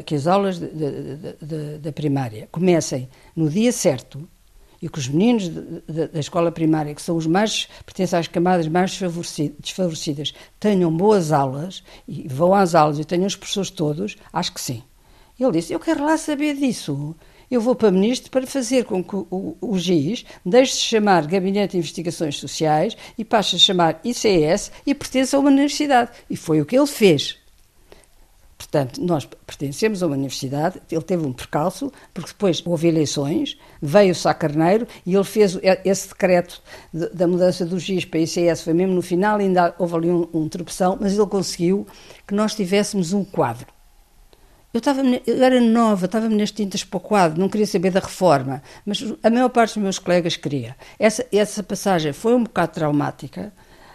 que 0.05 0.15
as 0.15 0.27
aulas 0.27 0.59
da 0.59 1.93
primária 1.93 2.49
comecem 2.51 3.09
no 3.37 3.49
dia 3.49 3.73
certo, 3.73 4.29
e 4.83 4.89
que 4.89 4.99
os 4.99 5.07
meninos 5.07 5.49
da 5.49 6.19
escola 6.19 6.51
primária, 6.51 6.93
que 6.93 7.01
são 7.01 7.17
os 7.17 7.27
mais, 7.27 7.69
pertencem 7.87 8.19
às 8.19 8.27
camadas 8.27 8.67
mais 8.67 8.99
desfavorecidas, 9.61 10.35
tenham 10.59 10.95
boas 10.95 11.31
aulas 11.31 11.85
e 12.07 12.27
vão 12.27 12.53
às 12.53 12.75
aulas 12.75 12.99
e 12.99 13.05
tenham 13.05 13.27
os 13.27 13.37
professores 13.37 13.71
todos, 13.71 14.17
acho 14.33 14.53
que 14.53 14.61
sim. 14.61 14.83
Ele 15.39 15.53
disse: 15.53 15.73
Eu 15.73 15.81
quero 15.81 16.05
lá 16.05 16.19
saber 16.19 16.57
disso. 16.57 17.15
Eu 17.51 17.61
vou 17.61 17.75
para 17.75 17.91
ministro 17.91 18.31
para 18.31 18.47
fazer 18.47 18.87
com 18.87 19.05
que 19.05 19.15
o, 19.15 19.57
o, 19.61 19.79
GIS 19.79 20.25
deixe 20.45 20.73
de 20.73 20.79
chamar 20.79 21.27
Gabinete 21.27 21.73
de 21.73 21.79
Investigações 21.79 22.39
Sociais 22.39 22.97
e 23.19 23.27
passe 23.27 23.57
a 23.57 23.59
chamar 23.59 24.01
ICS 24.03 24.73
e 24.87 24.95
pertença 24.95 25.37
a 25.37 25.41
uma 25.41 25.51
universidade. 25.51 26.13
E 26.31 26.37
foi 26.37 26.63
o 26.63 26.67
que 26.67 26.75
ele 26.75 26.87
fez. 26.87 27.42
Portanto, 28.73 29.03
nós 29.03 29.27
pertencemos 29.27 30.03
a 30.03 30.07
uma 30.07 30.17
universidade, 30.17 30.81
ele 30.91 31.03
teve 31.03 31.27
um 31.27 31.33
percalço, 31.33 31.93
porque 32.15 32.31
depois 32.31 32.63
houve 32.65 32.89
eleições, 32.89 33.59
veio 33.83 34.13
o 34.13 34.15
Sá 34.15 34.33
Carneiro 34.33 34.89
e 35.05 35.15
ele 35.15 35.25
fez 35.25 35.59
esse 35.85 36.09
decreto 36.09 36.63
de, 36.91 37.07
da 37.11 37.29
mudança 37.29 37.67
do 37.67 37.79
GIS 37.79 38.07
para 38.07 38.21
a 38.21 38.23
ICS, 38.23 38.63
foi 38.63 38.73
mesmo 38.73 38.95
no 38.95 39.03
final, 39.03 39.37
ainda 39.37 39.75
houve 39.79 39.95
ali 39.95 40.11
um, 40.11 40.27
um 40.33 40.49
mas 40.99 41.13
ele 41.13 41.27
conseguiu 41.27 41.87
que 42.27 42.35
nós 42.35 42.55
tivéssemos 42.55 43.13
um 43.13 43.23
quadro. 43.23 43.67
Eu, 44.73 44.79
estava, 44.79 45.03
eu 45.03 45.45
era 45.45 45.61
nova, 45.61 46.07
estava-me 46.07 46.35
nas 46.35 46.51
tintas 46.51 46.83
para 46.83 46.97
o 46.97 47.01
quadro, 47.01 47.39
não 47.39 47.51
queria 47.51 47.67
saber 47.67 47.91
da 47.91 48.01
reforma, 48.01 48.63
mas 48.87 49.05
a 49.23 49.29
maior 49.29 49.51
parte 49.51 49.75
dos 49.75 49.83
meus 49.83 49.99
colegas 49.99 50.35
queria. 50.35 50.75
Essa, 50.99 51.27
essa 51.31 51.63
passagem 51.63 52.15
foi 52.15 52.35
um 52.35 52.45
bocado 52.45 52.73
traumática, 52.73 53.53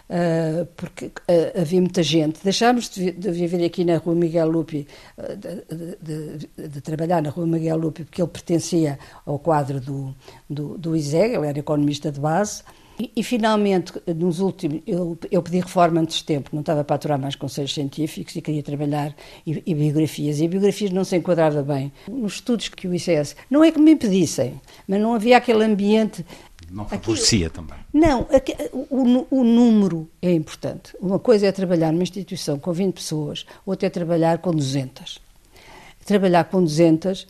Uh, 0.08 0.64
porque 0.74 1.06
uh, 1.06 1.60
havia 1.60 1.80
muita 1.82 2.02
gente. 2.02 2.40
Deixámos 2.42 2.88
de, 2.88 3.12
de, 3.12 3.30
viver 3.30 3.62
aqui 3.62 3.84
na 3.84 3.98
Rua 3.98 4.14
Miguel 4.14 4.48
Lupi, 4.48 4.86
uh, 5.18 5.36
de, 5.36 6.38
de, 6.46 6.68
de, 6.68 6.80
trabalhar 6.80 7.20
na 7.20 7.28
Rua 7.28 7.46
Miguel 7.46 7.76
Lupi, 7.76 8.04
porque 8.04 8.22
ele 8.22 8.30
pertencia 8.30 8.98
ao 9.26 9.38
quadro 9.38 9.78
do, 9.78 10.14
do, 10.48 10.78
do 10.78 10.96
ISEG, 10.96 11.34
ele 11.34 11.46
era 11.46 11.58
economista 11.58 12.10
de 12.10 12.20
base. 12.20 12.62
E, 12.98 13.12
e 13.16 13.22
finalmente, 13.22 13.92
nos 14.16 14.40
últimos, 14.40 14.80
eu, 14.86 15.16
eu, 15.30 15.40
pedi 15.40 15.60
reforma 15.60 16.00
antes 16.00 16.16
de 16.16 16.24
tempo, 16.24 16.50
não 16.52 16.60
estava 16.60 16.82
para 16.82 16.96
aturar 16.96 17.18
mais 17.18 17.36
conselhos 17.36 17.72
científicos 17.72 18.34
e 18.34 18.42
queria 18.42 18.62
trabalhar 18.62 19.14
e, 19.46 19.62
e 19.64 19.74
biografias. 19.74 20.40
E 20.40 20.48
biografias 20.48 20.90
não 20.90 21.04
se 21.04 21.16
enquadrava 21.16 21.62
bem 21.62 21.92
nos 22.08 22.34
estudos 22.34 22.68
que 22.68 22.88
o 22.88 22.94
ICS. 22.94 23.36
Não 23.48 23.62
é 23.62 23.70
que 23.70 23.78
me 23.78 23.92
impedissem, 23.92 24.60
mas 24.86 25.00
não 25.00 25.14
havia 25.14 25.36
aquele 25.36 25.64
ambiente 25.64 26.26
não 26.70 26.84
favorecia 26.86 27.50
também. 27.50 27.78
Não, 27.92 28.26
o, 28.72 29.26
o, 29.30 29.44
número 29.44 30.08
é 30.20 30.32
importante. 30.32 30.96
Uma 31.00 31.18
coisa 31.18 31.46
é 31.46 31.52
trabalhar 31.52 31.92
numa 31.92 32.02
instituição 32.02 32.58
com 32.58 32.72
20 32.72 32.94
pessoas, 32.94 33.46
outra 33.64 33.86
é 33.86 33.90
trabalhar 33.90 34.38
com 34.38 34.50
200. 34.50 35.20
Trabalhar 36.04 36.44
com 36.44 36.62
200 36.62 37.26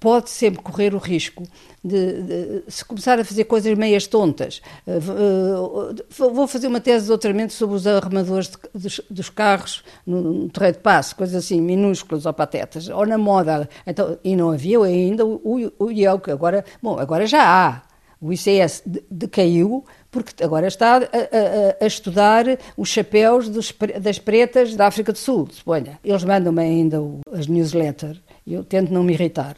pode 0.00 0.30
sempre 0.30 0.62
correr 0.62 0.94
o 0.94 0.98
risco 0.98 1.42
de, 1.82 2.22
de, 2.22 2.62
se 2.68 2.84
começar 2.84 3.18
a 3.18 3.24
fazer 3.24 3.44
coisas 3.44 3.76
meias 3.76 4.06
tontas. 4.06 4.62
Uh, 4.86 5.92
uh, 6.20 6.32
vou 6.32 6.46
fazer 6.46 6.68
uma 6.68 6.80
tese 6.80 7.02
de 7.02 7.08
doutoramento 7.08 7.52
sobre 7.52 7.76
os 7.76 7.86
armadores 7.86 8.48
de, 8.48 8.56
dos, 8.74 9.00
dos, 9.10 9.28
carros 9.28 9.82
no, 10.06 10.20
no 10.20 10.48
terreiro 10.48 10.76
de 10.76 10.82
passo, 10.82 11.16
coisas 11.16 11.34
assim, 11.34 11.60
minúsculas 11.60 12.26
ou 12.26 12.32
patetas, 12.32 12.88
ou 12.88 13.06
na 13.06 13.18
moda. 13.18 13.68
Então, 13.86 14.18
e 14.22 14.36
não 14.36 14.50
havia 14.50 14.80
ainda 14.82 15.26
o, 15.26 15.40
o, 15.44 15.86
o 15.86 15.90
IEL, 15.90 16.20
que 16.20 16.30
agora, 16.30 16.64
bom, 16.82 16.98
agora 16.98 17.26
já 17.26 17.42
há. 17.42 17.87
O 18.20 18.32
ICS 18.32 18.82
decaiu 19.10 19.84
porque 20.10 20.42
agora 20.42 20.66
está 20.66 20.96
a, 20.96 21.00
a, 21.00 21.84
a 21.84 21.86
estudar 21.86 22.44
os 22.76 22.88
chapéus 22.88 23.48
dos, 23.48 23.72
das 24.00 24.18
pretas 24.18 24.74
da 24.74 24.86
África 24.86 25.12
do 25.12 25.18
Sul, 25.18 25.48
suponha. 25.52 25.98
Eles 26.02 26.24
mandam-me 26.24 26.62
ainda 26.62 27.00
o, 27.00 27.20
as 27.32 27.46
newsletters 27.46 28.20
e 28.46 28.54
eu 28.54 28.64
tento 28.64 28.92
não 28.92 29.04
me 29.04 29.12
irritar. 29.12 29.56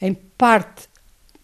Em 0.00 0.14
parte, 0.14 0.88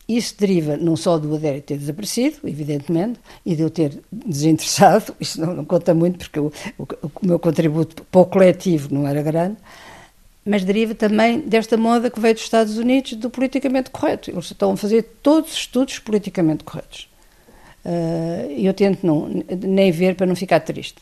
isso 0.08 0.34
deriva 0.38 0.76
não 0.76 0.96
só 0.96 1.18
do 1.18 1.34
Adério 1.34 1.62
ter 1.62 1.78
desaparecido, 1.78 2.38
evidentemente, 2.44 3.18
e 3.44 3.56
de 3.56 3.62
eu 3.62 3.70
ter 3.70 4.00
desinteressado, 4.12 5.14
isso 5.20 5.40
não, 5.40 5.54
não 5.54 5.64
conta 5.64 5.92
muito 5.92 6.18
porque 6.18 6.38
o, 6.38 6.52
o, 6.78 6.82
o 6.82 7.26
meu 7.26 7.38
contributo 7.38 8.02
para 8.04 8.20
o 8.20 8.26
coletivo 8.26 8.94
não 8.94 9.06
era 9.06 9.22
grande, 9.22 9.56
mas 10.44 10.64
deriva 10.64 10.94
também 10.94 11.40
desta 11.40 11.76
moda 11.76 12.10
que 12.10 12.20
veio 12.20 12.34
dos 12.34 12.42
Estados 12.42 12.76
Unidos 12.76 13.14
do 13.14 13.30
politicamente 13.30 13.90
correto. 13.90 14.30
Eles 14.30 14.44
estão 14.44 14.72
a 14.72 14.76
fazer 14.76 15.02
todos 15.22 15.52
os 15.52 15.58
estudos 15.58 15.98
politicamente 15.98 16.64
corretos. 16.64 17.08
Uh, 17.84 18.50
eu 18.56 18.72
tento 18.74 19.06
não, 19.06 19.28
nem 19.62 19.90
ver 19.90 20.14
para 20.14 20.26
não 20.26 20.36
ficar 20.36 20.60
triste. 20.60 20.96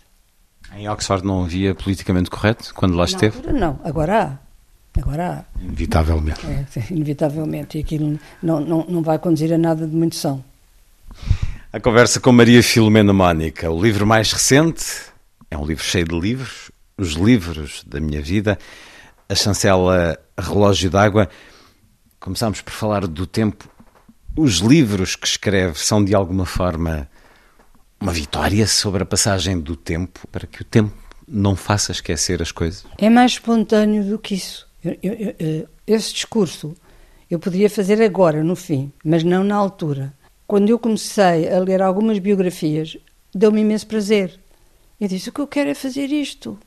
Em 0.75 0.89
Oxford 0.89 1.25
não 1.25 1.45
havia 1.45 1.75
politicamente 1.75 2.31
correto 2.31 2.73
quando 2.75 2.95
lá 2.95 3.05
esteve? 3.05 3.53
Não, 3.53 3.79
agora 3.85 4.23
há. 4.23 5.01
Agora 5.01 5.29
há. 5.29 5.61
Inevitavelmente. 5.61 6.41
É, 6.47 6.67
inevitavelmente. 6.91 7.79
E 7.79 7.81
aquilo 7.81 8.19
não, 8.43 8.61
não, 8.61 8.87
não 8.89 9.03
vai 9.03 9.19
conduzir 9.19 9.53
a 9.53 9.59
nada 9.59 9.87
de 9.87 9.95
muito 9.95 10.17
são. 10.17 10.43
A 11.73 11.81
conversa 11.81 12.21
com 12.21 12.33
Maria 12.33 12.63
Filomena 12.63 13.13
Mónica. 13.13 13.71
O 13.71 13.83
livro 13.83 14.07
mais 14.07 14.33
recente 14.33 14.85
é 15.51 15.57
um 15.57 15.65
livro 15.65 15.85
cheio 15.85 16.07
de 16.07 16.19
livros, 16.19 16.71
os 16.97 17.13
livros 17.13 17.85
da 17.87 18.01
minha 18.01 18.21
vida. 18.21 18.59
A 19.33 19.35
chancela 19.35 20.19
Relógio 20.39 20.91
d'Água. 20.91 21.27
Começámos 22.21 22.61
por 22.61 22.71
falar 22.71 23.07
do 23.07 23.27
tempo. 23.27 23.67
Os 24.37 24.57
livros 24.57 25.17
que 25.17 25.27
escreve 25.27 25.79
são 25.79 26.05
de 26.05 26.15
alguma 26.15 26.45
forma 26.45 27.09
uma 27.99 28.13
vitória 28.13 28.67
sobre 28.67 29.05
a 29.05 29.07
passagem 29.07 29.59
do 29.59 29.75
tempo 29.75 30.21
para 30.31 30.47
que 30.47 30.61
o 30.61 30.65
tempo 30.67 30.95
não 31.27 31.57
faça 31.57 31.93
esquecer 31.93 32.43
as 32.43 32.53
coisas? 32.53 32.85
É 32.99 33.09
mais 33.09 33.33
espontâneo 33.33 34.05
do 34.05 34.19
que 34.19 34.35
isso. 34.35 34.69
Eu, 34.85 34.99
eu, 35.03 35.13
eu, 35.15 35.35
eh, 35.39 35.67
esse 35.87 36.13
discurso 36.13 36.75
eu 37.31 37.39
poderia 37.39 37.71
fazer 37.71 38.03
agora, 38.03 38.45
no 38.45 38.55
fim, 38.55 38.93
mas 39.03 39.25
não 39.25 39.43
na 39.43 39.57
altura. 39.57 40.13
Quando 40.47 40.69
eu 40.69 40.79
comecei 40.79 41.51
a 41.51 41.59
ler 41.59 41.81
algumas 41.81 42.19
biografias, 42.19 42.99
deu-me 43.35 43.63
imenso 43.63 43.87
prazer. 43.87 44.39
Eu 45.01 45.09
disse: 45.09 45.31
o 45.31 45.33
que 45.33 45.41
eu 45.41 45.47
quero 45.47 45.71
é 45.71 45.75
fazer 45.75 46.13
isto. 46.13 46.59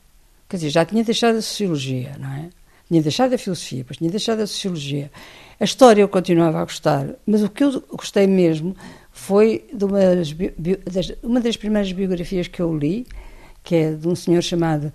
Quer 0.48 0.58
dizer, 0.58 0.70
já 0.70 0.86
tinha 0.86 1.04
deixado 1.04 1.38
a 1.38 1.42
sociologia, 1.42 2.16
não 2.20 2.32
é? 2.32 2.50
Tinha 2.88 3.02
deixado 3.02 3.34
a 3.34 3.38
filosofia, 3.38 3.80
depois 3.80 3.98
tinha 3.98 4.12
deixado 4.12 4.42
a 4.42 4.48
sociologia. 4.48 5.12
A 5.60 5.64
história 5.64 6.02
eu 6.02 6.08
continuava 6.08 6.60
a 6.60 6.64
gostar, 6.64 7.08
mas 7.26 7.42
o 7.42 7.50
que 7.50 7.64
eu 7.64 7.82
gostei 7.92 8.28
mesmo 8.28 8.76
foi 9.12 9.66
de 9.74 9.86
umas, 9.86 10.32
das, 10.86 11.14
uma 11.24 11.40
das 11.40 11.58
primeiras 11.58 11.92
biografias 11.92 12.48
que 12.48 12.62
eu 12.62 12.78
li, 12.78 13.08
que 13.64 13.76
é 13.76 13.92
de 13.94 14.08
um 14.08 14.16
senhor 14.16 14.42
chamado 14.42 14.94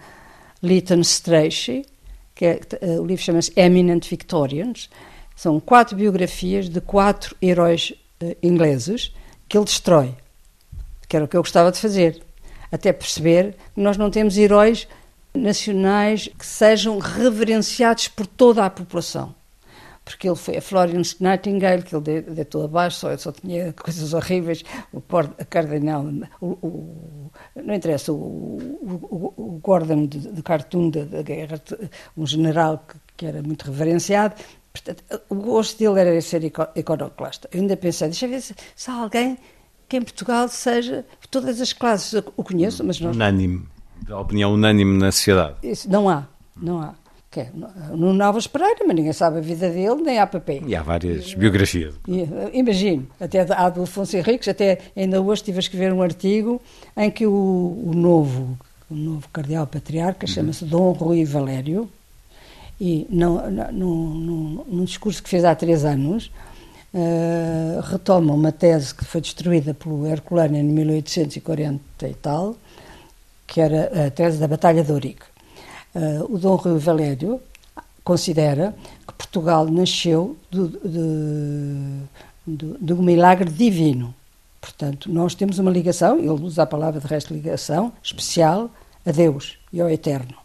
Lytton 0.62 1.00
Strachey, 1.00 1.84
que 2.34 2.44
é, 2.44 2.60
uh, 2.82 3.02
o 3.02 3.06
livro 3.06 3.24
chama-se 3.24 3.52
Eminent 3.56 4.08
Victorians. 4.08 4.88
São 5.34 5.58
quatro 5.58 5.96
biografias 5.96 6.68
de 6.68 6.80
quatro 6.80 7.34
heróis 7.42 7.92
uh, 8.22 8.36
ingleses 8.42 9.12
que 9.48 9.58
ele 9.58 9.64
destrói, 9.64 10.14
que 11.08 11.16
era 11.16 11.24
o 11.24 11.28
que 11.28 11.36
eu 11.36 11.42
gostava 11.42 11.72
de 11.72 11.78
fazer. 11.78 12.22
Até 12.70 12.92
perceber 12.92 13.56
que 13.74 13.80
nós 13.80 13.96
não 13.96 14.10
temos 14.10 14.38
heróis 14.38 14.86
nacionais 15.34 16.28
que 16.38 16.44
sejam 16.44 16.98
reverenciados 16.98 18.08
por 18.08 18.26
toda 18.26 18.64
a 18.64 18.70
população. 18.70 19.34
Porque 20.04 20.28
ele 20.28 20.36
foi 20.36 20.56
a 20.56 20.62
Florence 20.62 21.14
Nightingale, 21.20 21.82
que 21.82 21.94
ele 21.94 22.22
deitou 22.22 22.64
abaixo, 22.64 22.98
só, 22.98 23.16
só 23.16 23.30
tinha 23.30 23.72
coisas 23.78 24.12
horríveis, 24.12 24.64
o 24.92 25.00
Cardenal, 25.48 26.04
o, 26.40 26.46
o, 26.46 27.30
não 27.54 27.74
interessa, 27.74 28.12
o, 28.12 28.16
o, 28.16 29.60
Gordon 29.62 30.06
de, 30.06 30.18
de 30.18 30.42
da, 31.04 31.22
guerra, 31.22 31.62
um 32.16 32.26
general 32.26 32.84
que, 32.88 32.96
que, 33.18 33.26
era 33.26 33.42
muito 33.42 33.66
reverenciado, 33.66 34.34
portanto, 34.72 35.04
o 35.28 35.34
gosto 35.36 35.78
dele 35.78 36.00
era 36.00 36.20
ser 36.20 36.42
iconoclasta. 36.44 37.48
Eu 37.52 37.60
ainda 37.60 37.76
pensei, 37.76 38.08
deixa 38.08 38.26
ver 38.26 38.40
se, 38.40 38.54
se 38.74 38.90
há 38.90 38.94
alguém 38.94 39.38
que 39.88 39.96
em 39.96 40.02
Portugal 40.02 40.48
seja, 40.48 41.04
todas 41.30 41.60
as 41.60 41.72
classes 41.72 42.22
o 42.36 42.42
conheço, 42.42 42.82
mas 42.84 43.00
não... 43.00 43.10
Unânime, 43.10 43.66
a 44.08 44.20
opinião 44.20 44.54
unânime 44.54 44.98
na 44.98 45.10
sociedade. 45.12 45.56
Isso, 45.62 45.90
não 45.90 46.08
há, 46.08 46.26
não 46.56 46.80
há 46.80 46.94
que 47.30 47.40
é 47.40 47.50
no 47.94 48.12
Novas 48.12 48.48
Pereira, 48.48 48.84
mas 48.84 48.96
ninguém 48.96 49.12
sabe 49.12 49.38
a 49.38 49.40
vida 49.40 49.70
dele, 49.70 50.02
nem 50.02 50.18
há 50.18 50.26
papel. 50.26 50.62
E 50.66 50.74
há 50.74 50.82
várias 50.82 51.32
biografias. 51.32 51.94
Imagino, 52.52 53.06
até 53.20 53.40
há 53.40 53.68
do 53.68 53.84
Afonso 53.84 54.16
Henriques, 54.16 54.48
até 54.48 54.78
ainda 54.96 55.22
hoje 55.22 55.42
estive 55.42 55.58
a 55.58 55.60
escrever 55.60 55.92
um 55.92 56.02
artigo 56.02 56.60
em 56.96 57.08
que 57.08 57.26
o, 57.26 57.30
o 57.86 57.92
novo, 57.94 58.58
o 58.90 58.94
novo 58.94 59.28
cardeal 59.32 59.64
patriarca 59.66 60.26
uhum. 60.26 60.32
chama-se 60.32 60.64
Dom 60.64 60.90
Rui 60.90 61.24
Valério, 61.24 61.88
e 62.80 63.06
não, 63.10 63.48
num, 63.70 64.64
num 64.66 64.84
discurso 64.84 65.22
que 65.22 65.28
fez 65.28 65.44
há 65.44 65.54
três 65.54 65.84
anos, 65.84 66.32
uh, 66.92 67.80
retoma 67.82 68.32
uma 68.32 68.50
tese 68.50 68.92
que 68.94 69.04
foi 69.04 69.20
destruída 69.20 69.72
pelo 69.72 70.06
Herculano 70.06 70.56
em 70.56 70.64
1840 70.64 72.08
e 72.08 72.14
tal, 72.14 72.56
que 73.50 73.60
era 73.60 74.06
a 74.06 74.10
tese 74.10 74.38
da 74.38 74.46
Batalha 74.48 74.82
de 74.84 74.92
Ourique 74.92 75.26
Uh, 75.92 76.32
o 76.32 76.38
Dom 76.38 76.54
Rui 76.54 76.78
Valério 76.78 77.40
considera 78.04 78.76
que 79.04 79.12
Portugal 79.12 79.66
nasceu 79.66 80.36
do, 80.48 80.68
de, 80.68 82.06
de, 82.46 82.78
de, 82.78 82.92
um 82.92 83.02
milagre 83.02 83.50
divino. 83.50 84.14
Portanto, 84.60 85.10
nós 85.10 85.34
temos 85.34 85.58
uma 85.58 85.68
ligação, 85.68 86.20
ele 86.20 86.28
usa 86.28 86.62
a 86.62 86.66
palavra 86.66 87.00
de 87.00 87.06
resto 87.08 87.34
ligação, 87.34 87.92
especial 88.00 88.70
a 89.04 89.10
Deus 89.10 89.58
e 89.72 89.80
ao 89.80 89.90
Eterno. 89.90 90.36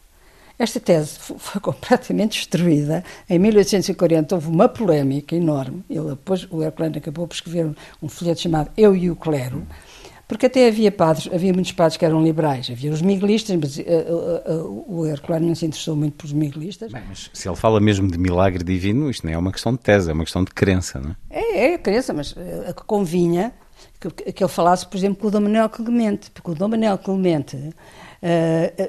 Esta 0.57 0.79
tese 0.79 1.19
foi 1.19 1.61
completamente 1.61 2.39
destruída. 2.39 3.03
Em 3.29 3.37
1840 3.37 4.33
houve 4.33 4.47
uma 4.47 4.67
polémica 4.67 5.35
enorme. 5.35 5.83
Ele, 5.87 6.09
depois, 6.09 6.47
o 6.49 6.63
Herculano 6.63 6.97
acabou 6.97 7.27
por 7.27 7.35
escrever 7.35 7.67
um, 7.67 7.75
um 8.01 8.09
folheto 8.09 8.41
chamado 8.41 8.71
Eu 8.75 8.95
e 8.95 9.11
o 9.11 9.15
Clero, 9.15 9.61
porque 10.27 10.47
até 10.47 10.67
havia 10.67 10.91
padres, 10.91 11.29
havia 11.31 11.53
muitos 11.53 11.71
padres 11.71 11.97
que 11.97 12.05
eram 12.05 12.23
liberais, 12.23 12.67
havia 12.71 12.91
os 12.91 13.01
miguelistas, 13.01 13.55
mas 13.55 13.77
uh, 13.77 13.81
uh, 13.81 14.65
uh, 14.65 14.85
o 14.87 15.05
Herculano 15.05 15.47
não 15.47 15.55
se 15.55 15.65
interessou 15.65 15.95
muito 15.95 16.13
pelos 16.17 16.33
miguelistas. 16.33 16.91
Bem, 16.91 17.03
mas 17.07 17.29
se 17.31 17.47
ele 17.47 17.55
fala 17.55 17.79
mesmo 17.79 18.09
de 18.09 18.17
milagre 18.17 18.63
divino, 18.63 19.09
isto 19.09 19.25
não 19.25 19.33
é 19.33 19.37
uma 19.37 19.51
questão 19.51 19.73
de 19.73 19.79
tese, 19.79 20.09
é 20.09 20.13
uma 20.13 20.23
questão 20.23 20.43
de 20.43 20.51
crença, 20.51 20.99
não 20.99 21.15
é? 21.29 21.39
É, 21.39 21.73
é 21.73 21.77
crença, 21.77 22.11
mas 22.11 22.35
a 22.67 22.73
que 22.73 22.83
convinha 22.85 23.53
que, 23.99 24.09
que, 24.09 24.43
ele 24.43 24.51
falasse, 24.51 24.87
por 24.87 24.97
exemplo, 24.97 25.21
com 25.21 25.27
o 25.27 25.31
Dom 25.31 25.41
Manuel 25.41 25.69
Clemente, 25.69 26.31
porque 26.31 26.51
o 26.51 26.55
Dom 26.55 26.69
Manuel 26.69 26.97
Clemente 26.97 27.57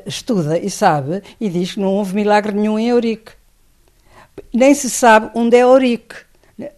estuda 0.07 0.59
e 0.59 0.71
sabe 0.71 1.23
e 1.39 1.51
diz 1.51 1.75
que 1.75 1.81
não 1.81 1.89
houve 1.89 2.15
milagre 2.15 2.53
nenhum 2.55 2.79
em 2.79 2.89
Eurique. 2.89 3.33
Nem 4.53 4.75
se 4.75 4.89
sabe 4.89 5.31
onde 5.35 5.57
é 5.57 5.61
Eurique. 5.61 6.17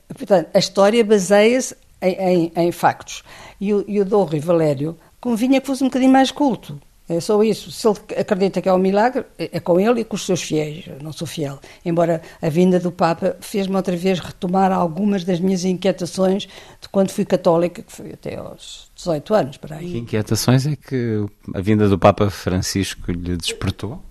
Portanto, 0.08 0.48
a 0.52 0.58
história 0.58 1.04
baseia-se 1.04 1.76
em, 2.00 2.14
em, 2.14 2.52
em 2.56 2.72
factos. 2.72 3.22
E 3.60 3.74
o, 3.74 3.84
e 3.86 4.00
o 4.00 4.22
Rui 4.24 4.40
Valério 4.40 4.96
convinha 5.20 5.60
que 5.60 5.66
fosse 5.66 5.82
um 5.82 5.88
bocadinho 5.88 6.12
mais 6.12 6.30
culto. 6.30 6.80
É 7.08 7.20
só 7.20 7.42
isso. 7.42 7.72
Se 7.72 7.88
ele 7.88 7.96
acredita 8.20 8.60
que 8.60 8.68
é 8.68 8.72
um 8.72 8.78
milagre, 8.78 9.24
é, 9.38 9.48
é 9.54 9.60
com 9.60 9.80
ele 9.80 10.02
e 10.02 10.04
com 10.04 10.14
os 10.14 10.26
seus 10.26 10.42
fiéis. 10.42 10.86
Eu 10.86 10.98
não 11.02 11.10
sou 11.10 11.26
fiel. 11.26 11.58
Embora 11.82 12.20
a 12.40 12.48
vinda 12.50 12.78
do 12.78 12.92
Papa 12.92 13.34
fez-me 13.40 13.74
outra 13.74 13.96
vez 13.96 14.18
retomar 14.18 14.70
algumas 14.70 15.24
das 15.24 15.40
minhas 15.40 15.64
inquietações 15.64 16.46
de 16.80 16.88
quando 16.92 17.10
fui 17.10 17.24
católica, 17.24 17.82
que 17.82 17.90
foi 17.90 18.12
até 18.12 18.36
aos 18.36 18.90
18 18.94 19.34
anos. 19.34 19.56
Para 19.56 19.76
aí. 19.76 19.92
Que 19.92 19.98
inquietações 19.98 20.66
é 20.66 20.76
que 20.76 21.24
a 21.54 21.60
vinda 21.62 21.88
do 21.88 21.98
Papa 21.98 22.28
Francisco 22.28 23.10
lhe 23.10 23.36
despertou? 23.38 24.02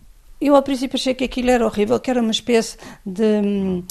Eu, 0.42 0.56
ao 0.56 0.64
princípio, 0.64 0.98
achei 0.98 1.14
que 1.14 1.24
aquilo 1.24 1.52
era 1.52 1.66
horrível, 1.66 2.00
que 2.00 2.10
era 2.10 2.22
uma 2.22 2.32
espécie 2.32 2.78
de 3.06 3.42
um, 3.44 3.84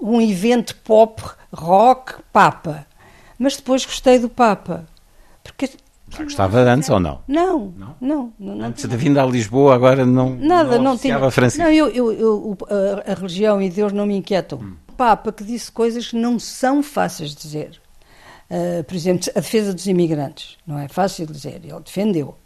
um 0.00 0.20
evento 0.20 0.76
pop, 0.84 1.20
rock, 1.52 2.14
Papa. 2.32 2.86
Mas 3.36 3.56
depois 3.56 3.84
gostei 3.84 4.20
do 4.20 4.28
Papa 4.28 4.86
porque 5.42 5.70
já 6.10 6.24
gostava 6.24 6.60
antes 6.60 6.90
ou 6.90 7.00
não? 7.00 7.22
Não, 7.26 7.72
não, 7.76 7.96
não. 8.00 8.32
não 8.38 8.66
antes 8.66 8.86
de 8.86 8.96
vir 8.96 9.18
a 9.18 9.24
Lisboa, 9.24 9.74
agora 9.74 10.04
não. 10.04 10.36
Nada, 10.36 10.76
não, 10.76 10.84
não 10.84 10.98
tinha. 10.98 11.30
Francisco. 11.30 11.64
Não, 11.64 11.72
eu, 11.72 11.88
eu, 11.88 12.12
eu, 12.12 12.58
a, 13.06 13.14
religião 13.14 13.62
e 13.62 13.70
Deus 13.70 13.92
não 13.92 14.04
me 14.04 14.16
inquietam. 14.16 14.58
Hum. 14.58 14.76
O 14.88 14.92
Papa 14.92 15.32
que 15.32 15.42
disse 15.42 15.72
coisas 15.72 16.08
que 16.08 16.16
não 16.16 16.38
são 16.38 16.82
fáceis 16.82 17.30
de 17.30 17.40
dizer. 17.40 17.80
Uh, 18.50 18.84
por 18.84 18.94
exemplo, 18.94 19.30
a 19.34 19.40
defesa 19.40 19.72
dos 19.72 19.86
imigrantes. 19.86 20.58
Não 20.66 20.78
é 20.78 20.86
fácil 20.86 21.26
de 21.26 21.32
dizer. 21.32 21.62
Ele 21.64 21.80
defendeu. 21.82 22.36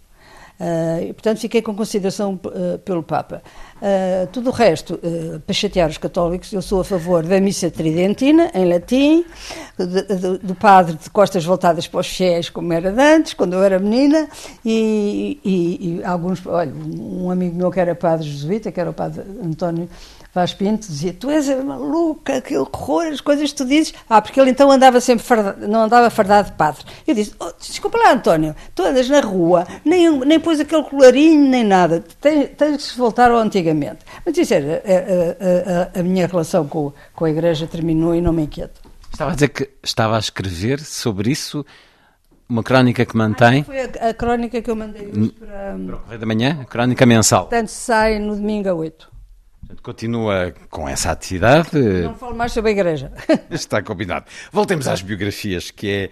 Uh, 0.58 1.10
e, 1.10 1.12
portanto, 1.12 1.38
fiquei 1.38 1.60
com 1.60 1.74
consideração 1.74 2.40
uh, 2.46 2.78
pelo 2.78 3.02
Papa. 3.02 3.42
Uh, 3.76 4.26
tudo 4.32 4.48
o 4.48 4.52
resto, 4.52 4.98
para 5.44 5.52
chatear 5.52 5.90
os 5.90 5.98
católicos, 5.98 6.50
eu 6.50 6.62
sou 6.62 6.80
a 6.80 6.84
favor 6.84 7.22
da 7.22 7.38
missa 7.38 7.70
tridentina, 7.70 8.50
em 8.54 8.66
latim, 8.66 9.24
do, 9.76 10.38
do, 10.38 10.54
padre 10.54 10.96
de 10.96 11.10
costas 11.10 11.44
voltadas 11.44 11.86
para 11.86 12.00
os 12.00 12.06
fiéis, 12.06 12.48
como 12.48 12.72
era 12.72 12.90
antes, 12.90 13.34
quando 13.34 13.52
eu 13.52 13.62
era 13.62 13.78
menina, 13.78 14.28
e, 14.64 15.38
e, 15.44 15.98
e 15.98 16.04
alguns, 16.04 16.44
olha, 16.46 16.72
um 16.72 17.30
amigo 17.30 17.54
meu 17.54 17.70
que 17.70 17.78
era 17.78 17.94
padre 17.94 18.26
jesuíta, 18.26 18.72
que 18.72 18.80
era 18.80 18.88
o 18.88 18.94
padre 18.94 19.24
António 19.44 19.90
Vaz 20.36 20.52
Pinto 20.52 20.86
dizia, 20.86 21.14
tu 21.14 21.30
és 21.30 21.48
maluca, 21.64 22.42
que 22.42 22.54
horror, 22.58 23.06
as 23.06 23.22
coisas 23.22 23.52
que 23.52 23.56
tu 23.56 23.64
dizes. 23.64 23.94
Ah, 24.06 24.20
porque 24.20 24.38
ele 24.38 24.50
então 24.50 24.70
andava 24.70 25.00
sempre, 25.00 25.24
fardado, 25.24 25.66
não 25.66 25.84
andava 25.84 26.10
fardado 26.10 26.50
de 26.50 26.56
padre. 26.58 26.84
Eu 27.06 27.14
disse, 27.14 27.34
oh, 27.40 27.50
desculpa 27.58 27.96
lá, 27.96 28.12
António, 28.12 28.54
tu 28.74 28.82
andas 28.82 29.08
na 29.08 29.20
rua, 29.20 29.66
nem, 29.82 30.10
nem 30.26 30.38
pôs 30.38 30.60
aquele 30.60 30.82
colarinho, 30.82 31.48
nem 31.48 31.64
nada. 31.64 32.04
Tens, 32.20 32.50
tens 32.54 32.92
que 32.92 32.98
voltar 32.98 33.30
ao 33.30 33.38
antigamente. 33.38 34.00
Mas 34.26 34.36
isso 34.36 34.52
era, 34.52 34.82
a, 34.84 35.94
a, 35.94 35.98
a, 35.98 36.00
a 36.00 36.02
minha 36.02 36.26
relação 36.26 36.68
com, 36.68 36.92
com 37.14 37.24
a 37.24 37.30
igreja 37.30 37.66
terminou 37.66 38.14
e 38.14 38.20
não 38.20 38.34
me 38.34 38.42
inquieta. 38.42 38.78
Estava 39.10 39.30
a 39.30 39.34
dizer 39.34 39.48
que 39.48 39.70
estava 39.82 40.16
a 40.16 40.18
escrever 40.18 40.80
sobre 40.80 41.30
isso, 41.30 41.64
uma 42.46 42.62
crónica 42.62 43.06
que 43.06 43.16
mantém. 43.16 43.62
Ah, 43.62 43.64
foi 43.64 43.80
a, 43.80 44.10
a, 44.10 44.12
crónica 44.12 44.60
que 44.60 44.70
eu 44.70 44.76
mandei 44.76 45.08
hoje 45.08 45.30
para, 45.30 45.78
para 45.78 45.96
o 45.96 45.98
Correio 46.00 46.20
da 46.20 46.26
Manhã, 46.26 46.58
a 46.60 46.66
crónica 46.66 47.06
mensal. 47.06 47.44
Portanto, 47.44 47.68
sai 47.68 48.18
no 48.18 48.36
domingo 48.36 48.68
a 48.68 48.74
8. 48.74 49.15
Continua 49.82 50.54
com 50.70 50.88
essa 50.88 51.10
atividade. 51.10 51.78
Não 51.78 52.14
falo 52.14 52.36
mais 52.36 52.52
sobre 52.52 52.70
a 52.70 52.72
igreja. 52.72 53.12
Está 53.50 53.82
combinado. 53.82 54.26
Voltemos 54.52 54.88
às 54.88 55.02
biografias, 55.02 55.70
que 55.70 55.88
é 55.88 56.10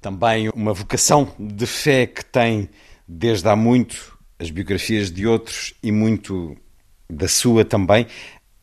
também 0.00 0.48
uma 0.50 0.72
vocação 0.72 1.32
de 1.38 1.66
fé 1.66 2.06
que 2.06 2.24
tem 2.24 2.68
desde 3.06 3.48
há 3.48 3.56
muito 3.56 4.16
as 4.38 4.50
biografias 4.50 5.10
de 5.10 5.26
outros 5.26 5.74
e 5.82 5.92
muito 5.92 6.56
da 7.08 7.28
sua 7.28 7.64
também. 7.64 8.06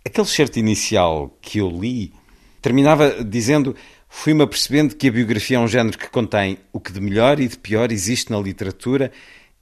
Aquele 0.06 0.28
certo 0.28 0.58
inicial 0.58 1.38
que 1.42 1.60
eu 1.60 1.70
li 1.70 2.14
terminava 2.62 3.24
dizendo: 3.24 3.76
Fui-me 4.14 4.44
apercebendo 4.44 4.96
que 4.96 5.08
a 5.08 5.12
biografia 5.12 5.58
é 5.58 5.60
um 5.60 5.68
género 5.68 5.98
que 5.98 6.10
contém 6.10 6.60
o 6.74 6.80
que 6.80 6.92
de 6.92 7.00
melhor 7.00 7.40
e 7.40 7.48
de 7.48 7.58
pior 7.58 7.92
existe 7.92 8.30
na 8.30 8.40
literatura 8.40 9.12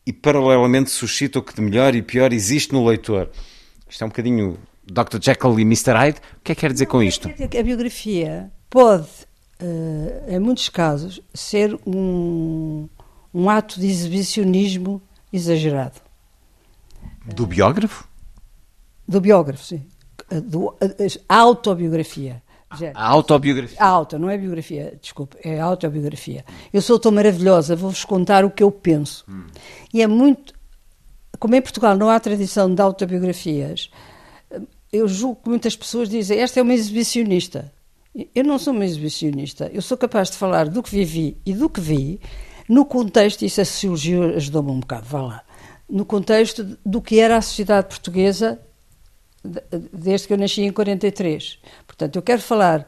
e, 0.05 0.11
paralelamente, 0.11 0.89
suscita 0.89 1.39
o 1.39 1.43
que 1.43 1.53
de 1.53 1.61
melhor 1.61 1.93
e 1.95 2.01
pior 2.01 2.33
existe 2.33 2.73
no 2.73 2.85
leitor. 2.85 3.29
Isto 3.87 4.03
é 4.03 4.05
um 4.05 4.09
bocadinho 4.09 4.57
Dr. 4.91 5.19
Jekyll 5.21 5.59
e 5.59 5.63
Mr. 5.63 5.93
Hyde. 5.93 6.19
O 6.37 6.41
que 6.43 6.51
é 6.51 6.55
que 6.55 6.61
quer 6.61 6.71
dizer 6.71 6.85
com 6.85 7.01
isto? 7.01 7.29
A 7.29 7.63
biografia 7.63 8.51
pode, 8.69 9.07
uh, 9.61 10.23
em 10.27 10.39
muitos 10.39 10.69
casos, 10.69 11.21
ser 11.33 11.77
um, 11.85 12.87
um 13.33 13.49
ato 13.49 13.79
de 13.79 13.87
exibicionismo 13.87 15.01
exagerado. 15.31 16.01
Do 17.25 17.45
biógrafo? 17.45 18.07
Do 19.07 19.21
biógrafo, 19.21 19.63
sim. 19.63 19.85
Do, 20.43 20.75
a, 20.81 21.35
a 21.35 21.37
autobiografia. 21.37 22.41
A 22.93 23.07
autobiografia. 23.07 23.77
A 23.79 23.87
auto, 23.87 24.19
não 24.19 24.29
é 24.29 24.37
biografia, 24.37 24.95
desculpe, 25.01 25.37
é 25.43 25.59
autobiografia. 25.59 26.45
Eu 26.71 26.81
sou 26.81 26.99
tão 26.99 27.11
maravilhosa, 27.11 27.75
vou-vos 27.75 28.05
contar 28.05 28.45
o 28.45 28.51
que 28.51 28.61
eu 28.61 28.71
penso. 28.71 29.25
Hum. 29.27 29.47
E 29.91 30.03
é 30.03 30.07
muito. 30.07 30.53
Como 31.39 31.55
em 31.55 31.61
Portugal 31.61 31.97
não 31.97 32.09
há 32.09 32.19
tradição 32.19 32.73
de 32.73 32.79
autobiografias, 32.81 33.89
eu 34.91 35.07
julgo 35.07 35.41
que 35.43 35.49
muitas 35.49 35.75
pessoas 35.75 36.09
dizem 36.09 36.39
esta 36.39 36.59
é 36.59 36.63
uma 36.63 36.73
exibicionista. 36.73 37.71
Eu 38.33 38.43
não 38.43 38.57
sou 38.57 38.73
uma 38.73 38.85
exibicionista. 38.85 39.69
Eu 39.73 39.81
sou 39.81 39.97
capaz 39.97 40.29
de 40.31 40.37
falar 40.37 40.67
do 40.67 40.81
que 40.81 40.89
vivi 40.89 41.37
e 41.45 41.53
do 41.53 41.69
que 41.69 41.79
vi 41.79 42.19
no 42.67 42.85
contexto, 42.85 43.43
isso 43.43 43.61
a 43.61 43.65
sociologia 43.65 44.35
ajudou-me 44.35 44.69
um 44.69 44.79
bocado, 44.79 45.07
vá 45.07 45.21
lá, 45.21 45.43
no 45.89 46.05
contexto 46.05 46.77
do 46.85 47.01
que 47.01 47.19
era 47.19 47.37
a 47.37 47.41
sociedade 47.41 47.87
portuguesa 47.87 48.59
desde 49.91 50.27
que 50.27 50.33
eu 50.33 50.37
nasci 50.37 50.61
em 50.61 50.71
43. 50.71 51.59
Portanto, 51.87 52.15
eu 52.17 52.21
quero 52.21 52.41
falar 52.41 52.87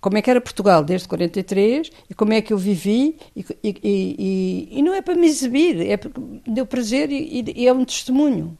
como 0.00 0.16
é 0.16 0.22
que 0.22 0.30
era 0.30 0.40
Portugal 0.40 0.82
desde 0.82 1.06
43 1.06 1.90
e 2.08 2.14
como 2.14 2.32
é 2.32 2.40
que 2.40 2.52
eu 2.52 2.56
vivi 2.56 3.18
e, 3.36 3.44
e, 3.62 3.78
e, 3.82 4.78
e 4.78 4.82
não 4.82 4.94
é 4.94 5.02
para 5.02 5.14
me 5.14 5.26
exibir, 5.26 5.80
é 5.86 5.96
porque 5.96 6.18
deu 6.46 6.64
prazer 6.64 7.10
e, 7.10 7.66
é 7.66 7.72
um 7.72 7.84
testemunho. 7.84 8.56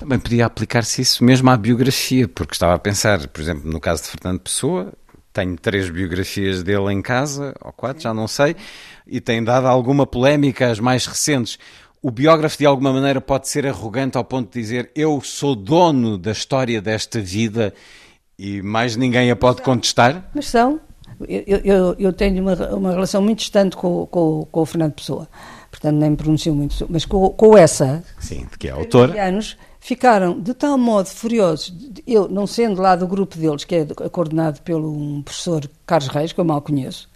Também 0.00 0.18
podia 0.18 0.46
aplicar-se 0.46 1.02
isso 1.02 1.22
mesmo 1.22 1.50
à 1.50 1.56
biografia, 1.58 2.26
porque 2.26 2.54
estava 2.54 2.74
a 2.74 2.78
pensar, 2.78 3.28
por 3.28 3.38
exemplo, 3.38 3.70
no 3.70 3.78
caso 3.78 4.04
de 4.04 4.08
Fernando 4.08 4.40
Pessoa, 4.40 4.94
tenho 5.30 5.58
três 5.58 5.90
biografias 5.90 6.62
dele 6.62 6.90
em 6.90 7.02
casa, 7.02 7.54
ou 7.60 7.70
quatro, 7.70 8.02
já 8.02 8.14
não 8.14 8.26
sei, 8.26 8.56
e 9.06 9.20
tem 9.20 9.44
dado 9.44 9.66
alguma 9.66 10.06
polémica 10.06 10.70
as 10.70 10.80
mais 10.80 11.04
recentes. 11.04 11.58
O 12.00 12.10
biógrafo, 12.10 12.56
de 12.56 12.64
alguma 12.64 12.94
maneira, 12.94 13.20
pode 13.20 13.46
ser 13.46 13.66
arrogante 13.66 14.16
ao 14.16 14.24
ponto 14.24 14.50
de 14.50 14.58
dizer 14.58 14.90
eu 14.96 15.20
sou 15.20 15.54
dono 15.54 16.16
da 16.16 16.32
história 16.32 16.80
desta 16.80 17.20
vida 17.20 17.74
e 18.38 18.62
mais 18.62 18.96
ninguém 18.96 19.30
a 19.30 19.36
pode 19.36 19.60
contestar? 19.60 20.30
Mas 20.34 20.46
são. 20.46 20.80
Eu, 21.28 21.58
eu, 21.62 21.96
eu 21.98 22.12
tenho 22.14 22.42
uma, 22.42 22.54
uma 22.74 22.92
relação 22.92 23.20
muito 23.20 23.40
distante 23.40 23.76
com, 23.76 24.06
com, 24.06 24.48
com 24.50 24.60
o 24.62 24.64
Fernando 24.64 24.94
Pessoa, 24.94 25.28
portanto 25.70 25.96
nem 25.96 26.16
pronuncio 26.16 26.54
muito, 26.54 26.86
mas 26.88 27.04
com, 27.04 27.28
com 27.28 27.58
essa. 27.58 28.02
Sim, 28.18 28.46
que 28.58 28.66
é 28.68 28.70
autora. 28.70 29.22
anos 29.22 29.58
ficaram 29.80 30.38
de 30.38 30.52
tal 30.54 30.76
modo 30.76 31.06
furiosos, 31.06 31.74
eu 32.06 32.28
não 32.28 32.46
sendo 32.46 32.80
lá 32.80 32.94
do 32.94 33.08
grupo 33.08 33.36
deles, 33.36 33.64
que 33.64 33.74
é 33.74 33.86
coordenado 34.10 34.60
pelo 34.60 34.92
um 34.92 35.22
professor 35.22 35.68
Carlos 35.86 36.08
Reis, 36.08 36.32
que 36.32 36.40
eu 36.40 36.44
mal 36.44 36.60
conheço, 36.60 37.08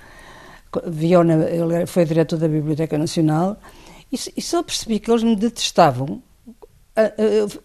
Viona, 0.87 1.35
ele 1.45 1.87
foi 1.87 2.05
diretor 2.05 2.39
da 2.39 2.49
Biblioteca 2.49 2.99
Nacional, 2.99 3.57
e, 4.11 4.17
e 4.37 4.43
só 4.43 4.63
percebi 4.63 4.99
que 4.99 5.11
eles 5.11 5.23
me 5.23 5.37
detestavam. 5.37 6.23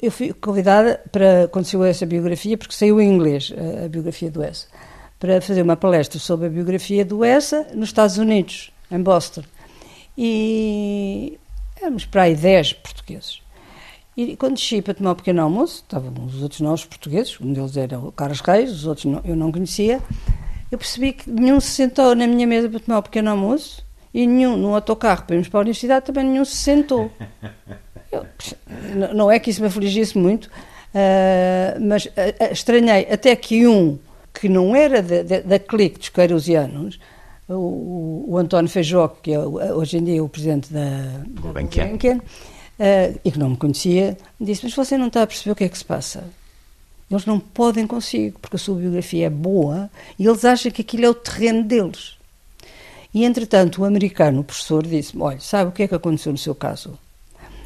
Eu 0.02 0.12
fui 0.12 0.34
convidada 0.34 1.02
para, 1.12 1.50
saiu 1.64 1.84
essa 1.86 2.06
biografia, 2.06 2.58
porque 2.58 2.74
saiu 2.74 3.00
em 3.00 3.10
inglês, 3.10 3.54
a 3.86 3.88
biografia 3.88 4.30
do 4.30 4.44
Essa, 4.44 4.68
para 5.20 5.40
fazer 5.42 5.62
uma 5.62 5.78
palestra 5.78 6.20
sobre 6.20 6.48
a 6.48 6.50
biografia 6.50 7.06
do 7.06 7.24
Essa 7.24 7.68
nos 7.74 7.90
Estados 7.90 8.18
Unidos, 8.18 8.72
em 8.92 9.02
Boston. 9.02 9.44
E 10.18 11.40
éramos 11.80 12.06
para 12.06 12.24
aí 12.24 12.36
10 12.36 12.74
portugueses. 12.74 13.42
E 14.18 14.36
quando 14.36 14.56
desci 14.56 14.82
para 14.82 14.94
tomar 14.94 15.12
um 15.12 15.16
pequeno 15.16 15.42
almoço, 15.42 15.76
estavam 15.76 16.12
os 16.26 16.42
outros 16.42 16.62
novos 16.62 16.84
portugueses, 16.86 17.40
um 17.40 17.54
deles 17.54 17.78
era 17.78 17.98
o 17.98 18.12
Carlos 18.12 18.42
Reis, 18.42 18.72
os 18.72 18.86
outros 18.86 19.06
não, 19.06 19.22
eu 19.24 19.36
não 19.36 19.52
conhecia, 19.52 20.02
eu 20.72 20.78
percebi 20.78 21.14
que 21.14 21.30
nenhum 21.30 21.60
se 21.60 21.72
sentou 21.72 22.16
na 22.16 22.28
minha 22.28 22.46
mesa 22.46 22.70
para 22.70 22.80
tomar 22.80 22.98
o 22.98 23.00
um 23.00 23.04
pequeno 23.04 23.30
almoço 23.30 23.84
e 24.14 24.28
nenhum 24.28 24.58
no 24.58 24.76
autocarro 24.76 25.24
para 25.24 25.36
irmos 25.36 25.48
para 25.48 25.60
a 25.60 25.62
universidade 25.62 26.06
também 26.06 26.26
nenhum 26.26 26.46
se 26.46 26.56
sentou. 26.56 27.12
Eu, 28.12 28.26
não 29.14 29.30
é 29.30 29.38
que 29.38 29.52
isso 29.52 29.62
me 29.62 29.68
afligisse 29.68 30.18
muito, 30.18 30.46
uh, 30.48 31.80
mas 31.80 32.06
uh, 32.06 32.10
estranhei 32.52 33.08
até 33.12 33.36
que 33.36 33.68
um 33.68 34.00
que 34.34 34.50
não 34.50 34.76
era 34.76 35.02
da 35.02 35.60
clique 35.60 36.00
dos 36.00 36.10
queirusianos, 36.10 37.00
o, 37.48 38.26
o, 38.28 38.38
António 38.38 38.70
Feijó, 38.70 39.08
que 39.08 39.34
é 39.34 39.40
hoje 39.40 39.98
em 39.98 40.04
dia 40.04 40.24
o 40.24 40.30
presidente 40.30 40.72
da, 40.72 40.80
da 41.28 41.42
Gulbenkian, 41.42 42.20
uh, 42.80 43.20
e 43.24 43.32
que 43.32 43.38
não 43.38 43.52
me 43.52 43.58
conhecia, 43.58 44.18
disse: 44.40 44.64
Mas 44.64 44.74
você 44.74 44.98
não 44.98 45.08
está 45.08 45.24
a 45.24 45.28
perceber 45.28 45.52
o 45.52 45.56
que 45.56 45.64
é 45.66 45.70
que 45.70 45.78
se 45.78 45.86
passa? 45.86 46.24
Eles 47.12 47.26
não 47.26 47.40
podem 47.40 47.88
consigo, 47.88 48.40
porque 48.40 48.56
a 48.56 48.60
sua 48.60 48.76
biografia 48.76 49.28
é 49.28 49.30
boa 49.30 49.90
e 50.18 50.28
eles 50.28 50.46
acham 50.46 50.72
que 50.72 50.82
aquilo 50.82 51.06
é 51.06 51.10
o 51.10 51.14
terreno 51.14 51.64
deles. 51.64 52.18
E 53.14 53.26
entretanto, 53.26 53.82
o 53.82 53.86
americano, 53.86 54.42
o 54.42 54.44
professor, 54.44 54.86
disse-me: 54.86 55.22
Olha, 55.24 55.40
sabe 55.40 55.70
o 55.70 55.74
que 55.74 55.84
é 55.84 55.88
que 55.88 55.96
aconteceu 55.96 56.32
no 56.32 56.38
seu 56.38 56.56
caso? 56.56 56.98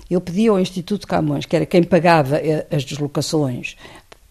Eu 0.10 0.22
pedi 0.22 0.48
ao 0.48 0.60
Instituto 0.60 1.08
Camões, 1.08 1.46
que 1.46 1.56
era 1.56 1.66
quem 1.66 1.84
pagava 1.84 2.38
eh, 2.38 2.68
as 2.72 2.84
deslocações 2.84 3.76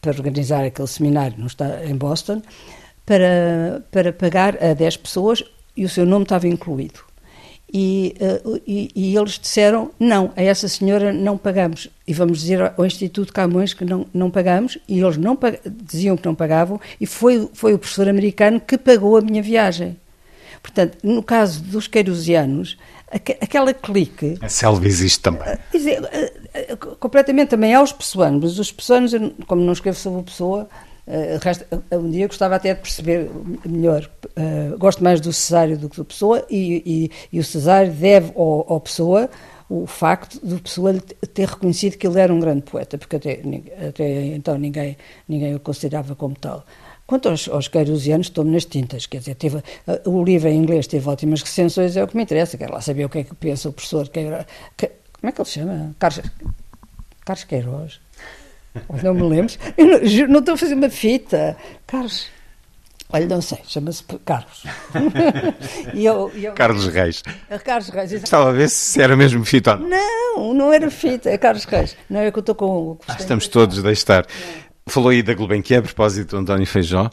para 0.00 0.12
organizar 0.12 0.64
aquele 0.64 0.88
seminário 0.88 1.36
em 1.84 1.96
Boston, 1.96 2.42
para, 3.04 3.82
para 3.90 4.12
pagar 4.12 4.62
a 4.62 4.74
10 4.74 4.96
pessoas 4.98 5.42
e 5.76 5.84
o 5.84 5.88
seu 5.88 6.06
nome 6.06 6.24
estava 6.24 6.46
incluído. 6.46 7.11
E, 7.72 8.14
uh, 8.20 8.60
e, 8.66 8.90
e, 8.94 9.16
eles 9.16 9.38
disseram: 9.38 9.90
não, 9.98 10.30
a 10.36 10.42
essa 10.42 10.68
senhora 10.68 11.12
não 11.12 11.38
pagamos. 11.38 11.88
E 12.06 12.12
vamos 12.12 12.40
dizer 12.40 12.72
ao 12.76 12.84
Instituto 12.84 13.32
Camões 13.32 13.72
que 13.72 13.84
não, 13.84 14.06
não 14.12 14.30
pagamos, 14.30 14.76
e 14.86 15.00
eles 15.00 15.16
não 15.16 15.38
diziam 15.84 16.16
que 16.16 16.26
não 16.26 16.34
pagavam, 16.34 16.78
e 17.00 17.06
foi, 17.06 17.48
foi 17.54 17.72
o 17.72 17.78
professor 17.78 18.08
americano 18.08 18.60
que 18.60 18.76
pagou 18.76 19.16
a 19.16 19.22
minha 19.22 19.42
viagem. 19.42 19.96
Portanto, 20.62 20.98
no 21.02 21.22
caso 21.22 21.62
dos 21.62 21.88
queirusianos, 21.88 22.76
aquela 23.40 23.72
clique. 23.72 24.38
A 24.40 24.48
selva 24.48 24.86
existe 24.86 25.20
também. 25.20 25.54
Uh, 25.74 26.72
uh, 26.72 26.96
completamente 26.96 27.48
também 27.48 27.74
aos 27.74 27.92
pessoanos, 27.92 28.42
mas 28.42 28.58
os 28.58 28.70
pessoanos, 28.70 29.12
como 29.46 29.62
não 29.62 29.72
escrevo 29.72 29.98
sobre 29.98 30.20
a 30.20 30.24
pessoa, 30.24 30.68
Uh, 31.06 31.98
um 31.98 32.10
dia 32.10 32.28
gostava 32.28 32.54
até 32.54 32.74
de 32.74 32.80
perceber 32.80 33.28
melhor. 33.66 34.08
Uh, 34.36 34.78
gosto 34.78 35.02
mais 35.02 35.20
do 35.20 35.32
Cesário 35.32 35.76
do 35.76 35.88
que 35.88 35.96
do 35.96 36.04
Pessoa, 36.04 36.44
e, 36.48 37.10
e, 37.32 37.36
e 37.36 37.40
o 37.40 37.44
Cesário 37.44 37.92
deve 37.92 38.32
ao, 38.36 38.72
ao, 38.72 38.80
Pessoa 38.80 39.28
o 39.68 39.86
facto 39.86 40.38
do 40.46 40.60
Pessoa 40.60 40.94
ter 41.34 41.48
reconhecido 41.48 41.96
que 41.96 42.06
ele 42.06 42.20
era 42.20 42.32
um 42.32 42.38
grande 42.38 42.62
poeta, 42.62 42.98
porque 42.98 43.16
até, 43.16 43.40
até 43.88 44.26
então 44.26 44.58
ninguém, 44.58 44.96
ninguém 45.28 45.54
o 45.54 45.60
considerava 45.60 46.14
como 46.14 46.36
tal. 46.36 46.64
Quanto 47.06 47.28
aos, 47.28 47.48
aos 47.48 47.68
queirusianos, 47.68 48.28
estou 48.28 48.44
nas 48.44 48.64
tintas, 48.64 49.06
quer 49.06 49.18
dizer, 49.18 49.34
teve, 49.34 49.62
o 50.04 50.22
livro 50.22 50.48
em 50.48 50.56
inglês 50.56 50.86
teve 50.86 51.08
ótimas 51.08 51.42
recensões, 51.42 51.96
é 51.96 52.04
o 52.04 52.06
que 52.06 52.16
me 52.16 52.22
interessa, 52.22 52.56
quero 52.56 52.72
lá 52.72 52.80
saber 52.80 53.04
o 53.04 53.08
que 53.08 53.18
é 53.18 53.24
que 53.24 53.34
pensa 53.34 53.68
o 53.68 53.72
professor, 53.72 54.08
que, 54.08 54.20
que, 54.76 54.86
como 55.20 55.28
é 55.28 55.32
que 55.32 55.40
ele 55.40 55.48
se 55.48 55.54
chama? 55.54 55.94
Carlos, 55.98 56.22
Carlos 57.24 57.44
Queiroz. 57.44 58.00
Não 59.02 59.14
me 59.14 59.22
lembro. 59.22 59.54
Eu 59.76 60.28
não, 60.28 60.38
estou 60.38 60.54
a 60.54 60.56
fazer 60.56 60.74
uma 60.74 60.88
fita. 60.88 61.56
Carlos. 61.86 62.26
Olha, 63.10 63.26
não 63.26 63.42
sei, 63.42 63.58
chama-se 63.66 64.02
Carlos. 64.24 64.64
E 65.92 66.06
eu, 66.06 66.32
eu, 66.34 66.54
Carlos 66.54 66.86
Reis. 66.86 67.22
Carlos 67.62 67.90
Reis. 67.90 68.12
Estava 68.12 68.48
a 68.48 68.52
ver 68.52 68.70
se 68.70 69.02
era 69.02 69.14
mesmo 69.14 69.44
fita. 69.44 69.76
Não, 69.76 70.54
não 70.54 70.72
era 70.72 70.90
fita, 70.90 71.28
é 71.28 71.36
Carlos 71.36 71.64
Reis. 71.64 71.94
Não 72.08 72.20
é 72.20 72.30
que 72.30 72.38
eu 72.38 72.40
estou 72.40 72.54
com. 72.54 72.98
Ah, 73.06 73.16
estamos 73.18 73.48
todos 73.48 73.84
a 73.84 73.92
estar. 73.92 74.26
Falou 74.86 75.10
aí 75.10 75.22
da 75.22 75.34
Gulbenkian, 75.34 75.80
a 75.80 75.82
propósito 75.82 76.30
do 76.30 76.38
António 76.38 76.66
Feijó. 76.66 77.10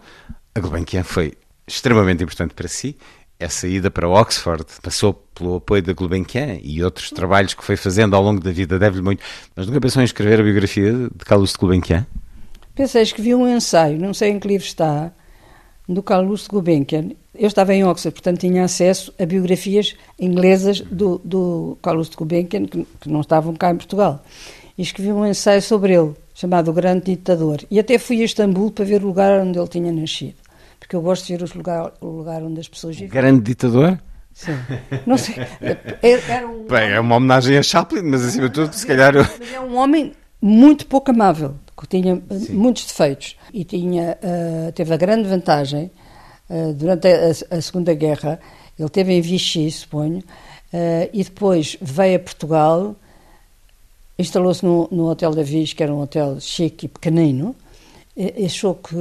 A 0.55 0.59
Gulbenkian 0.59 1.03
foi 1.03 1.33
extremamente 1.67 2.23
importante 2.23 2.53
para 2.53 2.67
si. 2.69 2.97
Essa 3.39 3.69
ida 3.69 3.89
para 3.89 4.09
Oxford 4.09 4.65
passou 4.83 5.13
pelo 5.33 5.55
apoio 5.55 5.81
da 5.81 5.93
Gulbenkian 5.93 6.57
e 6.61 6.83
outros 6.83 7.09
trabalhos 7.09 7.53
que 7.53 7.63
foi 7.63 7.77
fazendo 7.77 8.13
ao 8.13 8.21
longo 8.21 8.41
da 8.41 8.51
vida, 8.51 8.77
deve-lhe 8.77 9.01
muito. 9.01 9.23
Mas 9.55 9.65
nunca 9.65 9.79
pensou 9.79 10.01
em 10.01 10.05
escrever 10.05 10.41
a 10.41 10.43
biografia 10.43 10.91
de 10.91 11.25
Carlos 11.25 11.53
de 11.53 11.57
Gulbenkian? 11.57 12.05
Pensei, 12.75 13.01
escrevi 13.01 13.33
um 13.33 13.47
ensaio, 13.47 13.97
não 13.97 14.13
sei 14.13 14.31
em 14.31 14.39
que 14.39 14.47
livro 14.47 14.67
está, 14.67 15.11
do 15.87 16.03
Carlos 16.03 16.41
de 16.41 16.49
Gulbenkian. 16.49 17.11
Eu 17.33 17.47
estava 17.47 17.73
em 17.73 17.85
Oxford, 17.85 18.13
portanto 18.13 18.41
tinha 18.41 18.65
acesso 18.65 19.13
a 19.17 19.25
biografias 19.25 19.95
inglesas 20.19 20.81
do, 20.81 21.21
do 21.23 21.77
Carlos 21.81 22.09
de 22.09 22.17
Gulbenkian, 22.17 22.65
que, 22.65 22.85
que 22.99 23.09
não 23.09 23.21
estavam 23.21 23.55
cá 23.55 23.71
em 23.71 23.77
Portugal. 23.77 24.21
E 24.77 24.81
escrevi 24.81 25.13
um 25.13 25.25
ensaio 25.25 25.61
sobre 25.61 25.93
ele, 25.93 26.13
chamado 26.35 26.71
O 26.71 26.73
Grande 26.73 27.05
Ditador. 27.05 27.61
E 27.71 27.79
até 27.79 27.97
fui 27.97 28.21
a 28.21 28.25
Istambul 28.25 28.71
para 28.71 28.83
ver 28.83 29.01
o 29.01 29.07
lugar 29.07 29.41
onde 29.41 29.57
ele 29.57 29.67
tinha 29.69 29.93
nascido. 29.93 30.48
Porque 30.79 30.95
eu 30.95 31.01
gosto 31.01 31.27
de 31.27 31.35
ver 31.35 31.43
os 31.43 31.53
lugar, 31.53 31.93
o 32.01 32.07
lugar 32.07 32.41
onde 32.41 32.59
as 32.59 32.67
pessoas 32.67 32.95
vivem. 32.95 33.09
Grande 33.09 33.41
Ditador? 33.41 33.99
Sim. 34.33 34.57
Não 35.05 35.17
sei. 35.17 35.35
Era 36.01 36.47
um 36.47 36.65
Bem, 36.65 36.91
é 36.91 36.99
uma 36.99 37.15
homenagem 37.17 37.57
a 37.57 37.63
Chaplin, 37.63 38.03
mas 38.03 38.23
acima 38.23 38.47
de 38.47 38.53
tudo, 38.53 38.73
se 38.73 38.87
calhar. 38.87 39.13
Mas 39.13 39.53
é 39.53 39.59
um 39.59 39.75
homem 39.75 40.13
muito 40.41 40.85
pouco 40.85 41.11
amável, 41.11 41.55
que 41.77 41.87
tinha 41.87 42.21
Sim. 42.31 42.53
muitos 42.53 42.85
defeitos 42.85 43.35
e 43.53 43.63
tinha, 43.65 44.17
uh, 44.23 44.71
teve 44.71 44.93
a 44.93 44.97
grande 44.97 45.27
vantagem 45.27 45.91
uh, 46.49 46.73
durante 46.73 47.07
a, 47.07 47.57
a, 47.57 47.61
Segunda 47.61 47.93
Guerra. 47.93 48.39
Ele 48.77 48.89
teve 48.89 49.13
em 49.13 49.21
Vichy, 49.21 49.69
suponho, 49.69 50.19
uh, 50.19 51.09
e 51.11 51.23
depois 51.23 51.75
veio 51.81 52.15
a 52.15 52.19
Portugal, 52.19 52.95
instalou-se 54.17 54.63
no, 54.65 54.87
no 54.91 55.09
Hotel 55.09 55.31
da 55.31 55.43
Viz, 55.43 55.73
que 55.73 55.83
era 55.83 55.93
um 55.93 56.01
hotel 56.01 56.39
chique 56.39 56.85
e 56.85 56.89
pequenino, 56.89 57.55
achou 58.45 58.75
que 58.75 58.95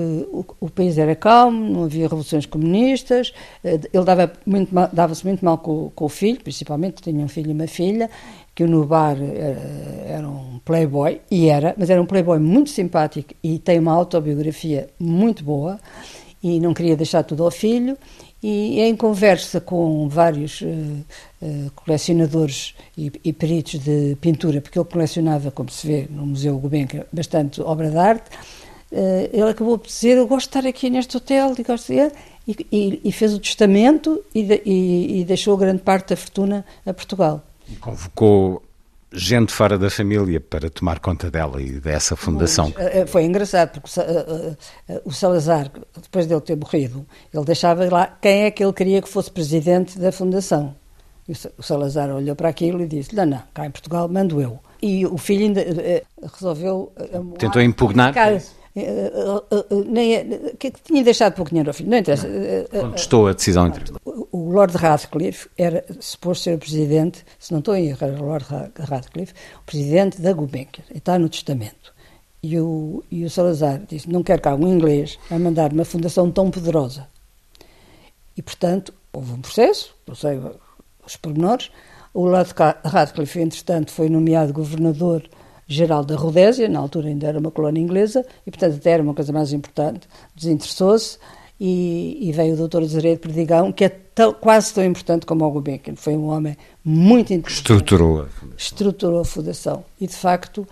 o, 0.60 0.70
país 0.70 0.96
era 0.96 1.16
calmo, 1.16 1.68
não 1.68 1.84
havia 1.84 2.04
revoluções 2.04 2.46
comunistas, 2.46 3.32
ele 3.64 4.04
dava-se 4.04 4.32
muito, 4.46 4.70
dava 4.92 5.14
muito 5.24 5.44
mal 5.44 5.58
com, 5.58 5.90
com, 5.94 6.04
o 6.04 6.08
filho, 6.08 6.40
principalmente, 6.40 7.02
tinha 7.02 7.24
um 7.24 7.28
filho 7.28 7.50
e 7.50 7.52
uma 7.52 7.66
filha, 7.66 8.08
que 8.54 8.62
o 8.62 8.68
Nubar 8.68 9.16
era, 9.20 9.60
era, 10.06 10.28
um 10.28 10.60
playboy, 10.64 11.20
e 11.30 11.48
era, 11.48 11.74
mas 11.76 11.90
era 11.90 12.00
um 12.00 12.06
playboy 12.06 12.38
muito 12.38 12.70
simpático 12.70 13.34
e 13.42 13.58
tem 13.58 13.78
uma 13.78 13.92
autobiografia 13.92 14.88
muito 14.98 15.42
boa, 15.42 15.80
e 16.42 16.60
não 16.60 16.72
queria 16.72 16.96
deixar 16.96 17.24
tudo 17.24 17.44
ao 17.44 17.50
filho, 17.50 17.98
e 18.42 18.80
em 18.80 18.94
conversa 18.94 19.60
com 19.60 20.08
vários 20.08 20.60
uh, 20.60 20.66
uh, 20.66 21.70
colecionadores 21.74 22.74
e, 22.96 23.10
e, 23.24 23.32
peritos 23.32 23.80
de 23.80 24.16
pintura, 24.20 24.60
porque 24.60 24.78
ele 24.78 24.88
colecionava, 24.88 25.50
como 25.50 25.70
se 25.70 25.86
vê 25.86 26.06
no 26.08 26.24
Museu 26.24 26.56
Gulbenkian, 26.58 27.04
bastante 27.12 27.60
obra 27.60 27.90
de 27.90 27.96
arte, 27.96 28.30
ele 28.90 29.50
acabou 29.50 29.78
por 29.78 29.86
dizer, 29.86 30.16
eu 30.16 30.26
gosto 30.26 30.50
de 30.50 30.58
estar 30.58 30.68
aqui 30.68 30.88
neste 30.90 31.16
hotel, 31.16 31.54
e, 31.58 31.62
gosto 31.62 31.92
de... 31.92 32.10
e, 32.46 32.66
e, 32.72 33.00
e 33.04 33.12
fez 33.12 33.34
o 33.34 33.38
testamento 33.38 34.22
e, 34.34 35.20
e 35.20 35.24
deixou 35.24 35.56
grande 35.56 35.82
parte 35.82 36.10
da 36.10 36.16
fortuna 36.16 36.64
a 36.86 36.94
Portugal. 36.94 37.44
E 37.70 37.76
convocou 37.76 38.62
gente 39.12 39.52
fora 39.52 39.78
da 39.78 39.90
família 39.90 40.40
para 40.40 40.68
tomar 40.68 40.98
conta 41.00 41.30
dela 41.30 41.60
e 41.60 41.80
dessa 41.80 42.14
fundação. 42.14 42.72
Eh, 42.76 43.06
foi 43.06 43.24
engraçado, 43.24 43.80
porque 43.80 44.00
eh, 44.00 44.56
eh, 44.88 45.02
o 45.04 45.12
Salazar, 45.12 45.70
depois 46.00 46.26
dele 46.26 46.40
ter 46.40 46.56
morrido, 46.56 47.06
ele 47.32 47.44
deixava 47.44 47.88
lá 47.90 48.06
quem 48.20 48.44
é 48.44 48.50
que 48.50 48.62
ele 48.62 48.72
queria 48.72 49.00
que 49.00 49.08
fosse 49.08 49.30
presidente 49.30 49.98
da 49.98 50.12
fundação. 50.12 50.74
E 51.28 51.32
o 51.58 51.62
Salazar 51.62 52.10
olhou 52.10 52.34
para 52.34 52.48
aquilo 52.48 52.82
e 52.82 52.86
disse: 52.86 53.14
Não, 53.14 53.26
não, 53.26 53.42
cá 53.52 53.66
em 53.66 53.70
Portugal 53.70 54.08
mando 54.08 54.40
eu. 54.40 54.58
E 54.80 55.04
o 55.04 55.18
filho 55.18 55.44
ainda 55.44 55.62
resolveu. 56.32 56.92
Tentou 57.38 57.60
impugnar? 57.60 58.16
Eh, 58.16 58.20
eh, 58.20 58.36
eh, 58.36 58.42
nem, 59.86 60.54
que 60.58 60.70
tinha 60.70 61.02
deixado 61.02 61.34
pouco 61.34 61.50
dinheiro 61.50 61.70
ao 61.70 61.74
filho, 61.74 61.90
não 61.90 61.98
interessa. 61.98 62.28
Contestou 62.70 63.28
a 63.28 63.32
decisão 63.32 63.66
entre 63.66 63.92
O 64.04 64.50
Lord 64.50 64.76
Radcliffe 64.76 65.48
era 65.56 65.84
suposto 66.00 66.44
ser 66.44 66.54
o 66.54 66.58
presidente, 66.58 67.24
se 67.38 67.52
não 67.52 67.60
estou 67.60 67.74
em 67.74 67.88
erro, 67.88 67.98
era 68.00 68.22
o 68.22 68.24
Lord 68.24 68.46
Radcliffe, 68.78 69.34
o 69.60 69.62
presidente 69.64 70.20
da 70.20 70.32
Gulbenkian, 70.32 70.84
está 70.94 71.18
no 71.18 71.28
testamento. 71.28 71.94
E 72.42 72.58
o, 72.60 73.02
e 73.10 73.24
o 73.24 73.30
Salazar 73.30 73.80
disse: 73.88 74.08
Não 74.08 74.22
quero 74.22 74.40
cá 74.40 74.54
um 74.54 74.68
inglês 74.68 75.18
a 75.30 75.38
mandar 75.38 75.72
uma 75.72 75.84
fundação 75.84 76.30
tão 76.30 76.50
poderosa. 76.50 77.08
E, 78.36 78.42
portanto, 78.42 78.94
houve 79.12 79.32
um 79.32 79.40
processo, 79.40 79.94
não 80.06 80.14
sei 80.14 80.40
os 81.04 81.16
pormenores. 81.16 81.70
O 82.14 82.24
Lord 82.24 82.54
Radcliffe, 82.84 83.40
entretanto, 83.40 83.90
foi 83.90 84.08
nomeado 84.08 84.52
governador 84.52 85.28
geral 85.68 86.02
da 86.02 86.16
Rodésia, 86.16 86.66
na 86.66 86.78
altura 86.78 87.08
ainda 87.08 87.26
era 87.28 87.38
uma 87.38 87.50
colónia 87.50 87.80
inglesa, 87.80 88.24
e 88.46 88.50
portanto 88.50 88.76
até 88.76 88.90
era 88.92 89.02
uma 89.02 89.12
coisa 89.12 89.32
mais 89.32 89.52
importante, 89.52 90.08
desinteressou-se 90.34 91.18
e, 91.60 92.28
e, 92.28 92.32
veio 92.32 92.54
o 92.54 92.56
doutor 92.56 92.82
Azeredo 92.82 93.20
Perdigão, 93.20 93.70
que 93.72 93.84
é 93.84 93.88
tão, 93.88 94.32
quase 94.32 94.72
tão 94.72 94.84
importante 94.84 95.26
como 95.26 95.44
o 95.44 95.50
Gulbenkian, 95.50 95.96
foi 95.96 96.16
um 96.16 96.28
homem 96.28 96.56
muito 96.84 97.32
inteligente. 97.32 97.58
Estruturou 97.58 98.22
a 98.22 98.26
fundação. 98.26 98.56
Estruturou 98.56 99.20
a 99.20 99.24
fundação. 99.24 99.84
E 100.00 100.06
de 100.06 100.14
facto, 100.14 100.66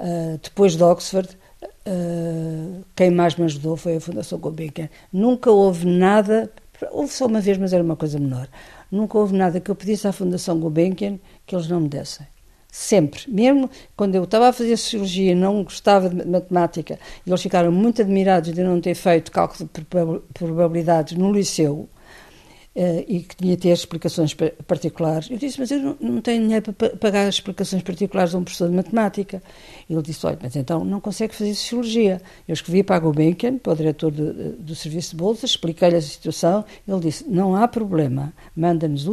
uh, 0.00 0.38
depois 0.42 0.76
de 0.76 0.82
Oxford, 0.82 1.28
uh, 1.62 2.84
quem 2.96 3.10
mais 3.10 3.36
me 3.36 3.44
ajudou 3.44 3.76
foi 3.76 3.96
a 3.96 4.00
Fundação 4.00 4.38
Gulbenkian. 4.38 4.88
Nunca 5.12 5.50
houve 5.50 5.86
nada, 5.86 6.50
houve 6.90 7.12
só 7.12 7.26
uma 7.26 7.40
vez, 7.40 7.56
mas 7.56 7.72
era 7.72 7.82
uma 7.82 7.96
coisa 7.96 8.18
menor, 8.18 8.48
nunca 8.90 9.16
houve 9.16 9.36
nada 9.36 9.60
que 9.60 9.70
eu 9.70 9.76
pedisse 9.76 10.08
à 10.08 10.12
Fundação 10.12 10.58
Gulbenkian 10.58 11.20
que 11.46 11.54
eles 11.54 11.68
não 11.68 11.80
me 11.80 11.88
dessem. 11.88 12.26
Sempre. 12.74 13.24
Mesmo 13.28 13.68
quando 13.94 14.14
eu 14.14 14.24
estava 14.24 14.48
a 14.48 14.52
fazer 14.52 14.78
cirurgia 14.78 15.32
e 15.32 15.34
não 15.34 15.62
gostava 15.62 16.08
de 16.08 16.26
matemática, 16.26 16.98
eles 17.26 17.42
ficaram 17.42 17.70
muito 17.70 18.00
admirados 18.00 18.50
de 18.50 18.62
não 18.62 18.80
ter 18.80 18.94
feito 18.94 19.30
cálculo 19.30 19.68
de 19.70 19.84
probabilidades 20.32 21.18
no 21.18 21.30
liceu, 21.30 21.86
e 22.74 23.20
que 23.20 23.36
tinha 23.36 23.54
de 23.54 23.62
ter 23.62 23.68
explicações 23.68 24.34
particulares. 24.66 25.30
Eu 25.30 25.36
disse, 25.36 25.60
mas 25.60 25.70
eu 25.70 25.96
não, 26.00 26.22
tenho 26.22 26.42
dinheiro 26.42 26.72
para 26.72 26.96
pagar 26.96 27.28
as 27.28 27.34
explicações 27.34 27.82
particulares 27.82 28.34
a 28.34 28.38
um 28.38 28.44
professor 28.44 28.68
de 28.68 28.74
matemática. 28.74 29.42
Ele 29.88 30.00
disse, 30.00 30.26
olha, 30.26 30.38
mas 30.40 30.56
então 30.56 30.82
não 30.82 31.00
consegue 31.00 31.34
fazer 31.34 31.54
sociologia. 31.54 32.22
Eu 32.48 32.54
escrevi 32.54 32.82
para 32.82 32.96
a 32.96 32.98
Gulbenkian, 32.98 33.58
para 33.58 33.74
o 33.74 33.76
diretor 33.76 34.10
do, 34.10 34.52
do 34.54 34.74
Serviço 34.74 35.10
de 35.10 35.16
Bolsas, 35.16 35.50
expliquei-lhe 35.50 35.96
a 35.96 36.00
situação. 36.00 36.64
Ele 36.88 37.00
disse, 37.00 37.28
não 37.28 37.54
há 37.54 37.68
problema, 37.68 38.32
manda-nos 38.56 39.06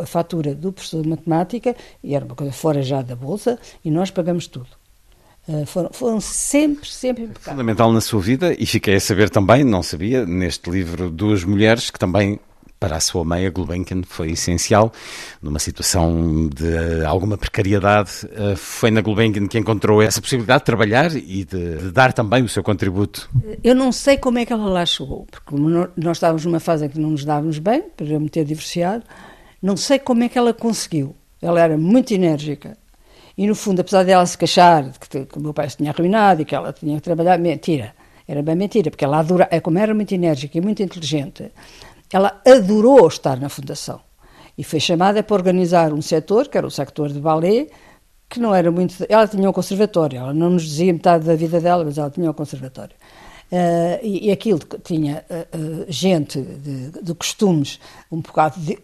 a 0.00 0.06
fatura 0.06 0.54
do 0.54 0.72
professor 0.72 1.02
de 1.02 1.08
matemática, 1.10 1.76
e 2.02 2.14
era 2.14 2.24
uma 2.24 2.34
coisa 2.34 2.52
fora 2.52 2.82
já 2.82 3.02
da 3.02 3.14
Bolsa, 3.14 3.58
e 3.84 3.90
nós 3.90 4.10
pagamos 4.10 4.46
tudo. 4.46 4.68
Uh, 5.46 5.66
foram, 5.66 5.90
foram, 5.92 6.20
sempre, 6.22 6.88
sempre 6.88 7.24
impecáveis. 7.24 7.50
Fundamental 7.50 7.92
na 7.92 8.00
sua 8.00 8.22
vida, 8.22 8.56
e 8.58 8.64
fiquei 8.64 8.94
a 8.94 9.00
saber 9.00 9.28
também, 9.28 9.62
não 9.62 9.82
sabia, 9.82 10.24
neste 10.24 10.70
livro 10.70 11.10
Duas 11.10 11.44
Mulheres, 11.44 11.90
que 11.90 11.98
também 11.98 12.40
para 12.84 12.96
a 12.96 13.00
sua 13.00 13.24
mãe, 13.24 13.46
a 13.46 13.50
Gulbenkian, 13.50 14.02
foi 14.06 14.32
essencial. 14.32 14.92
Numa 15.40 15.58
situação 15.58 16.50
de 16.54 17.02
alguma 17.06 17.38
precariedade, 17.38 18.10
eh, 18.30 18.54
foi 18.56 18.90
na 18.90 19.00
Gulbenkian 19.00 19.48
que 19.48 19.58
encontrou 19.58 20.02
essa 20.02 20.20
possibilidade 20.20 20.60
de 20.60 20.64
trabalhar 20.66 21.10
e 21.16 21.44
de, 21.44 21.78
de, 21.78 21.90
dar 21.90 22.12
também 22.12 22.42
o 22.42 22.48
seu 22.48 22.62
contributo. 22.62 23.30
Eu 23.62 23.74
não 23.74 23.90
sei 23.90 24.18
como 24.18 24.38
é 24.38 24.44
que 24.44 24.52
ela 24.52 24.66
lá 24.66 24.84
chegou, 24.84 25.26
porque 25.30 25.54
nós 25.96 26.18
estávamos 26.18 26.44
numa 26.44 26.60
fase 26.60 26.84
em 26.84 26.90
que 26.90 27.00
não 27.00 27.12
nos 27.12 27.24
dávamos 27.24 27.58
bem, 27.58 27.84
para 27.96 28.20
me 28.20 28.28
ter 28.28 28.44
divorciado. 28.44 29.02
Não 29.62 29.78
sei 29.78 29.98
como 29.98 30.22
é 30.22 30.28
que 30.28 30.36
ela 30.36 30.52
conseguiu. 30.52 31.16
Ela 31.40 31.62
era 31.62 31.78
muito 31.78 32.12
enérgica. 32.12 32.76
E, 33.36 33.46
no 33.46 33.54
fundo, 33.54 33.80
apesar 33.80 34.04
dela 34.04 34.26
se 34.26 34.36
queixar 34.36 34.90
de 34.90 34.98
que, 34.98 35.24
que 35.24 35.38
o 35.38 35.40
meu 35.40 35.54
pai 35.54 35.70
se 35.70 35.78
tinha 35.78 35.90
arruinado 35.90 36.42
e 36.42 36.44
que 36.44 36.54
ela 36.54 36.70
tinha 36.70 36.96
que 36.96 37.02
trabalhar, 37.02 37.38
mentira. 37.38 37.94
Era 38.28 38.42
bem 38.42 38.54
mentira, 38.54 38.90
porque 38.90 39.04
ela 39.04 39.20
adora, 39.20 39.48
é 39.50 39.58
como 39.58 39.78
era 39.78 39.94
muito 39.94 40.14
enérgica 40.14 40.58
e 40.58 40.60
muito 40.60 40.82
inteligente, 40.82 41.50
ela 42.12 42.40
adorou 42.46 43.06
estar 43.08 43.38
na 43.38 43.48
fundação 43.48 44.00
e 44.56 44.62
foi 44.62 44.80
chamada 44.80 45.22
para 45.22 45.34
organizar 45.34 45.92
um 45.92 46.00
setor, 46.00 46.48
que 46.48 46.56
era 46.56 46.66
o 46.66 46.70
setor 46.70 47.12
de 47.12 47.20
ballet, 47.20 47.70
que 48.28 48.40
não 48.40 48.54
era 48.54 48.70
muito. 48.70 48.94
Ela 49.08 49.26
tinha 49.26 49.48
um 49.48 49.52
conservatório, 49.52 50.18
ela 50.18 50.32
não 50.32 50.50
nos 50.50 50.62
dizia 50.62 50.92
metade 50.92 51.24
da 51.24 51.34
vida 51.34 51.60
dela, 51.60 51.84
mas 51.84 51.98
ela 51.98 52.10
tinha 52.10 52.30
um 52.30 52.34
conservatório. 52.34 52.94
Uh, 53.52 54.00
e, 54.02 54.28
e, 54.28 54.32
aquilo 54.32 54.58
tinha 54.82 55.24
uh, 55.28 55.56
uh, 55.56 55.86
gente 55.86 56.40
de, 56.40 56.90
de, 57.02 57.14
costumes 57.14 57.78
um 58.10 58.20
bocado 58.20 58.58
de, 58.58 58.78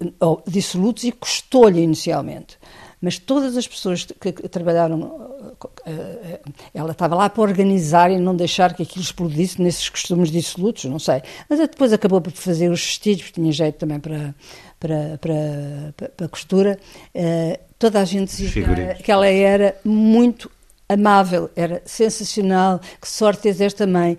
dissolutos 0.46 1.02
e 1.04 1.10
custou-lhe 1.10 1.80
inicialmente 1.80 2.58
mas 3.00 3.18
todas 3.18 3.56
as 3.56 3.66
pessoas 3.66 4.04
que 4.04 4.32
trabalharam, 4.48 5.34
eh, 5.86 6.40
ela 6.74 6.92
estava 6.92 7.14
lá 7.14 7.30
para 7.30 7.42
organizar 7.42 8.10
e 8.10 8.18
não 8.18 8.36
deixar 8.36 8.74
que 8.74 8.82
aquilo 8.82 9.02
explodisse 9.02 9.60
nesses 9.60 9.88
costumes 9.88 10.30
dissolutos, 10.30 10.84
não 10.84 10.98
sei. 10.98 11.22
Mas 11.48 11.58
depois 11.58 11.92
acabou 11.92 12.20
por 12.20 12.32
fazer 12.32 12.70
os 12.70 12.80
vestidos, 12.80 13.22
porque 13.22 13.40
tinha 13.40 13.52
jeito 13.52 13.76
também 13.76 13.98
para, 13.98 14.34
para, 14.78 15.18
para, 15.18 16.10
para, 16.14 16.28
costura. 16.28 16.78
Uh, 17.14 17.58
toda 17.78 18.00
a 18.00 18.04
gente 18.04 18.36
dizia 18.36 18.50
que 18.50 18.60
ela, 18.60 18.94
que 18.94 19.12
ela 19.12 19.26
era 19.26 19.76
muito 19.82 20.50
amável, 20.86 21.48
era 21.56 21.80
sensacional, 21.86 22.80
que 23.00 23.08
sorte 23.08 23.42
tens 23.42 23.60
esta 23.60 23.86
mãe. 23.86 24.18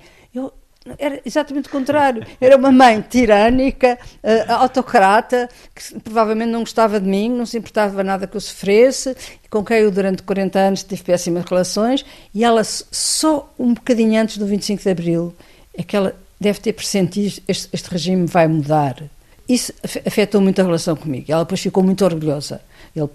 Era 0.97 1.21
exatamente 1.23 1.67
o 1.67 1.71
contrário. 1.71 2.25
Era 2.39 2.57
uma 2.57 2.71
mãe 2.71 3.01
tirânica, 3.01 3.99
uh, 4.23 4.51
autocrata, 4.53 5.47
que 5.75 5.99
provavelmente 5.99 6.49
não 6.49 6.61
gostava 6.61 6.99
de 6.99 7.07
mim, 7.07 7.29
não 7.29 7.45
se 7.45 7.57
importava 7.57 8.03
nada 8.03 8.25
que 8.25 8.35
eu 8.35 8.41
sofresse, 8.41 9.15
com 9.49 9.63
quem 9.63 9.77
eu 9.77 9.91
durante 9.91 10.23
40 10.23 10.57
anos 10.57 10.83
tive 10.83 11.03
péssimas 11.03 11.45
relações, 11.45 12.03
e 12.33 12.43
ela 12.43 12.63
só 12.63 13.53
um 13.59 13.75
bocadinho 13.75 14.19
antes 14.19 14.37
do 14.37 14.45
25 14.47 14.81
de 14.81 14.89
Abril 14.89 15.35
é 15.75 15.83
que 15.83 15.95
ela 15.95 16.15
deve 16.39 16.59
ter 16.59 16.73
pressentido 16.73 17.41
este, 17.47 17.69
este 17.71 17.89
regime 17.89 18.25
vai 18.25 18.47
mudar. 18.47 19.03
Isso 19.47 19.71
afetou 20.05 20.41
muito 20.41 20.59
a 20.61 20.63
relação 20.63 20.95
comigo. 20.95 21.31
Ela 21.31 21.43
depois 21.43 21.61
ficou 21.61 21.83
muito 21.83 22.03
orgulhosa. 22.03 22.61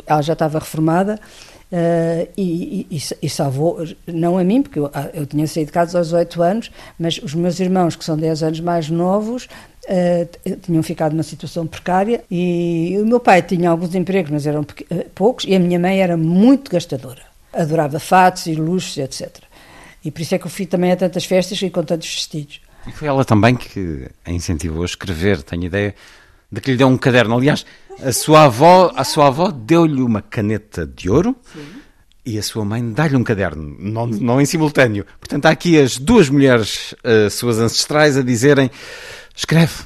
ela 0.07 0.23
já 0.23 0.35
estava 0.35 0.59
reformada 0.59 1.19
Uh, 1.71 2.29
e, 2.37 2.87
e, 2.89 3.03
e, 3.23 3.29
salvou, 3.29 3.85
não 4.07 4.39
a 4.39 4.45
mim, 4.45 4.63
porque 4.63 4.79
eu, 4.79 4.89
ah, 4.95 5.11
eu, 5.13 5.27
tinha 5.27 5.45
saído 5.49 5.67
de 5.67 5.73
casa 5.73 5.99
aos 5.99 6.13
8 6.13 6.41
anos, 6.41 6.71
mas 6.97 7.19
os 7.19 7.35
meus 7.35 7.59
irmãos, 7.59 7.97
que 7.97 8.05
são 8.05 8.17
10 8.17 8.45
anos 8.45 8.61
mais 8.61 8.89
novos, 8.89 9.47
uh, 9.89 10.57
tinham 10.63 10.83
ficado 10.85 11.13
numa 11.13 11.25
situação 11.25 11.67
precária 11.67 12.23
e 12.31 12.97
o 13.01 13.05
meu 13.05 13.19
pai 13.19 13.43
tinha 13.43 13.69
alguns 13.69 13.97
empregos, 13.97 14.31
mas 14.31 14.47
eram 14.47 14.65
poucos, 15.13 15.45
e 15.45 15.57
a 15.57 15.59
minha 15.59 15.79
mãe 15.79 16.01
era 16.01 16.17
muito 16.17 16.71
gastadora. 16.71 17.23
Adorava 17.53 17.99
fatos 17.99 18.47
e 18.47 18.55
luxos, 18.55 18.99
etc. 18.99 19.43
E 20.05 20.11
por 20.13 20.21
isso 20.21 20.37
é 20.37 20.39
que 20.39 20.47
eu 20.47 20.51
fui 20.51 20.67
também 20.67 20.93
a 20.93 20.97
tantas 20.97 21.25
festas 21.25 21.61
e 21.61 21.69
com 21.69 21.83
tantos 21.83 22.09
vestidos. 22.09 22.61
E 22.87 22.93
foi 22.93 23.09
ela 23.09 23.25
também 23.25 23.57
que 23.57 24.09
a 24.25 24.31
incentivou 24.31 24.83
a 24.83 24.87
escrever, 24.87 25.43
tenho 25.43 25.65
ideia 25.65 25.95
de 26.51 26.61
que 26.61 26.71
lhe 26.71 26.77
deu 26.77 26.89
um 26.89 26.97
caderno. 26.97 27.37
Aliás, 27.37 27.65
a 28.03 28.13
sua 28.13 28.45
avó, 28.45 28.93
a 28.95 29.05
sua 29.05 29.29
avó 29.29 29.51
deu-lhe 29.51 30.03
uma 30.03 30.23
caneta 30.23 30.87
de 30.87 31.11
ouro 31.11 31.37
Sim. 31.53 31.67
e 32.25 32.39
a 32.39 32.43
sua 32.43 32.65
mãe 32.65 32.93
dá-lhe 32.93 33.17
um 33.17 33.25
caderno, 33.25 33.77
não, 33.79 34.07
não 34.07 34.41
em 34.41 34.47
simultâneo. 34.47 35.07
Portanto, 35.19 35.47
há 35.47 35.51
aqui 35.51 35.81
as 35.81 35.99
duas 35.99 36.29
mulheres, 36.29 36.95
uh, 37.05 37.31
suas 37.31 37.59
ancestrais, 37.59 38.17
a 38.17 38.23
dizerem: 38.23 38.71
escreve. 39.35 39.85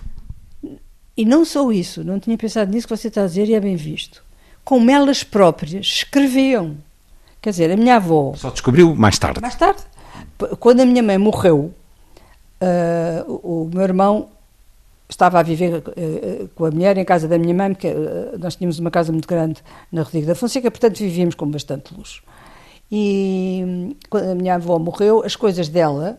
E 1.16 1.24
não 1.24 1.44
só 1.44 1.70
isso, 1.70 2.02
não 2.02 2.18
tinha 2.18 2.36
pensado 2.38 2.72
nisso 2.72 2.88
que 2.88 2.96
você 2.96 3.08
está 3.08 3.24
a 3.24 3.26
dizer 3.26 3.48
e 3.48 3.54
é 3.54 3.60
bem 3.60 3.76
visto. 3.76 4.22
Como 4.64 4.90
elas 4.90 5.22
próprias 5.22 5.86
escreviam. 5.86 6.76
Quer 7.42 7.50
dizer, 7.50 7.70
a 7.70 7.76
minha 7.76 7.96
avó. 7.96 8.34
Só 8.36 8.50
descobriu 8.50 8.94
mais 8.94 9.18
tarde. 9.18 9.40
Mais 9.40 9.54
tarde. 9.54 9.82
Quando 10.58 10.80
a 10.80 10.86
minha 10.86 11.02
mãe 11.02 11.18
morreu, 11.18 11.74
uh, 12.60 13.30
o, 13.42 13.64
o 13.64 13.70
meu 13.72 13.82
irmão 13.82 14.28
estava 15.12 15.40
a 15.40 15.42
viver 15.42 15.76
uh, 15.76 16.48
com 16.54 16.64
a 16.64 16.70
mulher 16.70 16.96
em 16.98 17.04
casa 17.04 17.28
da 17.28 17.38
minha 17.38 17.54
mãe, 17.54 17.72
porque 17.72 17.88
uh, 17.88 18.38
nós 18.38 18.56
tínhamos 18.56 18.78
uma 18.78 18.90
casa 18.90 19.12
muito 19.12 19.28
grande 19.28 19.62
na 19.90 20.02
Rodrigo 20.02 20.26
da 20.26 20.34
Fonseca, 20.34 20.70
portanto 20.70 20.98
vivíamos 20.98 21.34
com 21.34 21.50
bastante 21.50 21.94
luxo. 21.94 22.22
E 22.90 23.96
quando 24.08 24.30
a 24.30 24.34
minha 24.34 24.56
avó 24.56 24.78
morreu, 24.78 25.22
as 25.24 25.36
coisas 25.36 25.68
dela 25.68 26.18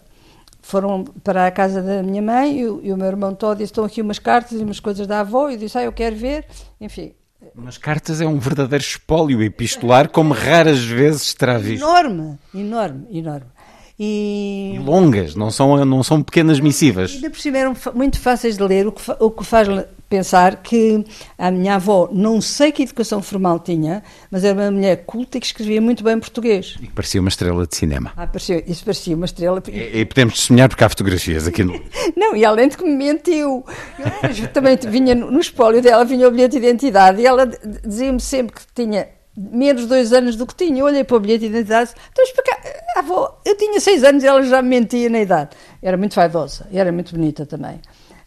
foram 0.61 1.03
para 1.23 1.47
a 1.47 1.51
casa 1.51 1.81
da 1.81 2.03
minha 2.03 2.21
mãe 2.21 2.59
e, 2.59 2.61
e 2.61 2.93
o 2.93 2.97
meu 2.97 3.07
irmão 3.07 3.33
todo 3.33 3.57
disse, 3.57 3.71
estão 3.71 3.83
aqui 3.83 4.01
umas 4.01 4.19
cartas 4.19 4.59
e 4.59 4.63
umas 4.63 4.79
coisas 4.79 5.07
da 5.07 5.21
avó, 5.21 5.49
e 5.49 5.53
eu 5.53 5.59
disse, 5.59 5.77
ah, 5.77 5.83
eu 5.83 5.91
quero 5.91 6.15
ver, 6.15 6.45
enfim. 6.79 7.13
Umas 7.55 7.77
cartas 7.77 8.21
é 8.21 8.27
um 8.27 8.37
verdadeiro 8.37 8.83
espólio 8.83 9.41
epistolar, 9.41 10.09
como 10.09 10.33
raras 10.33 10.83
vezes 10.83 11.33
terá 11.33 11.57
visto. 11.57 11.83
Enorme, 11.83 12.37
enorme, 12.53 13.07
enorme. 13.11 13.47
E... 14.03 14.73
e, 14.77 14.79
longas, 14.79 15.35
não 15.35 15.51
são, 15.51 15.85
não 15.85 16.01
são 16.01 16.23
pequenas 16.23 16.59
missivas. 16.59 17.11
Ainda 17.13 17.29
por 17.29 17.39
cima 17.39 17.59
eram 17.59 17.75
muito 17.93 18.19
fáceis 18.19 18.57
de 18.57 18.63
ler, 18.63 18.87
o 18.87 18.91
que, 18.91 19.03
o 19.19 19.29
que 19.29 19.45
faz 19.45 19.67
pensar 20.09 20.55
que 20.57 21.05
a 21.37 21.51
minha 21.51 21.75
avó, 21.75 22.09
não 22.11 22.41
sei 22.41 22.71
que 22.71 22.81
educação 22.81 23.21
formal 23.21 23.59
tinha, 23.59 24.01
mas 24.31 24.43
era 24.43 24.59
uma 24.59 24.71
mulher 24.71 25.05
culta 25.05 25.37
e 25.37 25.39
que 25.39 25.45
escrevia 25.45 25.79
muito 25.79 26.03
bem 26.03 26.19
português. 26.19 26.77
E 26.81 26.87
parecia 26.87 27.21
uma 27.21 27.29
estrela 27.29 27.67
de 27.67 27.75
cinema. 27.75 28.11
Ah, 28.17 28.25
parecia, 28.25 28.63
isso 28.69 28.83
parecia 28.83 29.15
uma 29.15 29.25
estrela. 29.25 29.61
E, 29.67 29.99
e 29.99 30.05
podemos 30.05 30.33
testemunhar 30.33 30.67
porque 30.67 30.83
há 30.83 30.89
fotografias 30.89 31.47
aqui 31.47 31.63
no. 31.63 31.79
não, 32.17 32.35
e 32.35 32.43
além 32.43 32.69
de 32.69 32.77
que 32.77 32.83
me 32.83 32.95
mentiu. 32.95 33.63
Eu 34.41 34.47
também 34.47 34.77
vinha 34.87 35.13
no 35.13 35.39
espólio 35.39 35.79
dela, 35.79 36.03
vinha 36.03 36.27
o 36.27 36.31
bilhete 36.31 36.59
de 36.59 36.65
identidade 36.65 37.21
e 37.21 37.25
ela 37.27 37.45
dizia-me 37.85 38.19
sempre 38.19 38.55
que 38.55 38.61
tinha 38.73 39.07
menos 39.35 39.85
dois 39.85 40.11
anos 40.13 40.35
do 40.35 40.45
que 40.45 40.55
tinha. 40.55 40.79
Eu 40.79 40.85
olhei 40.85 41.03
para 41.03 41.17
o 41.17 41.19
bilhete 41.19 41.41
de 41.41 41.45
identidade, 41.47 41.91
então 42.11 42.23
explicar, 42.23 42.59
avó, 42.97 43.39
eu 43.45 43.55
tinha 43.57 43.79
seis 43.79 44.03
anos 44.03 44.23
e 44.23 44.27
ela 44.27 44.43
já 44.43 44.61
me 44.61 44.69
mentia 44.69 45.09
na 45.09 45.19
idade. 45.19 45.51
Era 45.81 45.97
muito 45.97 46.15
vaidosa 46.15 46.67
e 46.71 46.77
era 46.77 46.91
muito 46.91 47.15
bonita 47.15 47.45
também. 47.45 47.79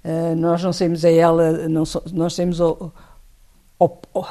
Uh, 0.05 0.35
nós 0.37 0.63
não 0.63 0.73
saímos 0.73 1.05
a 1.05 1.11
ela, 1.11 1.69
não 1.69 1.85
so, 1.85 2.03
nós 2.13 2.35
saímos 2.35 2.61
ao. 2.61 2.93
ao, 3.79 4.03
ao... 4.15 4.29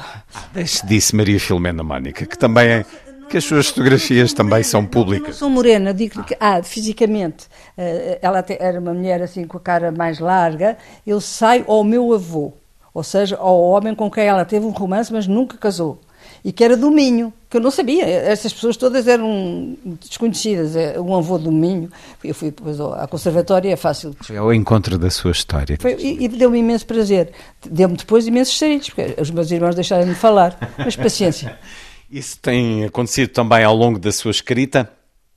Deixe 0.52 0.86
disso, 0.86 1.16
Maria 1.16 1.38
Filomena 1.40 1.82
Mónica, 1.82 2.26
que 2.26 2.38
também 2.38 2.68
é. 2.68 2.86
Que 3.28 3.38
as 3.38 3.44
suas 3.44 3.68
fotografias 3.68 4.34
também 4.34 4.62
são 4.62 4.84
públicas. 4.84 5.28
Eu 5.28 5.32
não 5.32 5.38
sou 5.38 5.50
morena, 5.50 5.94
digo 5.94 6.22
que, 6.24 6.36
ah, 6.38 6.62
fisicamente, 6.62 7.46
uh, 7.76 8.18
ela 8.20 8.44
era 8.60 8.78
uma 8.78 8.92
mulher 8.92 9.22
assim 9.22 9.46
com 9.46 9.56
a 9.56 9.60
cara 9.60 9.90
mais 9.90 10.20
larga. 10.20 10.76
Eu 11.06 11.20
saio 11.22 11.64
ao 11.66 11.82
meu 11.82 12.12
avô, 12.12 12.52
ou 12.92 13.02
seja, 13.02 13.36
ao 13.36 13.60
homem 13.62 13.94
com 13.94 14.10
quem 14.10 14.24
ela 14.24 14.44
teve 14.44 14.66
um 14.66 14.70
romance, 14.70 15.10
mas 15.10 15.26
nunca 15.26 15.56
casou 15.56 15.98
e 16.44 16.52
que 16.52 16.62
era 16.62 16.76
do 16.76 16.90
Minho, 16.90 17.32
que 17.48 17.56
eu 17.56 17.60
não 17.60 17.70
sabia. 17.70 18.04
Essas 18.04 18.52
pessoas 18.52 18.76
todas 18.76 19.08
eram 19.08 19.78
desconhecidas. 19.98 20.76
É, 20.76 21.00
um 21.00 21.16
avô 21.16 21.38
do 21.38 21.50
Minho. 21.50 21.90
Eu 22.22 22.34
fui 22.34 22.50
depois 22.50 22.78
à 22.78 23.06
conservatória, 23.06 23.72
é 23.72 23.76
fácil. 23.76 24.14
Foi 24.20 24.36
ao 24.36 24.52
encontro 24.52 24.98
da 24.98 25.08
sua 25.08 25.30
história. 25.30 25.78
Foi, 25.80 25.94
e, 25.94 26.24
e 26.24 26.28
deu-me 26.28 26.58
imenso 26.58 26.84
prazer. 26.84 27.32
Deu-me 27.66 27.96
depois 27.96 28.26
imensos 28.26 28.58
saídos, 28.58 28.90
porque 28.90 29.18
os 29.18 29.30
meus 29.30 29.50
irmãos 29.50 29.74
deixaram 29.74 30.06
de 30.06 30.14
falar. 30.14 30.58
Mas 30.76 30.94
paciência. 30.94 31.58
Isso 32.10 32.38
tem 32.40 32.84
acontecido 32.84 33.30
também 33.30 33.64
ao 33.64 33.74
longo 33.74 33.98
da 33.98 34.12
sua 34.12 34.30
escrita. 34.30 34.90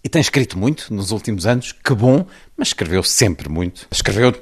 E 0.04 0.10
tem 0.10 0.20
escrito 0.20 0.60
muito 0.60 0.94
nos 0.94 1.12
últimos 1.12 1.48
anos, 1.48 1.72
que 1.72 1.94
bom, 1.94 2.26
mas 2.56 2.70
escreveu 2.70 3.02
sempre 3.02 3.50
muito. 3.50 3.88
Escreveu 3.90 4.34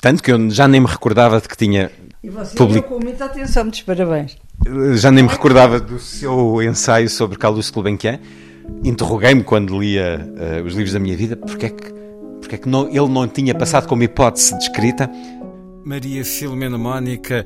tanto 0.00 0.20
que 0.20 0.32
eu 0.32 0.50
já 0.50 0.66
nem 0.66 0.80
me 0.80 0.86
recordava 0.88 1.40
de 1.40 1.48
que 1.48 1.56
tinha 1.56 1.90
e 2.22 2.30
você 2.30 2.56
public... 2.56 2.88
com 2.88 3.00
muita 3.00 3.24
atenção, 3.24 3.64
muitos 3.64 3.82
parabéns. 3.82 4.36
Já 4.94 5.10
nem 5.10 5.24
me 5.24 5.30
recordava 5.30 5.80
do 5.80 5.98
seu 5.98 6.62
ensaio 6.62 7.08
sobre 7.08 7.36
Carlos 7.36 7.68
Gulbenkian. 7.70 8.20
Interroguei-me 8.84 9.42
quando 9.42 9.78
lia 9.78 10.20
uh, 10.20 10.64
os 10.64 10.74
livros 10.74 10.92
da 10.92 11.00
minha 11.00 11.16
vida, 11.16 11.36
porque 11.36 11.66
é 11.66 11.70
que, 11.70 11.92
porque 12.40 12.54
é 12.54 12.58
que 12.58 12.68
não, 12.68 12.88
ele 12.88 13.08
não 13.08 13.26
tinha 13.26 13.54
passado 13.54 13.88
como 13.88 14.02
hipótese 14.04 14.56
de 14.56 14.64
escrita. 14.64 15.10
Maria 15.84 16.24
Filomena 16.24 16.78
Mónica, 16.78 17.44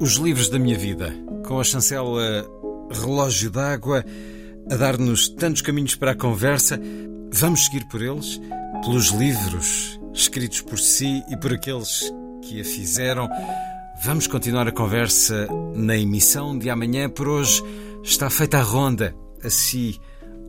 Os 0.00 0.14
Livros 0.14 0.48
da 0.48 0.58
Minha 0.58 0.78
Vida, 0.78 1.14
com 1.46 1.60
a 1.60 1.64
chancela 1.64 2.46
Relógio 2.90 3.50
d'Água, 3.50 4.02
a 4.70 4.76
dar-nos 4.76 5.28
tantos 5.28 5.60
caminhos 5.60 5.94
para 5.94 6.12
a 6.12 6.14
conversa. 6.14 6.80
Vamos 7.30 7.66
seguir 7.66 7.86
por 7.88 8.00
eles, 8.00 8.40
pelos 8.82 9.08
livros 9.10 10.00
escritos 10.14 10.62
por 10.62 10.78
si 10.78 11.22
e 11.30 11.36
por 11.36 11.52
aqueles 11.52 12.10
que 12.42 12.60
a 12.60 12.64
fizeram. 12.64 13.28
Vamos 14.04 14.28
continuar 14.28 14.68
a 14.68 14.72
conversa 14.72 15.48
na 15.74 15.96
emissão 15.96 16.56
de 16.56 16.70
amanhã. 16.70 17.10
Por 17.10 17.28
hoje 17.28 17.62
está 18.02 18.30
feita 18.30 18.58
a 18.58 18.62
ronda. 18.62 19.14
Assim, 19.42 19.98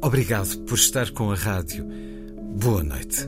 obrigado 0.01 0.59
por 0.65 0.75
estar 0.75 1.09
com 1.11 1.31
a 1.31 1.35
rádio. 1.35 1.85
Boa 2.61 2.83
noite. 2.83 3.27